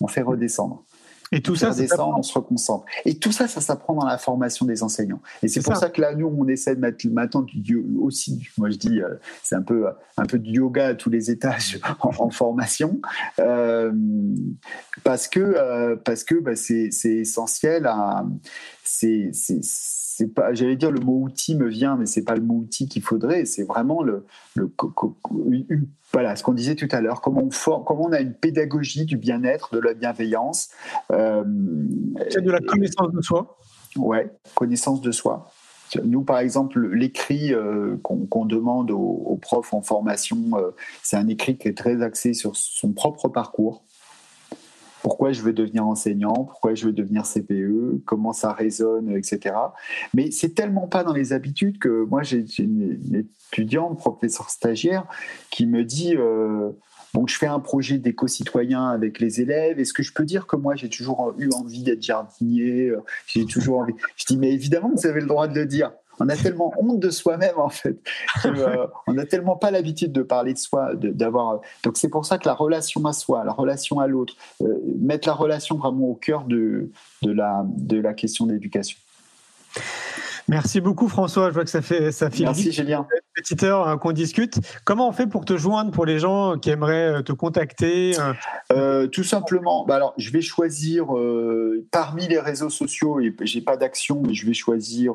on 0.00 0.06
fait 0.06 0.22
redescendre 0.22 0.84
et 1.32 1.42
tout 1.42 1.56
ça, 1.56 1.72
on 1.98 2.22
se 2.22 2.32
reconcentre. 2.32 2.84
Et 3.04 3.18
tout 3.18 3.32
ça, 3.32 3.48
ça 3.48 3.60
s'apprend 3.60 3.94
dans 3.94 4.06
la 4.06 4.18
formation 4.18 4.66
des 4.66 4.82
enseignants. 4.82 5.20
Et 5.42 5.48
c'est 5.48 5.62
pour 5.62 5.76
ça. 5.76 5.90
que 5.90 6.00
là, 6.00 6.14
nous, 6.14 6.26
on 6.26 6.46
essaie 6.48 6.74
de 6.74 6.80
mettre 6.80 7.06
maintenant 7.08 7.44
aussi, 8.00 8.48
moi 8.58 8.70
je 8.70 8.76
dis, 8.76 9.00
euh, 9.00 9.14
c'est 9.42 9.54
un 9.54 9.62
peu, 9.62 9.86
un 10.16 10.26
peu 10.26 10.38
de 10.38 10.48
yoga 10.48 10.88
à 10.88 10.94
tous 10.94 11.10
les 11.10 11.30
étages 11.30 11.80
en, 12.00 12.30
formation, 12.30 13.00
euh, 13.38 13.92
parce 15.04 15.28
que, 15.28 15.40
euh, 15.40 15.96
parce 15.96 16.24
que 16.24 16.34
bah, 16.36 16.56
c'est 16.56 16.90
essentiel 17.04 17.86
à, 17.86 18.24
c'est 18.84 19.32
c'est 20.16 20.32
pas, 20.32 20.54
j'allais 20.54 20.76
dire 20.76 20.90
le 20.90 21.00
mot 21.00 21.20
outil 21.20 21.54
me 21.56 21.68
vient, 21.68 21.96
mais 21.96 22.06
c'est 22.06 22.24
pas 22.24 22.36
le 22.36 22.40
mot 22.40 22.54
outil 22.54 22.88
qu'il 22.88 23.02
faudrait. 23.02 23.44
C'est 23.44 23.64
vraiment 23.64 24.02
le, 24.02 24.24
le 24.54 24.70
voilà 26.10 26.36
ce 26.36 26.42
qu'on 26.42 26.54
disait 26.54 26.74
tout 26.74 26.88
à 26.90 27.02
l'heure. 27.02 27.20
Comment 27.20 27.42
on 27.42 27.80
comment 27.80 28.06
on 28.06 28.12
a 28.12 28.20
une 28.20 28.32
pédagogie 28.32 29.04
du 29.04 29.18
bien-être, 29.18 29.74
de 29.74 29.78
la 29.78 29.92
bienveillance. 29.92 30.70
Euh, 31.12 31.44
c'est 32.30 32.40
de 32.40 32.50
la 32.50 32.60
connaissance 32.60 33.12
de 33.12 33.20
soi. 33.20 33.58
Ouais, 33.96 34.32
connaissance 34.54 35.02
de 35.02 35.12
soi. 35.12 35.50
Nous, 36.02 36.22
par 36.22 36.38
exemple, 36.38 36.80
l'écrit 36.94 37.52
euh, 37.52 37.98
qu'on 38.02 38.46
demande 38.46 38.90
aux, 38.92 39.38
profs 39.42 39.74
en 39.74 39.82
formation, 39.82 40.38
euh, 40.54 40.70
c'est 41.02 41.16
un 41.18 41.28
écrit 41.28 41.58
qui 41.58 41.68
est 41.68 41.76
très 41.76 42.02
axé 42.02 42.32
sur 42.32 42.56
son 42.56 42.92
propre 42.92 43.28
parcours 43.28 43.84
pourquoi 45.06 45.30
je 45.30 45.40
veux 45.40 45.52
devenir 45.52 45.86
enseignant, 45.86 46.34
pourquoi 46.34 46.74
je 46.74 46.86
veux 46.86 46.92
devenir 46.92 47.22
CPE, 47.26 48.02
comment 48.04 48.32
ça 48.32 48.52
résonne, 48.52 49.16
etc. 49.16 49.54
Mais 50.14 50.32
c'est 50.32 50.52
tellement 50.52 50.88
pas 50.88 51.04
dans 51.04 51.12
les 51.12 51.32
habitudes 51.32 51.78
que 51.78 52.02
moi 52.06 52.24
j'ai 52.24 52.44
une, 52.58 53.24
étudiante, 53.52 53.98
professeur 53.98 54.50
stagiaire, 54.50 55.04
qui 55.48 55.66
me 55.66 55.84
dit 55.84 56.16
euh, 56.16 56.70
je 57.24 57.36
fais 57.36 57.46
un 57.46 57.60
projet 57.60 57.98
d'éco-citoyen 57.98 58.88
avec 58.88 59.20
les 59.20 59.40
élèves. 59.40 59.78
Est-ce 59.78 59.92
que 59.92 60.02
je 60.02 60.12
peux 60.12 60.24
dire 60.24 60.48
que 60.48 60.56
moi 60.56 60.74
j'ai 60.74 60.88
toujours 60.88 61.34
eu 61.38 61.50
envie 61.54 61.84
d'être 61.84 62.02
jardinier? 62.02 62.92
J'ai 63.28 63.46
toujours 63.46 63.78
envie. 63.78 63.94
Je 64.16 64.24
dis 64.24 64.36
mais 64.36 64.52
évidemment 64.52 64.90
vous 64.92 65.06
avez 65.06 65.20
le 65.20 65.28
droit 65.28 65.46
de 65.46 65.54
le 65.54 65.66
dire 65.66 65.92
on 66.20 66.28
a 66.28 66.36
tellement 66.36 66.72
honte 66.78 67.00
de 67.00 67.10
soi-même 67.10 67.58
en 67.58 67.68
fait, 67.68 67.98
euh, 68.44 68.86
on 69.06 69.14
n'a 69.14 69.26
tellement 69.26 69.56
pas 69.56 69.70
l'habitude 69.70 70.12
de 70.12 70.22
parler 70.22 70.52
de 70.52 70.58
soi, 70.58 70.90
d'avoir. 70.94 71.60
Donc 71.84 71.96
c'est 71.96 72.08
pour 72.08 72.24
ça 72.24 72.38
que 72.38 72.46
la 72.48 72.54
relation 72.54 73.04
à 73.04 73.12
soi, 73.12 73.44
la 73.44 73.52
relation 73.52 74.00
à 74.00 74.06
l'autre, 74.06 74.34
euh, 74.62 74.78
mettre 74.98 75.28
la 75.28 75.34
relation 75.34 75.76
vraiment 75.76 76.06
au 76.08 76.14
cœur 76.14 76.44
de, 76.44 76.90
de, 77.22 77.32
la, 77.32 77.64
de 77.66 78.00
la 78.00 78.14
question 78.14 78.46
d'éducation. 78.46 78.98
Merci 80.48 80.80
beaucoup 80.80 81.08
François, 81.08 81.48
je 81.48 81.54
vois 81.54 81.64
que 81.64 81.70
ça 81.70 81.82
fait 81.82 82.12
ça 82.12 82.30
file 82.30 82.44
Merci 82.44 82.70
Julien. 82.70 83.06
Petite 83.34 83.64
heure 83.64 83.88
hein, 83.88 83.98
qu'on 83.98 84.12
discute. 84.12 84.60
Comment 84.84 85.08
on 85.08 85.12
fait 85.12 85.26
pour 85.26 85.44
te 85.44 85.56
joindre 85.56 85.90
pour 85.90 86.06
les 86.06 86.18
gens 86.18 86.56
qui 86.56 86.70
aimeraient 86.70 87.18
euh, 87.18 87.22
te 87.22 87.32
contacter 87.32 88.18
euh? 88.18 88.32
Euh, 88.72 89.06
Tout 89.08 89.24
simplement, 89.24 89.84
bah 89.84 89.96
alors 89.96 90.14
je 90.16 90.30
vais 90.30 90.40
choisir 90.40 91.06
parmi 91.90 92.28
les 92.28 92.38
réseaux 92.38 92.70
sociaux 92.70 93.20
et 93.20 93.34
j'ai 93.42 93.60
pas 93.60 93.76
d'action, 93.76 94.22
mais 94.24 94.34
je 94.34 94.46
vais 94.46 94.54
choisir 94.54 95.14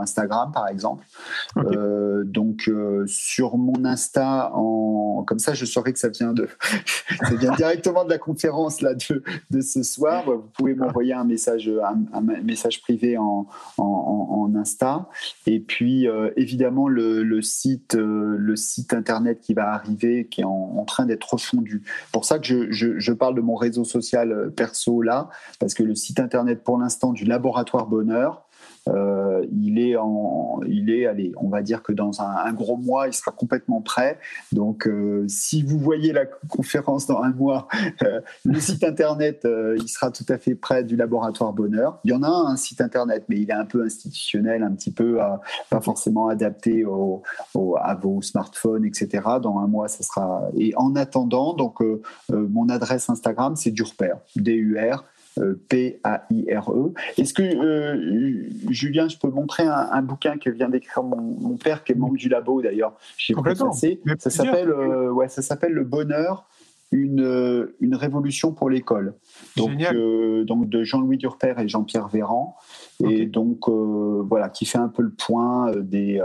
Instagram 0.00 0.50
par 0.52 0.68
exemple. 0.68 1.04
donc 2.24 2.70
sur 3.06 3.56
mon 3.56 3.84
Insta, 3.84 4.50
en 4.54 5.24
comme 5.26 5.38
ça, 5.38 5.52
je 5.54 5.66
saurai 5.66 5.92
que 5.92 5.98
ça 5.98 6.08
vient 6.08 6.32
de 6.32 6.48
ça 7.28 7.34
vient 7.34 7.52
directement 7.52 8.04
de 8.04 8.10
la 8.10 8.18
conférence 8.18 8.80
là 8.80 8.94
de, 8.94 9.22
de 9.50 9.60
ce 9.60 9.82
soir. 9.82 10.24
Vous 10.24 10.48
pouvez 10.56 10.74
m'envoyer 10.74 11.12
un 11.12 11.24
message 11.24 11.70
un, 12.12 12.20
message 12.20 12.80
privé 12.80 13.18
en, 13.18 13.46
en, 13.78 13.84
en 13.84 14.54
Insta 14.56 14.69
et 15.46 15.60
puis, 15.60 16.08
euh, 16.08 16.30
évidemment, 16.36 16.88
le, 16.88 17.42
site, 17.42 17.94
euh, 17.94 18.36
le 18.38 18.56
site 18.56 18.92
internet 18.92 19.40
qui 19.40 19.54
va 19.54 19.72
arriver, 19.72 20.26
qui 20.28 20.42
est 20.42 20.44
en, 20.44 20.84
train 20.84 21.06
d'être 21.06 21.34
refondu. 21.34 21.82
Pour 22.12 22.24
ça 22.24 22.38
que 22.38 22.46
je, 22.46 22.98
je, 22.98 23.12
parle 23.12 23.34
de 23.34 23.40
mon 23.40 23.54
réseau 23.54 23.84
social 23.84 24.32
euh, 24.32 24.50
perso 24.50 25.02
là, 25.02 25.28
parce 25.58 25.74
que 25.74 25.82
le 25.82 25.94
site 25.94 26.18
internet 26.18 26.64
pour 26.64 26.78
l'instant 26.78 27.12
du 27.12 27.24
laboratoire 27.24 27.86
Bonheur, 27.86 28.46
euh, 28.88 29.46
il 29.52 29.78
est 29.78 29.96
en, 29.96 30.60
il 30.66 30.90
est, 30.90 31.06
allez, 31.06 31.32
on 31.36 31.48
va 31.48 31.62
dire 31.62 31.82
que 31.82 31.92
dans 31.92 32.22
un, 32.22 32.52
gros 32.52 32.76
mois, 32.76 33.08
il 33.08 33.12
sera 33.12 33.30
complètement 33.30 33.80
prêt. 33.80 34.18
Donc, 34.52 34.86
euh, 34.86 35.24
si 35.28 35.62
vous 35.62 35.78
voyez 35.78 36.12
la 36.12 36.26
conférence 36.26 37.06
dans 37.06 37.22
un 37.22 37.30
mois, 37.30 37.68
euh, 38.02 38.20
le 38.44 38.58
site 38.58 38.84
internet, 38.84 39.46
il 39.76 39.88
sera 39.88 40.10
tout 40.10 40.24
à 40.28 40.38
fait 40.38 40.54
prêt 40.54 40.84
du 40.84 40.96
laboratoire 40.96 41.52
Bonheur. 41.52 42.00
Il 42.04 42.10
y 42.10 42.14
en 42.14 42.22
a 42.22 42.28
un, 42.28 42.56
site 42.56 42.80
internet, 42.80 43.24
mais 43.28 43.36
il 43.36 43.50
est 43.50 43.54
un 43.54 43.64
peu 43.64 43.82
institutionnel, 43.82 44.62
un 44.62 44.72
petit 44.72 44.92
peu 44.92 45.18
pas 45.70 45.80
forcément 45.80 46.28
adapté 46.28 46.84
à 46.84 47.94
vos 47.94 48.22
smartphones, 48.22 48.84
etc. 48.84 49.22
Dans 49.42 49.58
un 49.58 49.66
mois, 49.66 49.88
ça 49.88 50.02
sera. 50.02 50.48
Et 50.56 50.72
en 50.76 50.94
attendant, 50.96 51.54
donc, 51.54 51.78
mon 52.28 52.68
adresse 52.68 53.08
Instagram, 53.10 53.56
c'est 53.56 53.70
Durper, 53.70 54.14
D-U-R 54.36 55.04
P-A-I-R-E. 55.68 56.92
Est-ce 57.18 57.34
que, 57.34 58.70
Julien, 58.70 59.08
je 59.08 59.16
peux 59.16 59.30
montrer 59.30 59.64
un, 59.64 60.02
bouquin 60.02 60.36
que 60.38 60.50
vient 60.50 60.68
d'écrire 60.68 61.02
mon, 61.02 61.56
père, 61.56 61.84
qui 61.84 61.92
est 61.92 61.94
membre 61.94 62.16
du 62.16 62.28
labo 62.28 62.62
d'ailleurs, 62.62 62.96
chez. 63.16 63.34
Ça 64.18 64.30
s'appelle 64.30 64.72
ouais, 64.72 65.28
ça 65.28 65.42
s'appelle 65.42 65.72
Le 65.72 65.84
bonheur 65.84 66.46
une, 66.92 67.68
une 67.80 67.94
révolution 67.94 68.52
pour 68.52 68.68
l'école. 68.68 69.14
Donc, 69.56 69.80
euh, 69.80 70.44
donc 70.44 70.68
de 70.68 70.82
Jean-Louis 70.82 71.18
Durper 71.18 71.54
et 71.58 71.68
Jean-Pierre 71.68 72.08
Véran. 72.08 72.56
Et 73.08 73.26
donc, 73.26 73.68
euh, 73.68 74.22
voilà, 74.28 74.48
qui 74.48 74.66
fait 74.66 74.78
un 74.78 74.88
peu 74.88 75.02
le 75.02 75.12
point 75.12 75.70
euh, 75.70 75.82
des, 75.82 76.20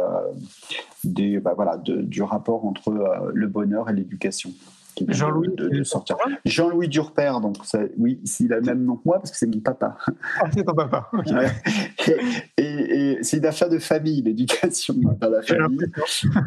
des, 1.04 1.40
bah, 1.40 1.54
voilà, 1.56 1.78
du 1.78 2.24
rapport 2.24 2.66
entre 2.66 3.32
le 3.34 3.48
bonheur 3.48 3.90
et 3.90 3.94
l'éducation. 3.94 4.52
Jean-Louis 5.08 5.50
de, 5.56 5.84
sortir. 5.84 6.18
Jean-Louis 6.46 6.88
Durper, 6.88 7.34
donc 7.42 7.58
ça, 7.64 7.80
oui, 7.98 8.20
il 8.40 8.54
a 8.54 8.58
le 8.58 8.62
même 8.62 8.84
nom 8.84 8.96
que 8.96 9.04
moi 9.06 9.20
parce 9.20 9.32
que 9.32 9.38
c'est 9.38 9.48
mon 9.48 9.60
papa. 9.60 9.98
Ah, 10.40 10.50
c'est 10.54 10.64
ton 10.64 10.74
papa. 10.74 11.10
Et, 12.58 13.18
c'est 13.22 13.38
une 13.38 13.46
affaire 13.46 13.70
de 13.70 13.80
famille, 13.80 14.22
l'éducation 14.22 14.96
dans 15.20 15.30
la 15.30 15.42
famille. 15.42 15.80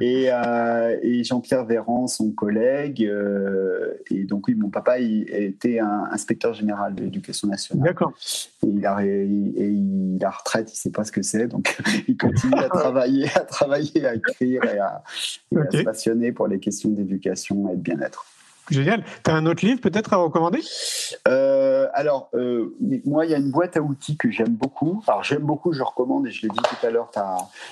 et, 0.00 0.28
euh, 0.30 0.96
et 1.02 1.24
Jean-Pierre 1.24 1.64
Véran, 1.64 2.06
son 2.06 2.30
collègue. 2.30 3.04
Euh, 3.04 3.94
et 4.10 4.24
donc 4.24 4.48
oui, 4.48 4.54
mon 4.54 4.70
papa 4.70 4.98
il 4.98 5.28
était 5.30 5.78
un 5.78 6.08
inspecteur 6.10 6.54
général 6.54 6.94
de 6.94 7.04
l'éducation 7.04 7.48
nationale. 7.48 7.88
D'accord. 7.88 8.12
Et 8.64 8.68
il 8.68 8.86
a, 8.86 9.04
et, 9.04 9.26
il 9.26 10.18
a 10.24 10.30
retraite, 10.30 10.72
il 10.72 10.76
sait 10.76 10.90
pas 10.90 11.04
ce 11.04 11.12
que 11.12 11.22
c'est, 11.22 11.48
donc 11.48 11.76
il 12.08 12.16
continue 12.16 12.58
à 12.58 12.68
travailler, 12.68 13.28
à 13.34 13.40
travailler, 13.40 14.06
à 14.06 14.14
écrire 14.14 14.64
et 14.64 14.78
à, 14.78 15.02
à 15.56 15.70
se 15.70 15.82
passionner 15.82 16.32
pour 16.32 16.48
les 16.48 16.58
questions 16.58 16.90
d'éducation 16.90 17.68
et 17.70 17.76
de 17.76 17.80
bien-être. 17.80 18.24
Génial. 18.70 19.04
Tu 19.24 19.30
as 19.30 19.34
un 19.34 19.46
autre 19.46 19.64
livre 19.64 19.80
peut-être 19.80 20.12
à 20.12 20.16
recommander? 20.16 20.60
Euh, 21.26 21.86
Alors, 21.94 22.30
euh, 22.34 22.76
moi, 23.04 23.24
il 23.24 23.30
y 23.30 23.34
a 23.34 23.38
une 23.38 23.50
boîte 23.50 23.76
à 23.76 23.82
outils 23.82 24.16
que 24.16 24.30
j'aime 24.30 24.54
beaucoup. 24.54 25.02
Alors, 25.06 25.24
j'aime 25.24 25.42
beaucoup, 25.42 25.72
je 25.72 25.82
recommande, 25.82 26.26
et 26.26 26.30
je 26.30 26.42
l'ai 26.42 26.48
dit 26.48 26.58
tout 26.58 26.86
à 26.86 26.90
l'heure, 26.90 27.10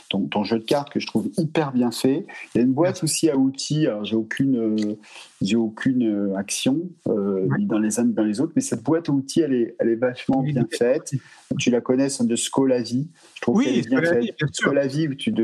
ton, 0.09 0.26
ton, 0.26 0.44
jeu 0.44 0.59
de 0.59 0.64
cartes 0.64 0.90
que 0.90 1.01
je 1.01 1.07
trouve 1.07 1.28
hyper 1.36 1.72
bien 1.72 1.90
fait. 1.90 2.26
Il 2.55 2.59
y 2.59 2.61
a 2.61 2.64
une 2.64 2.72
boîte 2.72 3.03
aussi 3.05 3.28
à 3.28 3.36
outils. 3.36 3.86
Alors, 3.86 4.05
j'ai 4.05 4.16
aucune, 4.16 4.97
j'ai 5.42 5.57
aucune 5.57 6.34
action 6.36 6.80
euh, 7.09 7.47
ni 7.59 7.66
dans 7.66 7.78
les 7.78 8.01
uns 8.01 8.05
ni 8.05 8.14
dans 8.14 8.24
les 8.24 8.40
autres, 8.40 8.53
mais 8.57 8.62
cette 8.62 8.82
boîte 8.82 9.09
à 9.09 9.12
outils, 9.12 9.40
elle 9.40 9.55
est, 9.55 9.76
elle 9.78 9.90
est 9.90 9.97
vachement 9.97 10.42
bien 10.42 10.66
faite. 10.70 11.12
Tu 11.59 11.70
la 11.70 11.80
connais, 11.80 12.09
c'est 12.09 12.26
de 12.26 12.36
Scolavi. 12.36 13.09
Je 13.34 13.40
trouve 13.40 13.59
oui, 13.59 13.64
qu'elle 13.64 13.78
est 13.78 13.88
bien 13.88 14.03
faite. 14.03 14.34
Scolavi, 14.53 15.16
tu, 15.16 15.34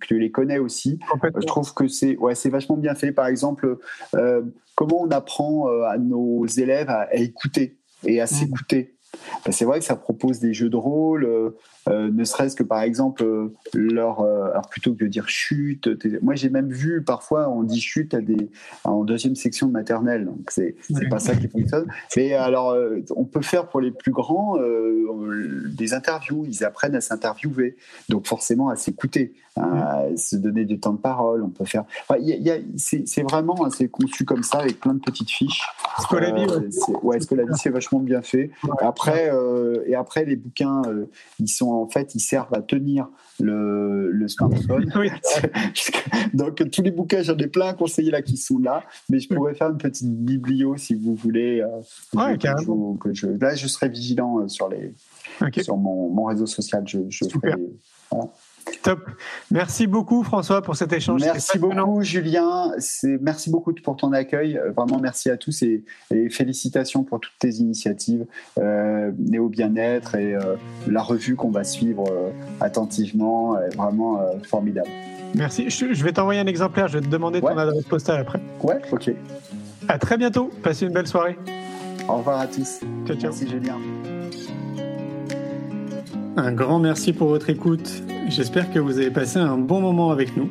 tu, 0.00 0.18
les 0.18 0.30
connais 0.30 0.58
aussi. 0.58 0.98
Je 1.22 1.46
trouve 1.46 1.74
que 1.74 1.88
c'est 1.88 2.16
ouais, 2.16 2.34
c'est 2.34 2.50
vachement 2.50 2.76
bien 2.76 2.94
fait. 2.94 3.12
Par 3.12 3.26
exemple, 3.26 3.78
comment 4.80 5.02
on 5.02 5.10
apprend 5.10 5.68
euh, 5.68 5.82
à 5.82 5.98
nos 5.98 6.46
élèves 6.46 6.88
à, 6.88 7.14
écouter 7.14 7.76
et 8.06 8.18
à 8.18 8.24
mmh. 8.24 8.28
s'écouter. 8.28 8.94
Ben, 9.44 9.52
c'est 9.52 9.66
vrai 9.66 9.78
que 9.78 9.84
ça 9.84 9.94
propose 9.94 10.40
des 10.40 10.54
jeux 10.54 10.70
de 10.70 10.76
rôle, 10.76 11.54
euh, 11.88 12.00
euh, 12.00 12.10
ne 12.10 12.24
serait-ce 12.24 12.56
que 12.56 12.62
par 12.62 12.82
exemple 12.82 13.24
leur 13.74 14.20
alors 14.22 14.68
plutôt 14.68 14.94
que 14.94 15.04
de 15.04 15.06
dire 15.06 15.28
chute 15.28 15.88
moi 16.22 16.34
j'ai 16.34 16.50
même 16.50 16.70
vu 16.70 17.02
parfois 17.02 17.48
on 17.48 17.62
dit 17.62 17.80
chute 17.80 18.14
à 18.14 18.20
des 18.20 18.50
en 18.84 19.04
deuxième 19.04 19.34
section 19.34 19.66
de 19.66 19.72
maternelle 19.72 20.24
donc 20.24 20.50
c'est 20.50 20.76
c'est 20.80 21.08
pas 21.08 21.18
ça 21.18 21.34
qui 21.34 21.48
fonctionne 21.48 21.86
mais 22.16 22.34
alors 22.34 22.76
on 23.16 23.24
peut 23.24 23.42
faire 23.42 23.68
pour 23.68 23.80
les 23.80 23.90
plus 23.90 24.12
grands 24.12 24.56
des 25.76 25.94
interviews 25.94 26.44
ils 26.46 26.64
apprennent 26.64 26.94
à 26.94 27.00
s'interviewer 27.00 27.76
donc 28.08 28.26
forcément 28.26 28.68
à 28.68 28.76
s'écouter 28.76 29.34
à 29.56 30.04
se 30.16 30.36
donner 30.36 30.64
du 30.64 30.78
temps 30.78 30.92
de 30.92 30.98
parole. 30.98 31.42
On 31.42 31.48
peut 31.48 31.64
faire. 31.64 31.84
c'est 32.76 33.22
vraiment 33.22 33.68
c'est 33.70 33.88
conçu 33.88 34.24
comme 34.24 34.42
ça 34.42 34.58
avec 34.58 34.80
plein 34.80 34.94
de 34.94 35.00
petites 35.00 35.30
fiches. 35.30 35.62
Scolavi, 36.00 36.46
euh, 36.50 36.68
ouais. 37.02 37.20
Scolavi, 37.20 37.52
c'est 37.56 37.70
vachement 37.70 38.00
bien 38.00 38.22
fait. 38.22 38.50
Après, 38.80 39.30
euh, 39.32 39.82
et 39.86 39.94
après 39.94 40.24
les 40.24 40.36
bouquins, 40.36 40.82
euh, 40.86 41.06
ils 41.38 41.48
sont 41.48 41.69
en 41.70 41.88
fait, 41.88 42.14
ils 42.14 42.20
servent 42.20 42.54
à 42.54 42.62
tenir 42.62 43.08
le, 43.40 44.10
le 44.10 44.28
smartphone. 44.28 44.90
Donc 46.34 46.70
tous 46.70 46.82
les 46.82 46.90
bouquins, 46.90 47.22
j'en 47.22 47.36
ai 47.36 47.46
plein 47.46 47.72
conseillés 47.74 48.10
là 48.10 48.22
qui 48.22 48.36
sont 48.36 48.58
là, 48.58 48.84
mais 49.08 49.18
je 49.18 49.28
pourrais 49.28 49.54
faire 49.54 49.70
une 49.70 49.78
petite 49.78 50.08
biblio 50.08 50.76
si 50.76 50.94
vous 50.94 51.14
voulez. 51.14 51.64
ouais, 52.14 52.38
carrément. 52.38 52.94
Que 52.94 53.14
je, 53.14 53.26
là, 53.26 53.54
je 53.54 53.66
serai 53.66 53.88
vigilant 53.88 54.46
sur 54.48 54.68
les 54.68 54.94
sur 55.62 55.76
mon, 55.76 56.10
mon, 56.10 56.24
réseau 56.24 56.46
social. 56.46 56.84
Je, 56.86 57.00
voilà. 57.42 57.56
Top. 58.82 59.10
Merci 59.50 59.86
beaucoup 59.86 60.22
François 60.22 60.62
pour 60.62 60.76
cet 60.76 60.92
échange. 60.92 61.20
Merci 61.20 61.58
beaucoup 61.58 62.02
Julien. 62.02 62.72
Merci 63.20 63.50
beaucoup 63.50 63.74
pour 63.74 63.96
ton 63.96 64.12
accueil. 64.12 64.56
Euh, 64.56 64.70
vraiment 64.70 64.98
merci 64.98 65.30
à 65.30 65.36
tous 65.36 65.62
et, 65.62 65.84
félicitations 66.30 67.04
pour 67.04 67.20
toutes 67.20 67.38
tes 67.38 67.50
initiatives. 67.50 68.24
Euh, 68.58 69.10
Néo 69.18 69.48
Bien-être 69.48 70.14
et 70.14 70.34
euh, 70.34 70.56
la 70.86 71.02
revue 71.02 71.36
qu'on 71.36 71.50
va 71.50 71.64
suivre 71.64 72.04
euh, 72.10 72.30
attentivement. 72.60 73.58
Est 73.58 73.74
vraiment 73.76 74.20
formidable. 74.48 74.88
Merci. 75.34 75.68
Je, 75.70 76.04
vais 76.04 76.12
t'envoyer 76.12 76.40
un 76.40 76.46
exemplaire. 76.46 76.88
Je 76.88 76.98
vais 76.98 77.04
te 77.04 77.10
demander 77.10 77.40
ton 77.40 77.56
adresse 77.56 77.84
postale 77.84 78.20
après. 78.20 78.40
Ouais, 78.62 78.80
ok. 78.90 79.10
À 79.88 79.98
très 79.98 80.16
bientôt. 80.16 80.50
Passez 80.62 80.86
une 80.86 80.92
belle 80.92 81.06
soirée. 81.06 81.38
Au 82.08 82.16
revoir 82.16 82.40
à 82.40 82.46
tous. 82.46 82.80
Ciao, 83.06 83.16
ciao. 83.16 83.30
Merci 83.30 83.48
Julien. 83.48 83.78
Un 86.36 86.52
grand 86.52 86.78
merci 86.78 87.12
pour 87.12 87.28
votre 87.28 87.50
écoute. 87.50 88.02
J'espère 88.28 88.72
que 88.72 88.78
vous 88.78 88.98
avez 88.98 89.10
passé 89.10 89.38
un 89.38 89.58
bon 89.58 89.80
moment 89.80 90.12
avec 90.12 90.36
nous. 90.36 90.48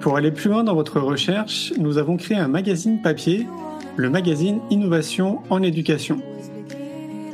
Pour 0.00 0.16
aller 0.16 0.30
plus 0.30 0.48
loin 0.48 0.62
dans 0.62 0.74
votre 0.74 1.00
recherche, 1.00 1.72
nous 1.78 1.98
avons 1.98 2.16
créé 2.16 2.36
un 2.36 2.46
magazine 2.46 3.02
papier, 3.02 3.46
le 3.96 4.08
magazine 4.08 4.60
Innovation 4.70 5.40
en 5.50 5.62
éducation. 5.64 6.20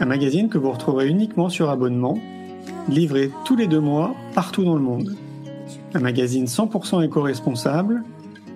Un 0.01 0.07
magazine 0.07 0.49
que 0.49 0.57
vous 0.57 0.73
retrouverez 0.73 1.07
uniquement 1.07 1.51
sur 1.51 1.69
abonnement, 1.69 2.19
livré 2.89 3.31
tous 3.45 3.57
les 3.57 3.67
deux 3.67 3.81
mois 3.81 4.15
partout 4.35 4.65
dans 4.65 4.75
le 4.75 4.81
monde. 4.81 5.15
Un 5.93 6.01
magazine 6.01 6.47
100% 6.47 7.05
éco-responsable, 7.05 8.05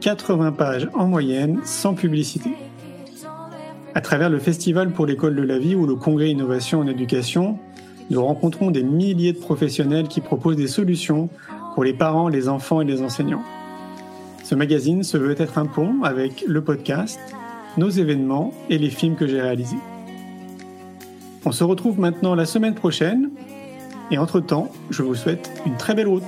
80 0.01 0.53
pages 0.53 0.89
en 0.95 1.07
moyenne, 1.07 1.61
sans 1.65 1.93
publicité. 1.93 2.51
À 3.95 4.01
travers 4.01 4.31
le 4.31 4.39
Festival 4.39 4.93
pour 4.93 5.05
l'école 5.05 5.37
de 5.37 5.43
la 5.43 5.59
vie 5.59 5.75
ou 5.75 5.87
le 5.87 5.95
Congrès 5.95 6.31
Innovation 6.31 6.81
en 6.81 6.87
éducation, 6.87 7.59
nous 8.11 8.25
rencontrons 8.25 8.71
des 8.71 8.83
milliers 8.83 9.33
de 9.33 9.39
professionnels 9.39 10.09
qui 10.09 10.21
proposent 10.21 10.57
des 10.57 10.69
solutions 10.69 11.29
pour 11.75 11.85
les 11.85 11.93
parents, 11.93 12.29
les 12.29 12.49
enfants 12.49 12.81
et 12.81 12.85
les 12.85 13.03
enseignants. 13.03 13.43
Ce 14.45 14.55
magazine 14.55 15.03
se 15.03 15.17
veut 15.17 15.41
être 15.41 15.59
un 15.59 15.67
pont 15.67 16.03
avec 16.05 16.45
le 16.47 16.63
podcast, 16.63 17.19
nos 17.77 17.91
événements 17.91 18.53
et 18.71 18.79
les 18.79 18.91
films 18.91 19.17
que 19.17 19.27
j'ai 19.27 19.41
réalisés. 19.41 19.77
On 21.45 21.53
se 21.53 21.65
retrouve 21.65 21.99
maintenant 21.99 22.35
la 22.35 22.47
semaine 22.47 22.75
prochaine 22.75 23.31
et 24.11 24.19
entre-temps, 24.19 24.71
je 24.91 25.03
vous 25.03 25.15
souhaite 25.15 25.51
une 25.67 25.77
très 25.77 25.95
belle 25.95 26.09
route. 26.09 26.23